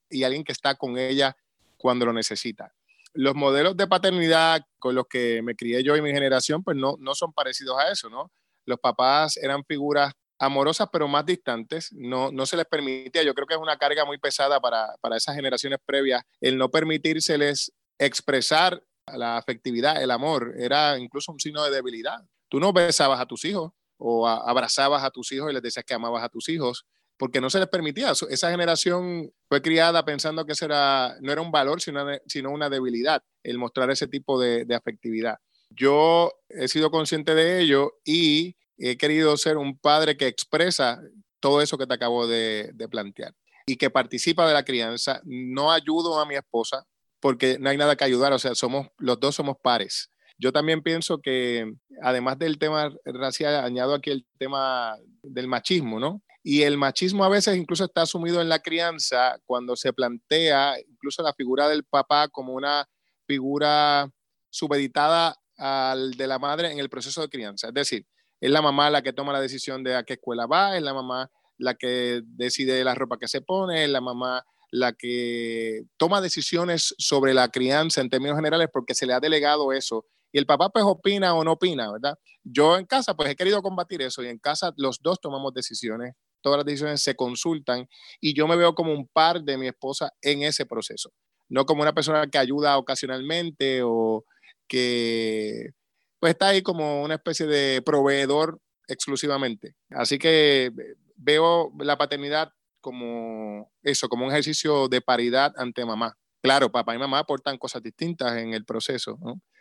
y 0.10 0.24
alguien 0.24 0.44
que 0.44 0.52
está 0.52 0.76
con 0.76 0.98
ella 0.98 1.36
cuando 1.78 2.06
lo 2.06 2.14
necesita. 2.14 2.74
Los 3.14 3.36
modelos 3.36 3.78
de 3.78 3.88
paternidad 3.88 4.66
con 4.80 4.96
los 4.96 5.08
que 5.08 5.42
me 5.42 5.56
crié 5.56 5.84
yo 5.84 5.96
y 5.96 6.02
mi 6.02 6.12
generación, 6.12 6.64
pues 6.64 6.78
no, 6.78 6.96
no 7.00 7.16
son 7.16 7.34
parecidos 7.34 7.78
a 7.80 7.92
eso, 7.92 8.10
¿no? 8.10 8.32
Los 8.66 8.80
papás 8.80 9.38
eran 9.38 9.64
figuras 9.66 10.14
amorosas 10.40 10.90
pero 10.92 11.08
más 11.08 11.26
distantes, 11.26 11.92
no, 11.94 12.32
no 12.32 12.46
se 12.46 12.58
les 12.58 12.66
permitía, 12.66 13.24
yo 13.24 13.34
creo 13.34 13.48
que 13.48 13.54
es 13.54 13.60
una 13.60 13.78
carga 13.78 14.06
muy 14.06 14.18
pesada 14.18 14.60
para, 14.60 14.96
para 15.02 15.18
esas 15.18 15.36
generaciones 15.36 15.80
previas, 15.86 16.24
el 16.42 16.58
no 16.58 16.70
permitírseles 16.70 17.72
expresar 17.98 18.84
la 19.08 19.38
afectividad, 19.38 20.02
el 20.02 20.12
amor, 20.12 20.56
era 20.58 20.98
incluso 20.98 21.32
un 21.32 21.40
signo 21.40 21.64
de 21.64 21.72
debilidad. 21.72 22.20
Tú 22.50 22.60
no 22.60 22.74
besabas 22.74 23.20
a 23.20 23.26
tus 23.26 23.46
hijos 23.46 23.72
o 23.98 24.28
abrazabas 24.28 25.04
a 25.04 25.12
tus 25.12 25.32
hijos 25.32 25.50
y 25.50 25.54
les 25.54 25.62
decías 25.62 25.86
que 25.86 25.94
amabas 25.94 26.24
a 26.24 26.30
tus 26.30 26.50
hijos, 26.50 26.86
porque 27.18 27.40
no 27.40 27.50
se 27.50 27.60
les 27.60 27.70
permitía. 27.70 28.12
Esa 28.12 28.52
generación 28.52 29.32
fue 29.48 29.62
criada 29.62 30.04
pensando 30.04 30.46
que 30.46 30.54
era, 30.60 31.16
no 31.22 31.32
era 31.32 31.42
un 31.42 31.52
valor, 31.52 31.82
sino, 31.82 32.06
sino 32.26 32.52
una 32.52 32.70
debilidad, 32.70 33.24
el 33.44 33.58
mostrar 33.58 33.90
ese 33.92 34.08
tipo 34.08 34.40
de 34.40 34.76
afectividad. 34.76 35.38
Yo 35.70 36.32
he 36.50 36.68
sido 36.68 36.92
consciente 36.92 37.36
de 37.36 37.62
ello 37.62 37.94
y 38.04 38.56
he 38.78 38.98
querido 38.98 39.36
ser 39.38 39.58
un 39.58 39.78
padre 39.78 40.18
que 40.18 40.28
expresa 40.28 41.02
todo 41.40 41.62
eso 41.62 41.78
que 41.78 41.88
te 41.88 41.94
acabo 41.94 42.28
de, 42.28 42.74
plantear 42.90 43.34
y 43.66 43.78
que 43.78 43.90
participa 43.90 44.48
de 44.48 44.54
la 44.54 44.66
crianza. 44.66 45.22
No 45.24 45.72
ayudo 45.72 46.20
a 46.20 46.26
mi 46.26 46.36
esposa 46.36 46.86
porque 47.20 47.58
no 47.60 47.70
hay 47.70 47.78
nada 47.78 47.96
que 47.96 48.04
ayudar, 48.04 48.34
o 48.34 48.40
sea, 48.40 48.56
somos, 48.56 48.88
los 48.98 49.20
dos 49.20 49.36
somos 49.36 49.58
pares. 49.62 50.10
Yo 50.38 50.52
también 50.52 50.82
pienso 50.84 51.20
que, 51.20 51.72
además 52.02 52.38
del 52.38 52.60
tema 52.60 52.94
racial, 53.06 53.64
añado 53.64 53.94
aquí 53.94 54.12
el 54.12 54.26
tema 54.38 54.98
del 55.24 55.48
machismo, 55.48 56.00
¿no? 56.00 56.22
Y 56.44 56.62
el 56.64 56.78
machismo 56.78 57.24
a 57.24 57.30
veces 57.30 57.58
incluso 57.58 57.86
está 57.86 58.04
asumido 58.04 58.42
en 58.42 58.50
la 58.50 58.60
crianza 58.60 59.40
cuando 59.46 59.76
se 59.76 59.94
plantea 59.94 60.76
incluso 60.80 61.24
la 61.24 61.34
figura 61.34 61.68
del 61.68 61.86
papá 61.86 62.28
como 62.28 62.54
una 62.54 62.88
figura 63.26 64.08
subeditada 64.52 65.36
al 65.58 66.12
de 66.16 66.28
la 66.28 66.40
madre 66.40 66.72
en 66.72 66.80
el 66.80 66.90
proceso 66.90 67.22
de 67.22 67.30
crianza. 67.30 67.68
Es 67.68 67.74
decir, 67.74 68.06
es 68.42 68.52
la 68.52 68.62
mamá 68.62 68.90
la 68.90 69.02
que 69.02 69.14
toma 69.14 69.34
la 69.34 69.42
decisión 69.42 69.84
de 69.84 69.96
a 69.96 70.04
qué 70.04 70.14
escuela 70.14 70.46
va, 70.46 70.78
es 70.78 70.84
la 70.84 70.94
mamá 70.94 71.32
la 71.58 71.76
que 71.76 72.22
decide 72.26 72.84
la 72.84 72.96
ropa 72.96 73.18
que 73.18 73.28
se 73.28 73.42
pone, 73.42 73.86
es 73.86 73.90
la 73.90 74.02
mamá 74.02 74.44
la 74.72 74.94
que 74.94 75.84
toma 75.98 76.22
decisiones 76.22 76.94
sobre 76.98 77.34
la 77.34 77.50
crianza 77.50 78.02
en 78.02 78.10
términos 78.10 78.38
generales 78.38 78.68
porque 78.72 78.94
se 78.94 79.06
le 79.06 79.14
ha 79.14 79.20
delegado 79.20 79.72
eso. 79.72 80.06
Y 80.32 80.38
el 80.38 80.46
papá 80.46 80.70
pues 80.70 80.84
opina 80.84 81.34
o 81.34 81.44
no 81.46 81.54
opina, 81.54 81.90
¿verdad? 81.92 82.18
Yo 82.44 82.78
en 82.78 82.86
casa 82.86 83.16
pues 83.16 83.30
he 83.30 83.36
querido 83.36 83.62
combatir 83.62 84.02
eso 84.02 84.22
y 84.22 84.28
en 84.28 84.38
casa 84.38 84.74
los 84.76 85.00
dos 85.02 85.20
tomamos 85.22 85.54
decisiones, 85.54 86.14
todas 86.42 86.58
las 86.58 86.66
decisiones 86.66 87.02
se 87.02 87.16
consultan 87.16 87.88
y 88.20 88.36
yo 88.36 88.48
me 88.48 88.58
veo 88.58 88.76
como 88.76 88.92
un 88.92 89.08
par 89.08 89.42
de 89.42 89.58
mi 89.58 89.68
esposa 89.68 90.12
en 90.22 90.44
ese 90.44 90.66
proceso, 90.66 91.12
no 91.48 91.66
como 91.66 91.82
una 91.82 91.94
persona 91.94 92.28
que 92.28 92.38
ayuda 92.38 92.78
ocasionalmente 92.78 93.82
o, 93.82 94.26
que 94.68 95.72
pues 96.20 96.32
está 96.32 96.50
ahí 96.50 96.62
como 96.62 97.04
una 97.04 97.16
especie 97.16 97.46
de 97.46 97.82
proveedor 97.82 98.60
exclusivamente. 98.88 99.76
Así 99.90 100.18
que 100.18 100.72
veo 101.16 101.72
la 101.80 101.98
paternidad 101.98 102.52
como 102.82 103.72
eso, 103.82 104.08
como 104.10 104.26
un 104.26 104.32
ejercicio 104.32 104.88
de 104.88 105.02
paridad 105.02 105.54
ante 105.58 105.86
mamá. 105.86 106.16
Claro, 106.42 106.72
papá 106.72 106.94
y 106.96 107.00
mamá 107.00 107.20
aportan 107.20 107.58
cosas 107.58 107.82
distintas 107.82 108.38
en 108.38 108.54
el 108.54 108.66
proceso, 108.66 109.18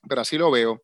pero 0.07 0.20
así 0.20 0.36
lo 0.36 0.50
veo. 0.50 0.82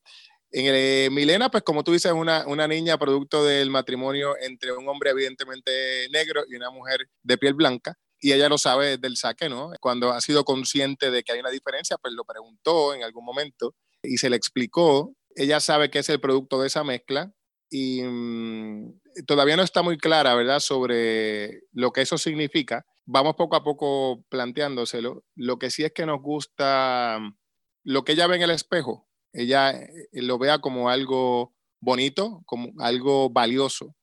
En 0.50 0.66
el, 0.66 0.74
eh, 0.74 1.08
Milena, 1.12 1.50
pues 1.50 1.62
como 1.62 1.84
tú 1.84 1.92
dices, 1.92 2.12
una, 2.12 2.46
una 2.46 2.66
niña 2.66 2.98
producto 2.98 3.44
del 3.44 3.70
matrimonio 3.70 4.34
entre 4.40 4.72
un 4.72 4.88
hombre 4.88 5.10
evidentemente 5.10 6.08
negro 6.10 6.42
y 6.48 6.56
una 6.56 6.70
mujer 6.70 7.06
de 7.22 7.38
piel 7.38 7.54
blanca, 7.54 7.94
y 8.18 8.32
ella 8.32 8.48
lo 8.48 8.58
sabe 8.58 8.96
desde 8.96 9.06
el 9.06 9.16
saque, 9.16 9.48
¿no? 9.48 9.70
Cuando 9.80 10.10
ha 10.10 10.20
sido 10.20 10.44
consciente 10.44 11.10
de 11.10 11.22
que 11.22 11.32
hay 11.32 11.40
una 11.40 11.50
diferencia, 11.50 11.96
pues 11.98 12.14
lo 12.14 12.24
preguntó 12.24 12.94
en 12.94 13.02
algún 13.02 13.24
momento 13.24 13.74
y 14.03 14.18
se 14.18 14.30
le 14.30 14.36
explicó. 14.36 15.14
Ella 15.34 15.61
sabe 15.61 15.90
que 15.90 16.01
es 16.01 16.09
el 16.09 16.20
producto 16.20 16.61
de 16.61 16.66
esa 16.66 16.84
mezcla 16.84 17.32
y 17.70 18.03
mm, 18.03 19.01
todavía 19.26 19.57
no 19.57 19.62
está 19.62 19.82
muy 19.82 19.96
clara, 19.96 20.34
¿verdad?, 20.34 20.61
sobre 20.61 21.62
lo 21.72 21.92
que 21.92 22.03
eso 22.03 22.18
significa. 22.18 22.84
Vamos 23.07 23.36
poco 23.36 23.57
a 23.57 23.64
poco 23.64 24.24
planteándoselo. 24.28 25.24
Lo 25.34 25.59
que 25.59 25.70
sí 25.70 25.84
es 25.84 25.92
que 25.92 26.07
nos 26.07 26.20
gusta 26.20 27.20
lo 27.84 28.05
que 28.05 28.12
ella 28.12 28.26
ve 28.26 28.36
en 28.36 28.42
el 28.42 28.51
espejo. 28.51 29.09
Ella 29.32 29.70
eh, 29.70 30.09
lo 30.12 30.38
vea 30.38 30.59
como 30.59 30.90
algo 30.90 31.55
bonito, 31.80 32.42
como 32.46 32.72
algo 32.78 33.30
valioso. 33.30 33.94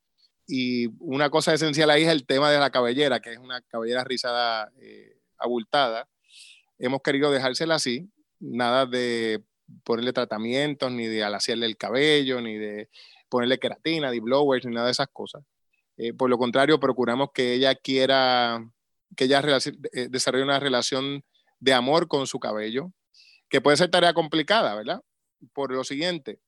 Y 0.48 0.88
una 1.00 1.30
cosa 1.30 1.54
esencial 1.54 1.90
ahí 1.90 2.04
es 2.04 2.10
el 2.10 2.26
tema 2.26 2.50
de 2.50 2.60
la 2.60 2.70
cabellera, 2.70 3.20
que 3.20 3.34
es 3.34 3.38
una 3.38 3.62
cabellera 3.62 4.04
rizada 4.04 4.72
eh, 4.82 5.20
abultada. 5.38 6.10
Hemos 6.80 7.02
querido 7.02 7.32
dejársela 7.32 7.76
así, 7.76 8.10
nada 8.40 8.86
de 8.86 9.44
ponerle 9.84 10.14
tratamientos, 10.14 10.92
ni 10.92 11.08
de 11.08 11.24
alaciarle 11.24 11.66
el 11.66 11.78
cabello, 11.78 12.42
ni 12.42 12.58
de 12.58 12.90
ponerle 13.30 13.60
queratina, 13.60 14.12
de 14.12 14.20
blowers, 14.20 14.66
ni 14.66 14.74
nada 14.74 14.88
de 14.88 14.92
esas 14.92 15.08
cosas. 15.12 15.44
Eh, 15.98 16.14
por 16.14 16.30
lo 16.30 16.38
contrario, 16.38 16.80
procuramos 16.80 17.30
que 17.34 17.54
ella 17.54 17.76
quiera, 17.76 18.64
que 19.16 19.26
ella 19.26 19.42
eh, 19.94 20.08
desarrolle 20.10 20.44
una 20.44 20.60
relación 20.60 21.24
de 21.60 21.74
amor 21.74 22.08
con 22.08 22.28
su 22.28 22.40
cabello, 22.40 22.92
que 23.50 23.62
puede 23.62 23.78
ser 23.78 23.90
tarea 23.90 24.14
complicada, 24.14 24.76
¿verdad? 24.76 25.02
Por 25.54 25.72
lo 25.72 25.84
siguiente, 25.84 26.40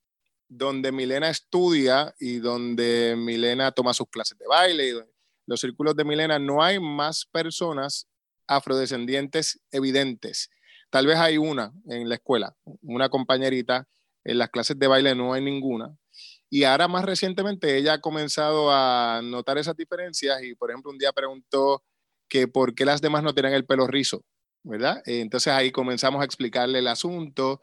donde 0.48 0.92
Milena 0.92 1.30
estudia 1.30 2.14
y 2.18 2.38
donde 2.38 3.14
Milena 3.16 3.72
toma 3.72 3.94
sus 3.94 4.08
clases 4.08 4.38
de 4.38 4.46
baile 4.46 4.88
y 4.88 4.92
los 5.46 5.60
círculos 5.60 5.96
de 5.96 6.04
Milena, 6.04 6.38
no 6.38 6.62
hay 6.62 6.78
más 6.78 7.26
personas 7.26 8.08
afrodescendientes 8.46 9.60
evidentes. 9.70 10.50
Tal 10.90 11.06
vez 11.06 11.16
hay 11.16 11.38
una 11.38 11.72
en 11.88 12.08
la 12.08 12.16
escuela, 12.16 12.54
una 12.82 13.08
compañerita, 13.08 13.88
en 14.24 14.38
las 14.38 14.50
clases 14.50 14.78
de 14.78 14.86
baile 14.86 15.14
no 15.14 15.32
hay 15.32 15.42
ninguna. 15.42 15.96
Y 16.50 16.64
ahora 16.64 16.88
más 16.88 17.04
recientemente 17.04 17.76
ella 17.76 17.94
ha 17.94 18.00
comenzado 18.00 18.70
a 18.72 19.20
notar 19.22 19.56
esas 19.56 19.76
diferencias 19.76 20.42
y, 20.42 20.54
por 20.54 20.70
ejemplo, 20.70 20.90
un 20.90 20.98
día 20.98 21.12
preguntó 21.12 21.84
que 22.28 22.48
por 22.48 22.74
qué 22.74 22.84
las 22.84 23.00
demás 23.00 23.22
no 23.22 23.34
tienen 23.34 23.54
el 23.54 23.64
pelo 23.64 23.86
rizo, 23.86 24.24
¿verdad? 24.62 25.00
Entonces 25.06 25.52
ahí 25.52 25.70
comenzamos 25.70 26.20
a 26.22 26.24
explicarle 26.24 26.80
el 26.80 26.88
asunto 26.88 27.60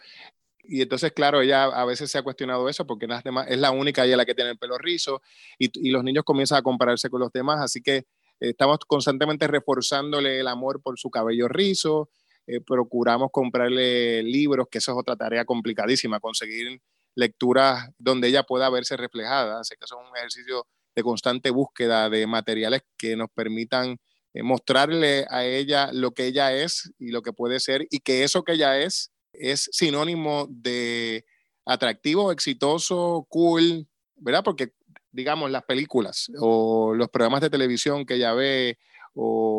y 0.63 0.81
entonces, 0.81 1.11
claro, 1.13 1.41
ella 1.41 1.65
a 1.65 1.85
veces 1.85 2.11
se 2.11 2.17
ha 2.17 2.23
cuestionado 2.23 2.67
eso 2.69 2.85
porque 2.87 3.07
las 3.07 3.23
demás, 3.23 3.47
es 3.49 3.59
la 3.59 3.71
única 3.71 4.05
ella 4.05 4.17
la 4.17 4.25
que 4.25 4.35
tiene 4.35 4.51
el 4.51 4.57
pelo 4.57 4.77
rizo 4.77 5.21
y 5.57 5.89
los 5.91 6.03
niños 6.03 6.23
comienzan 6.23 6.59
a 6.59 6.61
compararse 6.61 7.09
con 7.09 7.21
los 7.21 7.31
demás, 7.31 7.59
así 7.61 7.81
que 7.81 8.05
estamos 8.39 8.79
constantemente 8.87 9.47
reforzándole 9.47 10.39
el 10.39 10.47
amor 10.47 10.81
por 10.81 10.99
su 10.99 11.09
cabello 11.09 11.47
rizo, 11.47 12.09
eh, 12.47 12.61
procuramos 12.61 13.29
comprarle 13.31 14.23
libros, 14.23 14.67
que 14.71 14.79
eso 14.79 14.91
es 14.93 14.97
otra 14.97 15.15
tarea 15.15 15.45
complicadísima, 15.45 16.19
conseguir 16.19 16.81
lecturas 17.15 17.89
donde 17.97 18.29
ella 18.29 18.43
pueda 18.43 18.69
verse 18.69 18.95
reflejada, 18.97 19.59
así 19.59 19.75
que 19.77 19.85
eso 19.85 19.99
es 19.99 20.09
un 20.09 20.17
ejercicio 20.17 20.65
de 20.95 21.03
constante 21.03 21.49
búsqueda 21.51 22.09
de 22.09 22.25
materiales 22.25 22.81
que 22.97 23.15
nos 23.15 23.29
permitan 23.29 23.97
eh, 24.33 24.43
mostrarle 24.43 25.25
a 25.29 25.45
ella 25.45 25.91
lo 25.93 26.11
que 26.11 26.25
ella 26.25 26.53
es 26.53 26.91
y 26.97 27.11
lo 27.11 27.21
que 27.21 27.33
puede 27.33 27.59
ser 27.59 27.85
y 27.89 27.99
que 27.99 28.23
eso 28.23 28.43
que 28.43 28.53
ella 28.53 28.79
es 28.79 29.11
es 29.33 29.69
sinónimo 29.71 30.47
de 30.49 31.25
atractivo, 31.65 32.31
exitoso, 32.31 33.25
cool, 33.29 33.87
¿verdad? 34.15 34.43
Porque, 34.43 34.73
digamos, 35.11 35.51
las 35.51 35.63
películas 35.63 36.31
o 36.39 36.93
los 36.95 37.09
programas 37.09 37.41
de 37.41 37.49
televisión 37.49 38.05
que 38.05 38.15
ella 38.15 38.33
ve 38.33 38.77
o 39.13 39.56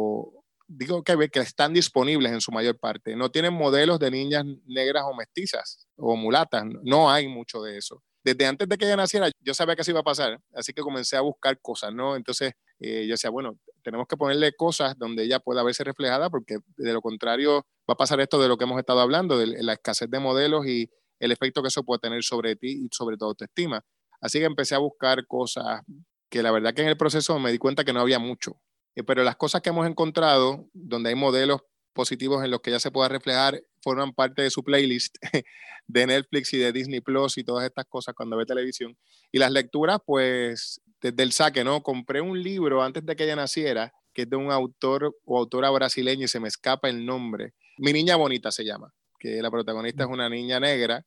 digo 0.68 1.02
que 1.02 1.28
que 1.30 1.40
están 1.40 1.72
disponibles 1.72 2.30
en 2.32 2.40
su 2.40 2.52
mayor 2.52 2.78
parte, 2.78 3.16
no 3.16 3.30
tienen 3.30 3.54
modelos 3.54 3.98
de 3.98 4.10
niñas 4.10 4.44
negras 4.66 5.04
o 5.06 5.14
mestizas 5.14 5.88
o 5.96 6.14
mulatas, 6.14 6.64
no 6.84 7.10
hay 7.10 7.26
mucho 7.26 7.62
de 7.62 7.78
eso. 7.78 8.02
Desde 8.22 8.46
antes 8.46 8.68
de 8.68 8.76
que 8.76 8.84
ella 8.84 8.96
naciera, 8.96 9.30
yo 9.40 9.54
sabía 9.54 9.74
que 9.74 9.82
eso 9.82 9.90
iba 9.90 10.00
a 10.00 10.04
pasar, 10.04 10.38
así 10.54 10.72
que 10.72 10.82
comencé 10.82 11.16
a 11.16 11.22
buscar 11.22 11.58
cosas, 11.60 11.94
¿no? 11.94 12.14
Entonces, 12.14 12.52
eh, 12.78 13.06
yo 13.06 13.12
decía, 13.12 13.30
bueno, 13.30 13.58
tenemos 13.82 14.06
que 14.06 14.16
ponerle 14.16 14.52
cosas 14.52 14.98
donde 14.98 15.24
ella 15.24 15.40
pueda 15.40 15.62
verse 15.62 15.82
reflejada, 15.84 16.28
porque 16.28 16.58
de 16.76 16.92
lo 16.92 17.00
contrario 17.00 17.66
va 17.88 17.94
a 17.94 17.96
pasar 17.96 18.20
esto 18.20 18.40
de 18.40 18.48
lo 18.48 18.58
que 18.58 18.64
hemos 18.64 18.78
estado 18.78 19.00
hablando, 19.00 19.38
de 19.38 19.62
la 19.62 19.72
escasez 19.72 20.10
de 20.10 20.18
modelos 20.18 20.66
y 20.66 20.90
el 21.20 21.32
efecto 21.32 21.62
que 21.62 21.68
eso 21.68 21.82
puede 21.82 22.00
tener 22.00 22.22
sobre 22.22 22.56
ti 22.56 22.84
y 22.84 22.88
sobre 22.92 23.16
tu 23.16 23.24
autoestima. 23.24 23.82
Así 24.20 24.38
que 24.38 24.44
empecé 24.44 24.74
a 24.74 24.78
buscar 24.78 25.26
cosas 25.26 25.82
que 26.28 26.42
la 26.42 26.50
verdad 26.50 26.74
que 26.74 26.82
en 26.82 26.88
el 26.88 26.96
proceso 26.96 27.38
me 27.38 27.50
di 27.50 27.58
cuenta 27.58 27.84
que 27.84 27.92
no 27.92 28.00
había 28.00 28.18
mucho. 28.18 28.60
Eh, 28.98 29.04
pero 29.04 29.22
las 29.22 29.36
cosas 29.36 29.62
que 29.62 29.70
hemos 29.70 29.86
encontrado, 29.86 30.68
donde 30.72 31.10
hay 31.10 31.14
modelos 31.14 31.60
positivos 31.92 32.44
en 32.44 32.50
los 32.50 32.60
que 32.60 32.70
ella 32.70 32.80
se 32.80 32.90
pueda 32.90 33.08
reflejar, 33.08 33.62
forman 33.80 34.12
parte 34.12 34.42
de 34.42 34.50
su 34.50 34.64
playlist 34.64 35.16
de 35.86 36.06
Netflix 36.06 36.52
y 36.52 36.58
de 36.58 36.72
Disney 36.72 37.00
Plus 37.00 37.38
y 37.38 37.44
todas 37.44 37.64
estas 37.64 37.86
cosas 37.86 38.14
cuando 38.14 38.36
ve 38.36 38.44
televisión. 38.44 38.96
Y 39.30 39.38
las 39.38 39.52
lecturas, 39.52 39.98
pues 40.04 40.80
desde 41.00 41.22
el 41.22 41.30
saque, 41.30 41.62
¿no? 41.62 41.82
Compré 41.82 42.20
un 42.20 42.42
libro 42.42 42.82
antes 42.82 43.06
de 43.06 43.14
que 43.14 43.22
ella 43.22 43.36
naciera, 43.36 43.92
que 44.12 44.22
es 44.22 44.30
de 44.30 44.36
un 44.36 44.50
autor 44.50 45.16
o 45.24 45.38
autora 45.38 45.70
brasileña 45.70 46.24
y 46.24 46.28
se 46.28 46.40
me 46.40 46.48
escapa 46.48 46.88
el 46.88 47.06
nombre. 47.06 47.54
Mi 47.76 47.92
niña 47.92 48.16
bonita 48.16 48.50
se 48.50 48.64
llama, 48.64 48.92
que 49.16 49.40
la 49.40 49.50
protagonista 49.50 50.02
es 50.02 50.10
una 50.10 50.28
niña 50.28 50.58
negra 50.58 51.06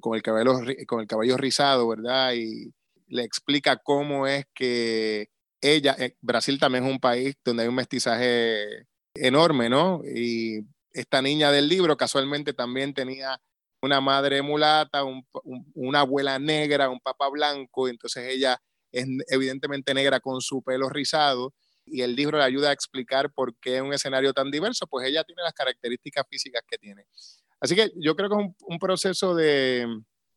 con 0.00 0.14
el 0.14 0.22
cabello, 0.22 0.60
con 0.86 1.00
el 1.00 1.06
cabello 1.06 1.38
rizado, 1.38 1.88
¿verdad? 1.88 2.34
Y 2.34 2.70
le 3.08 3.24
explica 3.24 3.76
cómo 3.78 4.26
es 4.26 4.44
que 4.54 5.30
ella, 5.60 5.96
eh, 5.98 6.16
Brasil 6.20 6.58
también 6.58 6.84
es 6.84 6.90
un 6.90 7.00
país 7.00 7.36
donde 7.44 7.64
hay 7.64 7.68
un 7.68 7.74
mestizaje 7.74 8.86
enorme, 9.14 9.68
¿no? 9.68 10.02
Y 10.04 10.60
esta 10.92 11.22
niña 11.22 11.50
del 11.52 11.68
libro 11.68 11.96
casualmente 11.96 12.52
también 12.52 12.94
tenía 12.94 13.40
una 13.82 14.00
madre 14.00 14.42
mulata, 14.42 15.04
una 15.74 16.00
abuela 16.00 16.38
negra, 16.38 16.90
un 16.90 17.00
papá 17.00 17.28
blanco, 17.30 17.88
entonces 17.88 18.26
ella 18.28 18.60
es 18.92 19.06
evidentemente 19.28 19.94
negra 19.94 20.20
con 20.20 20.40
su 20.40 20.62
pelo 20.62 20.88
rizado 20.88 21.54
y 21.86 22.02
el 22.02 22.14
libro 22.14 22.38
le 22.38 22.44
ayuda 22.44 22.70
a 22.70 22.72
explicar 22.72 23.32
por 23.32 23.56
qué 23.56 23.76
es 23.76 23.82
un 23.82 23.94
escenario 23.94 24.32
tan 24.32 24.50
diverso, 24.50 24.86
pues 24.86 25.08
ella 25.08 25.24
tiene 25.24 25.42
las 25.42 25.54
características 25.54 26.24
físicas 26.28 26.62
que 26.68 26.76
tiene. 26.76 27.06
Así 27.58 27.74
que 27.74 27.90
yo 27.96 28.14
creo 28.16 28.28
que 28.28 28.36
es 28.36 28.52
un, 28.66 28.78
proceso 28.78 29.34
de, 29.34 29.86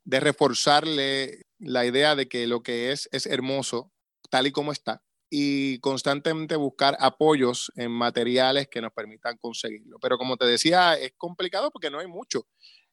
de, 0.04 0.20
reforzarle 0.20 1.44
la 1.60 1.86
idea 1.86 2.16
de 2.16 2.28
que 2.28 2.48
lo 2.48 2.64
que 2.64 2.92
es 2.92 3.08
es 3.12 3.26
hermoso 3.26 3.92
tal 4.30 4.48
y 4.48 4.52
como 4.52 4.72
está 4.72 5.02
y 5.36 5.80
constantemente 5.80 6.56
buscar 6.56 6.96
apoyos 7.00 7.72
en 7.76 7.90
materiales 7.90 8.68
que 8.68 8.82
nos 8.82 8.94
permitan 8.94 9.36
conseguirlo. 9.38 9.98
Pero 10.00 10.20
como 10.20 10.38
te 10.38 10.46
decía, 10.46 10.94
es 10.94 11.14
complicado 11.18 11.72
porque 11.72 11.90
no 11.90 11.98
hay 11.98 12.06
mucho 12.06 12.46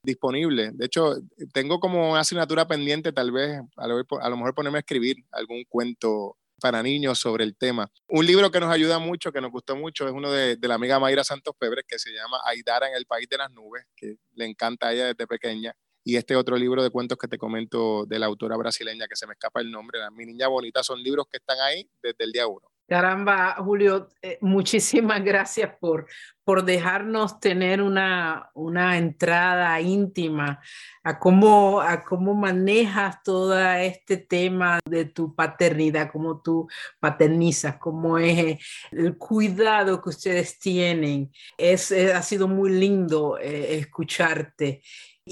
disponible. 0.03 0.71
De 0.73 0.87
hecho, 0.87 1.17
tengo 1.53 1.81
como 1.81 2.13
una 2.13 2.21
asignatura 2.21 2.67
pendiente, 2.67 3.13
tal 3.13 3.31
vez, 3.31 3.61
a 3.77 3.87
lo, 3.87 4.37
mejor 4.39 4.55
ponerme 4.55 4.79
a 4.79 4.81
escribir 4.81 5.17
algún 5.33 5.65
cuento 5.69 6.39
para 6.63 6.83
niños 6.83 7.19
sobre 7.19 7.45
el 7.45 7.59
tema. 7.59 7.93
Un 8.09 8.25
libro 8.25 8.51
que 8.51 8.61
nos 8.61 8.73
ayuda 8.73 8.99
mucho, 8.99 9.33
que 9.33 9.43
nos 9.43 9.51
gustó 9.51 9.77
mucho, 9.77 10.07
es 10.07 10.13
uno 10.15 10.33
de, 10.33 10.57
la 10.63 10.77
amiga 10.77 10.99
Mayra 10.99 11.25
Santos 11.25 11.55
Febres, 11.61 11.85
que 11.87 11.99
se 11.99 12.09
llama 12.11 12.41
Aidara 12.47 12.89
en 12.89 12.95
el 12.95 13.05
País 13.05 13.29
de 13.29 13.37
las 13.37 13.51
Nubes, 13.51 13.85
que 13.95 14.17
le 14.33 14.47
encanta 14.47 14.89
a 14.89 14.95
ella 14.95 15.07
desde 15.09 15.27
pequeña. 15.27 15.77
Y 16.05 16.17
este 16.17 16.37
otro 16.37 16.57
libro 16.57 16.83
de 16.83 16.91
cuentos 16.91 17.19
que 17.19 17.29
te 17.29 17.39
comento 17.39 18.07
de 18.07 18.19
la 18.19 18.27
autora 18.27 18.57
brasileña, 18.57 19.07
que 19.07 19.17
se 19.17 19.27
me 19.27 19.35
escapa 19.35 19.61
el 19.61 19.71
nombre, 19.71 19.99
Mi 20.13 20.27
Niña 20.27 20.49
Bonita, 20.49 20.83
son 20.83 21.03
libros 21.03 21.27
que 21.31 21.39
están 21.39 21.59
ahí 21.61 21.89
desde 22.03 22.25
el 22.25 22.33
día 22.33 22.47
uno. 22.47 22.71
Caramba, 22.91 23.55
Julio, 23.59 24.09
eh, 24.21 24.37
muchísimas 24.41 25.23
gracias 25.25 25.71
por, 25.79 26.09
por 26.43 26.65
dejarnos 26.65 27.39
tener 27.39 27.81
una, 27.81 28.51
una 28.53 28.99
entrada 28.99 29.81
íntima 29.81 30.61
a 31.05 31.21
cómo, 31.21 31.81
a 31.81 32.03
cómo 32.03 32.35
manejas 32.35 33.23
todo 33.23 33.57
este 33.57 34.17
tema 34.17 34.81
de 34.85 35.05
tu 35.05 35.37
paternidad, 35.37 36.11
cómo 36.11 36.43
tú 36.43 36.67
paternizas, 36.99 37.77
cómo 37.77 38.19
es 38.19 38.59
el 38.91 39.17
cuidado 39.17 40.03
que 40.03 40.09
ustedes 40.09 40.59
tienen. 40.59 41.31
Es, 41.57 41.93
eh, 41.93 42.13
ha 42.13 42.23
sido 42.23 42.49
muy 42.49 42.71
lindo 42.71 43.39
eh, 43.39 43.79
escucharte. 43.79 44.83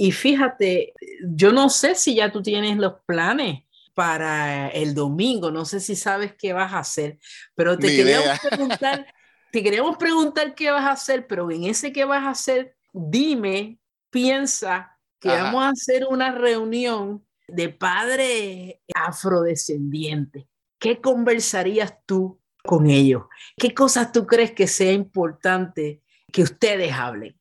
Y 0.01 0.13
fíjate, 0.13 0.95
yo 1.23 1.51
no 1.51 1.69
sé 1.69 1.97
si 1.97 2.15
ya 2.15 2.31
tú 2.31 2.41
tienes 2.41 2.77
los 2.77 2.95
planes 3.05 3.65
para 3.95 4.69
el 4.69 4.95
domingo. 4.95 5.51
No 5.51 5.65
sé 5.65 5.81
si 5.81 5.97
sabes 5.97 6.35
qué 6.39 6.53
vas 6.53 6.73
a 6.73 6.79
hacer, 6.79 7.19
pero 7.57 7.77
te 7.77 7.89
queríamos 7.89 8.39
preguntar, 8.39 9.07
te 9.51 9.61
queríamos 9.61 9.97
preguntar 9.97 10.55
qué 10.55 10.71
vas 10.71 10.85
a 10.85 10.93
hacer, 10.93 11.27
pero 11.27 11.51
en 11.51 11.65
ese 11.65 11.93
qué 11.93 12.05
vas 12.05 12.23
a 12.23 12.31
hacer, 12.31 12.77
dime, 12.93 13.81
piensa 14.09 14.97
que 15.19 15.31
vamos 15.31 15.65
a 15.65 15.71
hacer 15.71 16.07
una 16.09 16.31
reunión 16.31 17.27
de 17.49 17.71
padres 17.71 18.77
afrodescendientes. 18.95 20.45
¿Qué 20.79 21.01
conversarías 21.01 21.93
tú 22.07 22.41
con 22.63 22.89
ellos? 22.89 23.25
¿Qué 23.57 23.75
cosas 23.75 24.13
tú 24.13 24.29
crees 24.29 24.53
que 24.53 24.69
sea 24.69 24.93
importante 24.93 26.05
que 26.33 26.45
ustedes 26.45 26.93
hablen? 26.93 27.38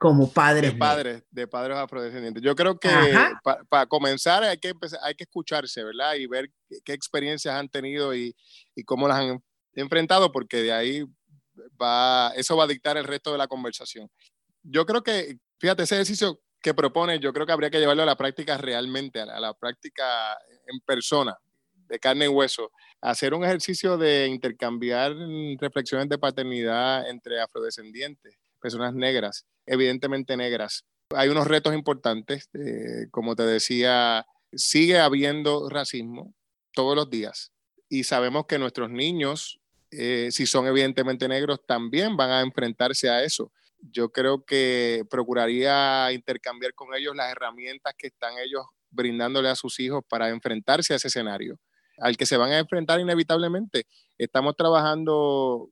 Como 0.00 0.32
padres. 0.32 0.72
De 0.72 0.78
padres, 0.78 1.22
de 1.30 1.46
padres 1.46 1.76
afrodescendientes. 1.76 2.42
Yo 2.42 2.56
creo 2.56 2.78
que 2.78 2.88
para 3.68 3.84
comenzar 3.84 4.42
hay 4.42 4.56
que, 4.56 4.70
empezar, 4.70 4.98
hay 5.02 5.14
que 5.14 5.24
escucharse, 5.24 5.84
¿verdad? 5.84 6.14
Y 6.14 6.26
ver 6.26 6.50
qué, 6.86 6.94
experiencias 6.94 7.54
han 7.54 7.68
tenido 7.68 8.14
y, 8.14 8.34
y, 8.74 8.82
cómo 8.84 9.06
las 9.06 9.18
han 9.18 9.44
enfrentado, 9.74 10.32
porque 10.32 10.62
de 10.62 10.72
ahí 10.72 11.04
va, 11.80 12.32
eso 12.34 12.56
va 12.56 12.64
a 12.64 12.68
dictar 12.68 12.96
el 12.96 13.04
resto 13.04 13.30
de 13.30 13.36
la 13.36 13.46
conversación. 13.46 14.08
Yo 14.62 14.86
creo 14.86 15.02
que, 15.02 15.36
fíjate, 15.58 15.82
ese 15.82 15.96
ejercicio 15.96 16.40
que 16.62 16.72
propone, 16.72 17.20
yo 17.20 17.34
creo 17.34 17.44
que 17.44 17.52
habría 17.52 17.70
que 17.70 17.78
llevarlo 17.78 18.02
a 18.02 18.06
la 18.06 18.16
práctica 18.16 18.56
realmente, 18.56 19.20
a 19.20 19.26
la, 19.26 19.36
a 19.36 19.40
la 19.40 19.52
práctica 19.52 20.32
en 20.66 20.80
persona, 20.80 21.36
de 21.74 21.98
carne 21.98 22.24
y 22.24 22.28
hueso, 22.28 22.70
hacer 23.02 23.34
un 23.34 23.44
ejercicio 23.44 23.98
de 23.98 24.28
intercambiar 24.28 25.14
reflexiones 25.58 26.08
de 26.08 26.16
paternidad 26.16 27.06
entre 27.06 27.38
afrodescendientes, 27.38 28.38
personas 28.62 28.94
negras 28.94 29.44
evidentemente 29.70 30.36
negras. 30.36 30.84
Hay 31.14 31.28
unos 31.28 31.46
retos 31.46 31.74
importantes, 31.74 32.48
eh, 32.54 33.06
como 33.10 33.36
te 33.36 33.44
decía, 33.44 34.26
sigue 34.52 34.98
habiendo 34.98 35.68
racismo 35.68 36.34
todos 36.72 36.96
los 36.96 37.08
días 37.08 37.52
y 37.88 38.04
sabemos 38.04 38.46
que 38.46 38.58
nuestros 38.58 38.90
niños, 38.90 39.60
eh, 39.92 40.28
si 40.32 40.46
son 40.46 40.66
evidentemente 40.66 41.28
negros, 41.28 41.60
también 41.66 42.16
van 42.16 42.30
a 42.30 42.40
enfrentarse 42.40 43.08
a 43.08 43.22
eso. 43.22 43.52
Yo 43.78 44.10
creo 44.10 44.44
que 44.44 45.04
procuraría 45.08 46.12
intercambiar 46.12 46.74
con 46.74 46.94
ellos 46.94 47.14
las 47.14 47.30
herramientas 47.30 47.94
que 47.96 48.08
están 48.08 48.34
ellos 48.38 48.64
brindándole 48.90 49.48
a 49.48 49.54
sus 49.54 49.78
hijos 49.78 50.02
para 50.08 50.28
enfrentarse 50.30 50.92
a 50.92 50.96
ese 50.96 51.08
escenario, 51.08 51.58
al 51.98 52.16
que 52.16 52.26
se 52.26 52.36
van 52.36 52.50
a 52.50 52.58
enfrentar 52.58 52.98
inevitablemente. 52.98 53.86
Estamos 54.18 54.56
trabajando 54.56 55.70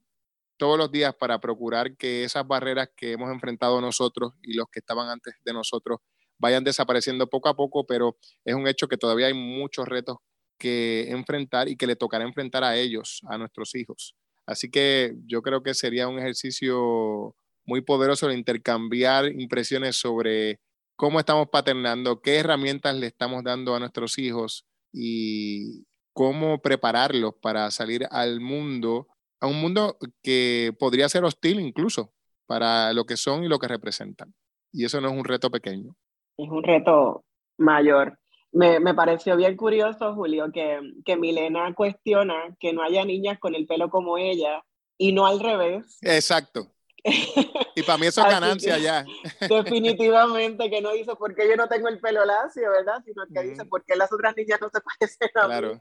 todos 0.58 0.76
los 0.76 0.90
días 0.92 1.14
para 1.18 1.40
procurar 1.40 1.96
que 1.96 2.24
esas 2.24 2.46
barreras 2.46 2.90
que 2.96 3.12
hemos 3.12 3.30
enfrentado 3.30 3.80
nosotros 3.80 4.34
y 4.42 4.54
los 4.54 4.66
que 4.70 4.80
estaban 4.80 5.08
antes 5.08 5.34
de 5.44 5.52
nosotros 5.52 6.00
vayan 6.38 6.64
desapareciendo 6.64 7.28
poco 7.28 7.48
a 7.48 7.56
poco, 7.56 7.86
pero 7.86 8.16
es 8.44 8.54
un 8.54 8.68
hecho 8.68 8.88
que 8.88 8.96
todavía 8.96 9.28
hay 9.28 9.34
muchos 9.34 9.88
retos 9.88 10.18
que 10.58 11.10
enfrentar 11.10 11.68
y 11.68 11.76
que 11.76 11.86
le 11.86 11.96
tocará 11.96 12.24
enfrentar 12.24 12.64
a 12.64 12.76
ellos, 12.76 13.20
a 13.28 13.38
nuestros 13.38 13.74
hijos. 13.74 14.14
Así 14.46 14.70
que 14.70 15.14
yo 15.26 15.42
creo 15.42 15.62
que 15.62 15.74
sería 15.74 16.08
un 16.08 16.18
ejercicio 16.18 17.34
muy 17.64 17.82
poderoso 17.82 18.28
de 18.28 18.34
intercambiar 18.34 19.26
impresiones 19.26 19.96
sobre 19.96 20.58
cómo 20.96 21.20
estamos 21.20 21.48
paternando, 21.48 22.22
qué 22.22 22.36
herramientas 22.36 22.96
le 22.96 23.06
estamos 23.06 23.44
dando 23.44 23.74
a 23.74 23.78
nuestros 23.78 24.18
hijos 24.18 24.64
y 24.92 25.84
cómo 26.12 26.60
prepararlos 26.60 27.34
para 27.40 27.70
salir 27.70 28.08
al 28.10 28.40
mundo, 28.40 29.06
a 29.40 29.46
un 29.46 29.60
mundo 29.60 29.96
que 30.22 30.72
podría 30.78 31.08
ser 31.08 31.24
hostil 31.24 31.60
incluso 31.60 32.12
para 32.46 32.92
lo 32.92 33.04
que 33.04 33.16
son 33.16 33.44
y 33.44 33.48
lo 33.48 33.58
que 33.58 33.68
representan. 33.68 34.34
Y 34.72 34.84
eso 34.84 35.00
no 35.00 35.08
es 35.08 35.14
un 35.14 35.24
reto 35.24 35.50
pequeño. 35.50 35.94
Es 36.36 36.48
un 36.48 36.62
reto 36.62 37.24
mayor. 37.58 38.18
Me, 38.52 38.80
me 38.80 38.94
pareció 38.94 39.36
bien 39.36 39.56
curioso, 39.56 40.14
Julio, 40.14 40.50
que, 40.52 40.80
que 41.04 41.16
Milena 41.16 41.74
cuestiona 41.74 42.56
que 42.58 42.72
no 42.72 42.82
haya 42.82 43.04
niñas 43.04 43.38
con 43.38 43.54
el 43.54 43.66
pelo 43.66 43.90
como 43.90 44.16
ella 44.16 44.62
y 44.96 45.12
no 45.12 45.26
al 45.26 45.40
revés. 45.40 45.98
Exacto. 46.00 46.72
Y 47.04 47.82
para 47.82 47.98
mí 47.98 48.06
eso 48.06 48.20
es 48.22 48.28
ganancia 48.28 48.78
ya. 48.78 49.04
Definitivamente 49.40 50.68
que 50.68 50.80
no 50.80 50.92
dice 50.92 51.14
por 51.16 51.34
qué 51.34 51.48
yo 51.48 51.56
no 51.56 51.68
tengo 51.68 51.88
el 51.88 52.00
pelo 52.00 52.24
lacio, 52.24 52.70
¿verdad? 52.70 53.02
Sino 53.04 53.24
que 53.32 53.42
dice 53.42 53.64
por 53.64 53.84
qué 53.84 53.96
las 53.96 54.12
otras 54.12 54.36
niñas 54.36 54.60
no 54.60 54.68
se 54.68 54.80
parecen 55.00 55.30
a 55.34 55.46
claro. 55.46 55.74
mí. 55.74 55.80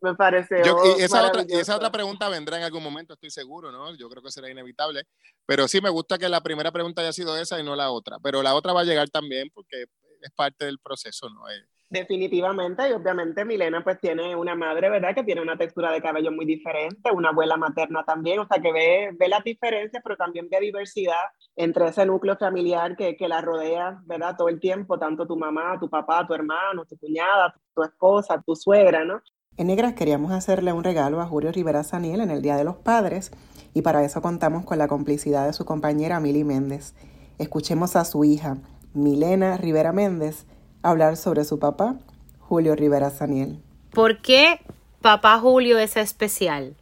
Me 0.00 0.14
parece. 0.14 0.62
y 0.62 1.02
esa 1.02 1.26
otra, 1.26 1.42
esa 1.48 1.76
otra 1.76 1.90
pregunta 1.90 2.28
vendrá 2.28 2.58
en 2.58 2.64
algún 2.64 2.82
momento, 2.82 3.14
estoy 3.14 3.30
seguro, 3.30 3.72
¿no? 3.72 3.94
Yo 3.94 4.08
creo 4.08 4.22
que 4.22 4.30
será 4.30 4.50
inevitable. 4.50 5.06
Pero 5.46 5.68
sí 5.68 5.80
me 5.80 5.90
gusta 5.90 6.18
que 6.18 6.28
la 6.28 6.42
primera 6.42 6.70
pregunta 6.72 7.00
haya 7.00 7.12
sido 7.12 7.36
esa 7.36 7.58
y 7.58 7.64
no 7.64 7.74
la 7.74 7.90
otra. 7.90 8.18
Pero 8.22 8.42
la 8.42 8.54
otra 8.54 8.72
va 8.72 8.82
a 8.82 8.84
llegar 8.84 9.08
también 9.08 9.50
porque 9.54 9.84
es 10.20 10.30
parte 10.32 10.64
del 10.66 10.78
proceso, 10.78 11.28
¿no? 11.30 11.48
Eh, 11.48 11.64
Definitivamente, 11.90 12.86
y 12.86 12.92
obviamente 12.92 13.46
Milena 13.46 13.82
pues 13.82 13.98
tiene 13.98 14.36
una 14.36 14.54
madre, 14.54 14.90
¿verdad? 14.90 15.14
Que 15.14 15.24
tiene 15.24 15.40
una 15.40 15.56
textura 15.56 15.90
de 15.90 16.02
cabello 16.02 16.30
muy 16.30 16.44
diferente, 16.44 17.10
una 17.10 17.30
abuela 17.30 17.56
materna 17.56 18.04
también, 18.04 18.40
o 18.40 18.46
sea 18.46 18.60
que 18.60 18.70
ve, 18.72 19.10
ve 19.18 19.28
las 19.28 19.42
diferencias, 19.42 20.02
pero 20.04 20.14
también 20.16 20.48
ve 20.50 20.60
diversidad 20.60 21.16
entre 21.56 21.88
ese 21.88 22.04
núcleo 22.04 22.36
familiar 22.36 22.94
que, 22.94 23.16
que 23.16 23.26
la 23.26 23.40
rodea, 23.40 24.02
¿verdad? 24.04 24.36
Todo 24.36 24.50
el 24.50 24.60
tiempo, 24.60 24.98
tanto 24.98 25.26
tu 25.26 25.38
mamá, 25.38 25.78
tu 25.80 25.88
papá, 25.88 26.26
tu 26.26 26.34
hermano, 26.34 26.84
tu 26.84 26.98
cuñada, 26.98 27.54
tu, 27.74 27.82
esposa, 27.82 28.42
tu 28.44 28.54
suegra, 28.54 29.06
¿no? 29.06 29.22
En 29.56 29.68
Negras 29.68 29.94
queríamos 29.94 30.30
hacerle 30.32 30.74
un 30.74 30.84
regalo 30.84 31.22
a 31.22 31.26
Julio 31.26 31.50
Rivera 31.52 31.84
Saniel 31.84 32.20
en 32.20 32.30
el 32.30 32.42
Día 32.42 32.56
de 32.56 32.64
los 32.64 32.76
Padres 32.76 33.32
y 33.72 33.80
para 33.80 34.04
eso 34.04 34.20
contamos 34.20 34.66
con 34.66 34.76
la 34.76 34.88
complicidad 34.88 35.46
de 35.46 35.54
su 35.54 35.64
compañera 35.64 36.20
Mili 36.20 36.44
Méndez. 36.44 36.94
Escuchemos 37.38 37.96
a 37.96 38.04
su 38.04 38.24
hija, 38.24 38.58
Milena 38.92 39.56
Rivera 39.56 39.92
Méndez, 39.92 40.46
hablar 40.82 41.16
sobre 41.16 41.44
su 41.44 41.58
papá, 41.58 41.96
Julio 42.40 42.74
Rivera 42.74 43.10
Saniel. 43.10 43.60
¿Por 43.92 44.20
qué 44.20 44.60
papá 45.00 45.38
Julio 45.38 45.78
es 45.78 45.96
especial? 45.96 46.76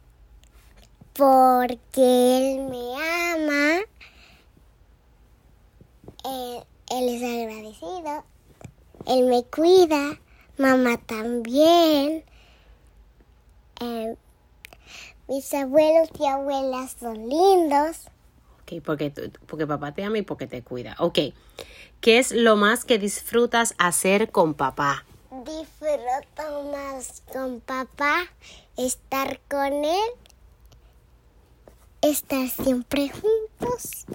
Porque 1.13 2.37
él 2.37 2.69
me 2.69 2.93
ama, 3.33 3.79
él, 6.23 7.09
es 7.09 7.23
agradecido, 7.23 8.23
él 9.07 9.25
me 9.25 9.43
cuida, 9.43 10.19
mamá 10.57 10.97
también. 10.97 12.23
Eh, 13.81 14.15
mis 15.27 15.53
abuelos 15.53 16.09
y 16.19 16.25
abuelas 16.25 16.95
son 16.99 17.27
lindos. 17.27 18.07
Ok, 18.61 18.83
porque, 18.83 19.11
porque 19.47 19.65
papá 19.65 19.93
te 19.93 20.03
ama 20.03 20.19
y 20.19 20.21
porque 20.21 20.45
te 20.45 20.61
cuida. 20.61 20.95
Ok. 20.99 21.19
¿Qué 22.07 22.19
es 22.19 22.31
lo 22.31 22.55
más 22.55 22.85
que 22.85 22.99
disfrutas 22.99 23.75
hacer 23.77 24.31
con 24.31 24.53
papá? 24.53 25.03
Disfruto 25.43 26.63
más 26.71 27.21
con 27.33 27.59
papá, 27.59 28.27
estar 28.77 29.41
con 29.49 29.83
él, 29.83 30.09
estar 32.01 32.47
siempre 32.47 33.09
juntos, 33.09 34.05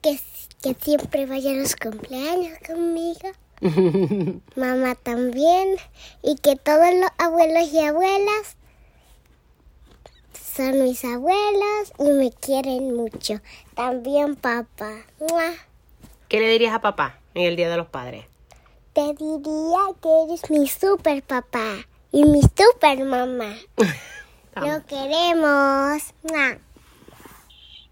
que, 0.00 0.20
que 0.62 0.76
siempre 0.80 1.26
vaya 1.26 1.50
a 1.50 1.54
los 1.54 1.74
cumpleaños 1.74 2.56
conmigo. 2.64 3.32
Mamá 4.54 4.94
también 4.94 5.74
y 6.22 6.36
que 6.36 6.54
todos 6.54 6.94
los 6.94 7.10
abuelos 7.18 7.72
y 7.72 7.80
abuelas 7.80 8.56
son 10.54 10.84
mis 10.84 11.04
abuelos 11.04 11.92
y 11.98 12.04
me 12.10 12.30
quieren 12.30 12.94
mucho. 12.94 13.40
También 13.74 14.36
papá. 14.36 15.04
¿Qué 16.28 16.38
le 16.38 16.48
dirías 16.48 16.74
a 16.74 16.80
papá 16.80 17.18
en 17.34 17.46
el 17.46 17.56
Día 17.56 17.68
de 17.68 17.76
los 17.76 17.88
Padres? 17.88 18.26
Te 18.92 19.02
diría 19.14 19.78
que 20.00 20.08
eres 20.24 20.50
mi 20.50 20.68
super 20.68 21.22
papá 21.24 21.74
y 22.12 22.24
mi 22.24 22.40
super 22.42 23.04
mamá. 23.04 23.56
Lo 24.54 24.86
queremos. 24.86 26.02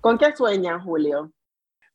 ¿Con 0.00 0.18
qué 0.18 0.36
sueñas, 0.36 0.84
Julio? 0.84 1.32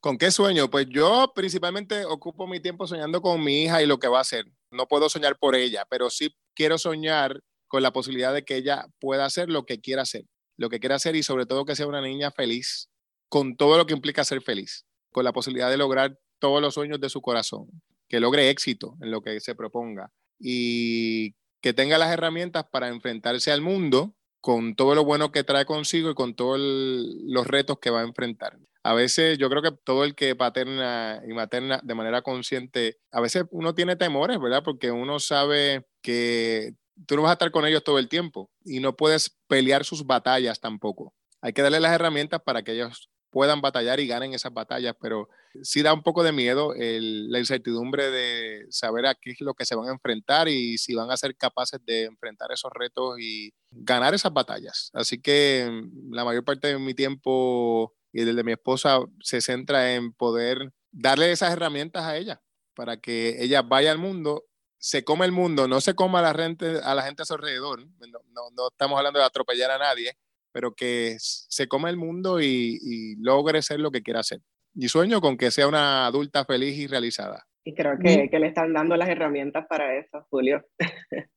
¿Con 0.01 0.17
qué 0.17 0.31
sueño? 0.31 0.69
Pues 0.69 0.87
yo 0.89 1.31
principalmente 1.33 2.03
ocupo 2.03 2.45
mi 2.45 2.59
tiempo 2.59 2.85
soñando 2.87 3.21
con 3.21 3.41
mi 3.41 3.63
hija 3.63 3.81
y 3.81 3.85
lo 3.85 3.99
que 3.99 4.09
va 4.09 4.17
a 4.17 4.21
hacer. 4.21 4.45
No 4.71 4.85
puedo 4.85 5.07
soñar 5.07 5.37
por 5.39 5.55
ella, 5.55 5.85
pero 5.89 6.09
sí 6.09 6.35
quiero 6.53 6.77
soñar 6.77 7.39
con 7.67 7.81
la 7.81 7.91
posibilidad 7.91 8.33
de 8.33 8.43
que 8.43 8.57
ella 8.57 8.85
pueda 8.99 9.25
hacer 9.25 9.49
lo 9.49 9.65
que 9.65 9.79
quiera 9.79 10.01
hacer 10.01 10.25
lo 10.57 10.69
que 10.69 10.79
quiere 10.79 10.95
hacer 10.95 11.15
y 11.15 11.23
sobre 11.23 11.45
todo 11.45 11.65
que 11.65 11.75
sea 11.75 11.87
una 11.87 12.01
niña 12.01 12.31
feliz, 12.31 12.89
con 13.29 13.55
todo 13.55 13.77
lo 13.77 13.85
que 13.85 13.93
implica 13.93 14.23
ser 14.23 14.41
feliz, 14.41 14.85
con 15.11 15.23
la 15.23 15.33
posibilidad 15.33 15.69
de 15.69 15.77
lograr 15.77 16.19
todos 16.39 16.61
los 16.61 16.73
sueños 16.73 16.99
de 16.99 17.09
su 17.09 17.21
corazón, 17.21 17.67
que 18.09 18.19
logre 18.19 18.49
éxito 18.49 18.95
en 19.01 19.11
lo 19.11 19.21
que 19.21 19.39
se 19.39 19.55
proponga 19.55 20.11
y 20.39 21.35
que 21.61 21.73
tenga 21.73 21.97
las 21.97 22.11
herramientas 22.11 22.65
para 22.71 22.89
enfrentarse 22.89 23.51
al 23.51 23.61
mundo 23.61 24.15
con 24.41 24.75
todo 24.75 24.95
lo 24.95 25.03
bueno 25.03 25.31
que 25.31 25.43
trae 25.43 25.65
consigo 25.65 26.11
y 26.11 26.13
con 26.13 26.35
todos 26.35 26.59
los 26.59 27.47
retos 27.47 27.79
que 27.79 27.89
va 27.89 28.01
a 28.01 28.05
enfrentar. 28.05 28.57
A 28.83 28.93
veces 28.93 29.37
yo 29.37 29.49
creo 29.49 29.61
que 29.61 29.71
todo 29.83 30.05
el 30.05 30.15
que 30.15 30.35
paterna 30.35 31.21
y 31.27 31.33
materna 31.33 31.81
de 31.83 31.95
manera 31.95 32.21
consciente, 32.21 32.97
a 33.11 33.19
veces 33.19 33.43
uno 33.51 33.75
tiene 33.75 33.97
temores, 33.97 34.39
¿verdad? 34.39 34.63
Porque 34.63 34.91
uno 34.91 35.19
sabe 35.19 35.85
que 36.01 36.73
tú 37.05 37.15
no 37.15 37.23
vas 37.23 37.29
a 37.29 37.33
estar 37.33 37.51
con 37.51 37.65
ellos 37.65 37.83
todo 37.83 37.99
el 37.99 38.09
tiempo 38.09 38.49
y 38.65 38.79
no 38.79 38.95
puedes 38.95 39.37
pelear 39.47 39.85
sus 39.85 40.05
batallas 40.05 40.59
tampoco. 40.59 41.13
Hay 41.41 41.53
que 41.53 41.61
darle 41.61 41.79
las 41.79 41.93
herramientas 41.93 42.41
para 42.43 42.63
que 42.63 42.73
ellos 42.73 43.09
puedan 43.29 43.61
batallar 43.61 43.99
y 43.99 44.07
ganen 44.07 44.33
esas 44.33 44.53
batallas, 44.53 44.95
pero 44.99 45.29
sí 45.61 45.81
da 45.81 45.93
un 45.93 46.01
poco 46.01 46.23
de 46.23 46.31
miedo 46.31 46.73
la 46.75 47.39
incertidumbre 47.39 48.09
de 48.09 48.65
saber 48.69 49.05
a 49.05 49.15
qué 49.15 49.31
es 49.31 49.41
lo 49.41 49.53
que 49.53 49.65
se 49.65 49.75
van 49.75 49.89
a 49.89 49.91
enfrentar 49.91 50.47
y 50.47 50.77
si 50.77 50.95
van 50.95 51.11
a 51.11 51.17
ser 51.17 51.35
capaces 51.35 51.79
de 51.85 52.05
enfrentar 52.05 52.51
esos 52.51 52.71
retos 52.73 53.19
y 53.19 53.51
ganar 53.69 54.13
esas 54.13 54.33
batallas. 54.33 54.89
Así 54.93 55.21
que 55.21 55.69
mm, 55.69 56.13
la 56.13 56.25
mayor 56.25 56.43
parte 56.43 56.67
de 56.67 56.79
mi 56.79 56.93
tiempo 56.93 57.93
y 58.11 58.21
el 58.21 58.35
de 58.35 58.43
mi 58.43 58.53
esposa 58.53 58.99
se 59.21 59.41
centra 59.41 59.93
en 59.93 60.13
poder 60.13 60.71
darle 60.91 61.31
esas 61.31 61.51
herramientas 61.51 62.03
a 62.03 62.17
ella 62.17 62.41
para 62.73 62.97
que 62.97 63.43
ella 63.43 63.61
vaya 63.61 63.91
al 63.91 63.97
mundo 63.97 64.45
se 64.77 65.03
come 65.03 65.25
el 65.25 65.31
mundo, 65.31 65.67
no 65.67 65.81
se 65.81 65.95
coma 65.95 66.19
a 66.19 66.33
la 66.33 66.33
gente 66.33 66.79
a, 66.83 66.93
la 66.93 67.03
gente 67.03 67.23
a 67.23 67.25
su 67.25 67.33
alrededor, 67.33 67.85
no, 67.85 68.67
estamos 68.69 68.97
hablando 68.97 69.19
de 69.19 69.25
atropellar 69.25 69.71
a 69.71 69.77
nadie, 69.77 70.17
pero 70.51 70.73
que 70.73 71.15
se 71.19 71.67
come 71.67 71.89
el 71.89 71.97
mundo 71.97 72.41
y, 72.41 73.15
logre 73.19 73.61
ser 73.61 73.79
lo 73.79 73.91
que 73.91 74.01
quiera 74.01 74.21
hacer. 74.21 74.41
Y 74.73 74.89
sueño 74.89 75.21
con 75.21 75.37
que 75.37 75.49
sea 75.51 75.67
una 75.67 76.05
adulta 76.05 76.45
feliz 76.45 76.77
y 76.77 76.87
realizada. 76.87 77.47
Y 77.63 77.73
creo 77.73 77.97
que, 77.99 78.29
le 78.39 78.47
están 78.47 78.73
dando 78.73 78.95
las 78.95 79.09
herramientas 79.09 79.65
para 79.67 79.97
eso, 79.97 80.25
Julio. 80.29 80.65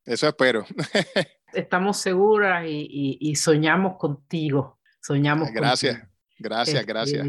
Eso 0.04 0.28
espero. 0.28 0.64
Estamos 1.52 1.96
seguras 1.96 2.64
y, 2.66 3.34
soñamos 3.34 3.96
contigo. 3.96 4.78
Soñamos 5.02 5.50
gracias, 5.50 6.06
gracias, 6.38 6.80
este, 6.80 6.92
gracias. 6.92 7.26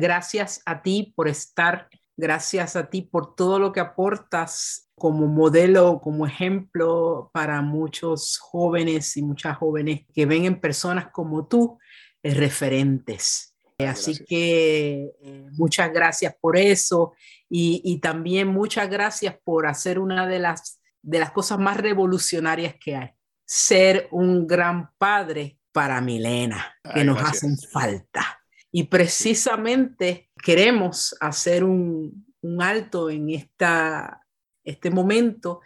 gracias 0.00 0.62
a 0.64 0.82
ti 0.82 1.12
por 1.14 1.28
estar 1.28 1.88
Gracias 2.16 2.76
a 2.76 2.90
ti 2.90 3.02
por 3.02 3.34
todo 3.34 3.58
lo 3.58 3.72
que 3.72 3.80
aportas 3.80 4.83
como 4.96 5.26
modelo, 5.26 6.00
como 6.00 6.26
ejemplo 6.26 7.30
para 7.32 7.60
muchos 7.62 8.38
jóvenes 8.38 9.16
y 9.16 9.22
muchas 9.22 9.56
jóvenes 9.56 10.02
que 10.14 10.26
ven 10.26 10.44
en 10.44 10.60
personas 10.60 11.08
como 11.12 11.46
tú 11.46 11.78
eh, 12.22 12.34
referentes. 12.34 13.54
Así 13.78 14.24
que 14.24 15.10
eh, 15.20 15.46
muchas 15.52 15.92
gracias 15.92 16.34
por 16.40 16.56
eso 16.56 17.14
y, 17.50 17.98
también 18.00 18.48
muchas 18.48 18.88
gracias 18.88 19.36
por 19.44 19.66
hacer 19.66 19.98
una 19.98 20.26
de 20.26 20.38
las, 20.38 20.80
de 21.02 21.18
las 21.18 21.32
cosas 21.32 21.58
más 21.58 21.76
revolucionarias 21.76 22.76
que 22.80 22.96
hay, 22.96 23.10
ser 23.44 24.08
un 24.12 24.46
gran 24.46 24.90
padre 24.96 25.58
para 25.72 26.00
Milena, 26.00 26.72
que 26.94 27.04
nos 27.04 27.20
hacen 27.20 27.56
falta. 27.58 28.40
Y 28.70 28.84
precisamente 28.84 30.30
queremos 30.42 31.16
hacer 31.20 31.64
un, 31.64 32.26
alto 32.60 33.08
en 33.08 33.30
esta, 33.30 34.23
este 34.64 34.90
momento 34.90 35.60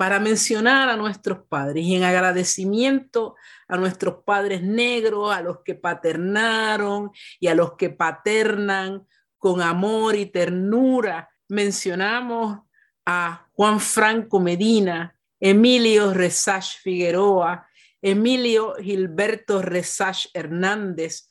para 0.00 0.18
mencionar 0.18 0.88
a 0.88 0.96
nuestros 0.96 1.40
padres 1.46 1.84
y 1.84 1.94
en 1.94 2.04
agradecimiento 2.04 3.36
a 3.68 3.76
nuestros 3.76 4.24
padres 4.24 4.62
negros, 4.62 5.30
a 5.30 5.42
los 5.42 5.58
que 5.62 5.74
paternaron 5.74 7.10
y 7.38 7.48
a 7.48 7.54
los 7.54 7.74
que 7.76 7.90
paternan 7.90 9.06
con 9.36 9.60
amor 9.60 10.16
y 10.16 10.24
ternura. 10.24 11.28
Mencionamos 11.48 12.60
a 13.04 13.46
Juan 13.52 13.78
Franco 13.78 14.40
Medina, 14.40 15.14
Emilio 15.38 16.14
Resach 16.14 16.78
Figueroa, 16.82 17.68
Emilio 18.00 18.76
Gilberto 18.80 19.60
Resach 19.60 20.28
Hernández, 20.32 21.30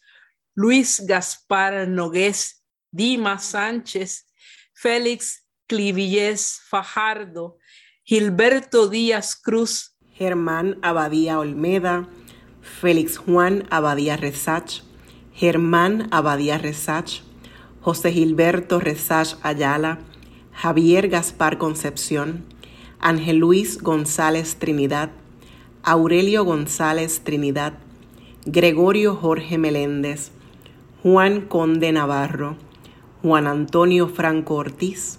Luis 0.53 1.03
Gaspar 1.07 1.87
Nogués, 1.87 2.63
Dima 2.91 3.39
Sánchez, 3.39 4.27
Félix 4.73 5.48
Clivillés 5.69 6.61
Fajardo, 6.67 7.57
Gilberto 8.03 8.87
Díaz 8.87 9.35
Cruz, 9.35 9.95
Germán 10.11 10.79
Abadía 10.81 11.37
Olmeda, 11.37 12.09
Félix 12.59 13.19
Juan 13.19 13.67
Abadía 13.69 14.17
Resach, 14.17 14.81
Germán 15.31 16.07
Abadía 16.09 16.57
Resach, 16.57 17.21
José 17.81 18.11
Gilberto 18.11 18.79
Resach 18.79 19.35
Ayala, 19.43 19.99
Javier 20.53 21.07
Gaspar 21.07 21.59
Concepción, 21.59 22.45
Ángel 22.99 23.37
Luis 23.37 23.77
González 23.77 24.55
Trinidad, 24.57 25.11
Aurelio 25.83 26.45
González 26.45 27.21
Trinidad, 27.23 27.73
Gregorio 28.43 29.15
Jorge 29.15 29.59
Meléndez, 29.59 30.31
Juan 31.03 31.41
Conde 31.41 31.91
Navarro, 31.91 32.57
Juan 33.21 33.45
Antonio 33.45 34.07
Franco 34.07 34.55
Ortiz, 34.55 35.18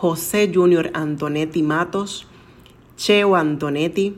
José 0.00 0.48
Junior 0.54 0.92
Antonetti 0.94 1.64
Matos, 1.64 2.28
Cheo 2.96 3.34
Antonetti, 3.34 4.16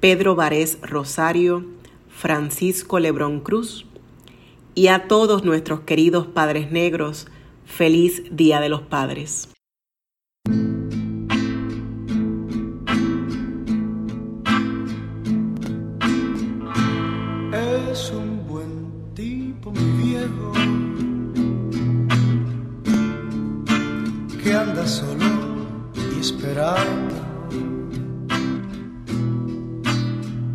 Pedro 0.00 0.34
Varés 0.34 0.78
Rosario, 0.82 1.64
Francisco 2.08 2.98
Lebrón 2.98 3.38
Cruz 3.38 3.86
y 4.74 4.88
a 4.88 5.06
todos 5.06 5.44
nuestros 5.44 5.82
queridos 5.82 6.26
Padres 6.26 6.72
Negros, 6.72 7.28
feliz 7.64 8.24
Día 8.32 8.58
de 8.58 8.68
los 8.68 8.82
Padres. 8.82 9.53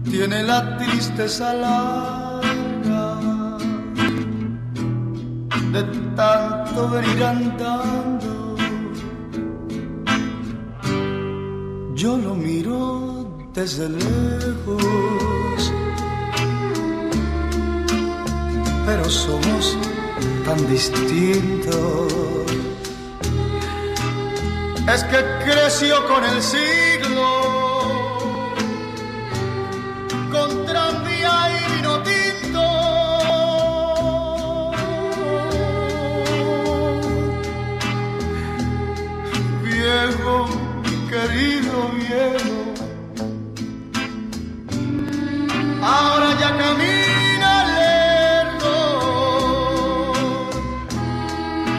Tiene 0.09 0.43
la 0.43 0.77
tristeza 0.77 1.53
larga 1.53 3.17
de 5.71 5.83
tanto 6.15 6.89
venir 6.89 7.23
andando. 7.23 8.55
Yo 11.95 12.17
lo 12.17 12.33
miro 12.33 13.49
desde 13.53 13.87
lejos, 13.89 15.73
pero 18.85 19.05
somos 19.09 19.77
tan 20.45 20.67
distintos 20.67 22.29
es 24.87 25.03
que 25.03 25.23
creció 25.43 26.07
con 26.07 26.23
el 26.23 26.41
siglo, 26.41 27.25
con 30.31 30.65
tranvía 30.65 31.49
y 31.51 31.75
vino 31.75 32.01
tinto. 32.03 32.65
Viejo, 39.63 40.47
querido 41.09 41.89
viejo, 41.99 42.59
ahora 45.83 46.29
ya 46.39 46.49
camina 46.57 47.51
lento, 47.77 48.75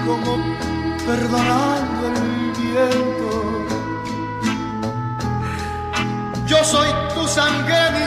como 0.06 0.30
perdonando 1.06 1.69
tu 7.40 7.46
sangre, 7.46 7.99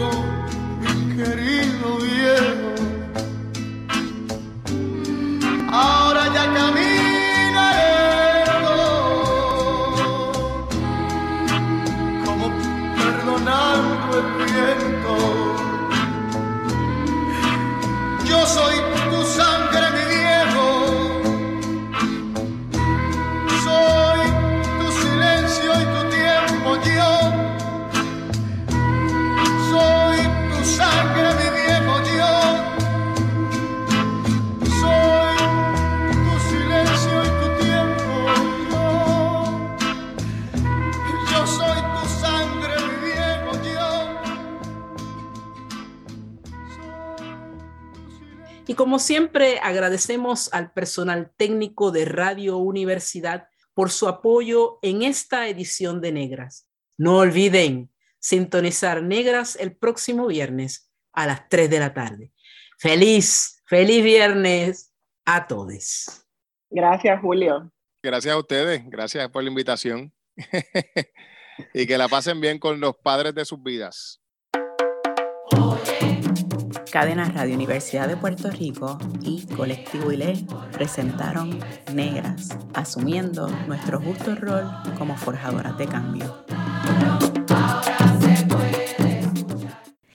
Viejo, 0.00 0.29
siempre, 49.30 49.60
agradecemos 49.62 50.52
al 50.52 50.72
personal 50.72 51.30
técnico 51.36 51.92
de 51.92 52.04
Radio 52.04 52.56
Universidad 52.56 53.46
por 53.74 53.90
su 53.90 54.08
apoyo 54.08 54.80
en 54.82 55.02
esta 55.02 55.46
edición 55.46 56.00
de 56.00 56.10
Negras. 56.10 56.68
No 56.98 57.18
olviden 57.18 57.92
sintonizar 58.18 59.04
Negras 59.04 59.54
el 59.54 59.76
próximo 59.76 60.26
viernes 60.26 60.90
a 61.12 61.28
las 61.28 61.48
3 61.48 61.70
de 61.70 61.78
la 61.78 61.94
tarde. 61.94 62.32
Feliz, 62.76 63.62
feliz 63.66 64.02
viernes 64.02 64.92
a 65.24 65.46
todos. 65.46 66.26
Gracias, 66.68 67.20
Julio. 67.20 67.70
Gracias 68.02 68.34
a 68.34 68.38
ustedes, 68.38 68.82
gracias 68.86 69.28
por 69.28 69.44
la 69.44 69.50
invitación. 69.50 70.12
y 71.72 71.86
que 71.86 71.98
la 71.98 72.08
pasen 72.08 72.40
bien 72.40 72.58
con 72.58 72.80
los 72.80 72.96
padres 72.96 73.32
de 73.32 73.44
sus 73.44 73.62
vidas. 73.62 74.19
Cadena 76.90 77.26
Radio 77.26 77.54
Universidad 77.54 78.08
de 78.08 78.16
Puerto 78.16 78.50
Rico 78.50 78.98
y 79.22 79.46
Colectivo 79.46 80.10
ILE 80.10 80.44
presentaron 80.72 81.60
Negras, 81.94 82.56
asumiendo 82.74 83.48
nuestro 83.68 84.00
justo 84.00 84.34
rol 84.34 84.68
como 84.98 85.16
forjadoras 85.16 85.78
de 85.78 85.86
cambio. 85.86 86.44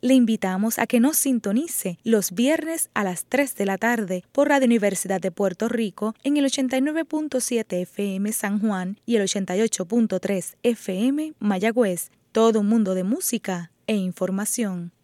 Le 0.02 0.14
invitamos 0.14 0.78
a 0.78 0.86
que 0.86 1.00
nos 1.00 1.16
sintonice 1.18 1.98
los 2.04 2.32
viernes 2.32 2.90
a 2.94 3.06
las 3.06 3.26
3 3.26 3.56
de 3.56 3.66
la 3.66 3.78
tarde 3.78 4.24
por 4.34 4.50
Radio 4.50 4.66
Universidad 4.66 5.22
de 5.22 5.32
Puerto 5.32 5.70
Rico 5.70 6.14
en 6.24 6.36
el 6.38 6.46
89.7 6.46 7.82
FM 7.84 8.32
San 8.34 8.60
Juan 8.60 9.00
y 9.06 9.16
el 9.16 9.24
88.3 9.24 10.56
FM 10.62 11.34
Mayagüez. 11.40 12.12
Todo 12.34 12.60
un 12.60 12.68
mundo 12.68 12.96
de 12.96 13.06
música 13.06 13.72
e 13.88 13.96
información. 13.96 14.95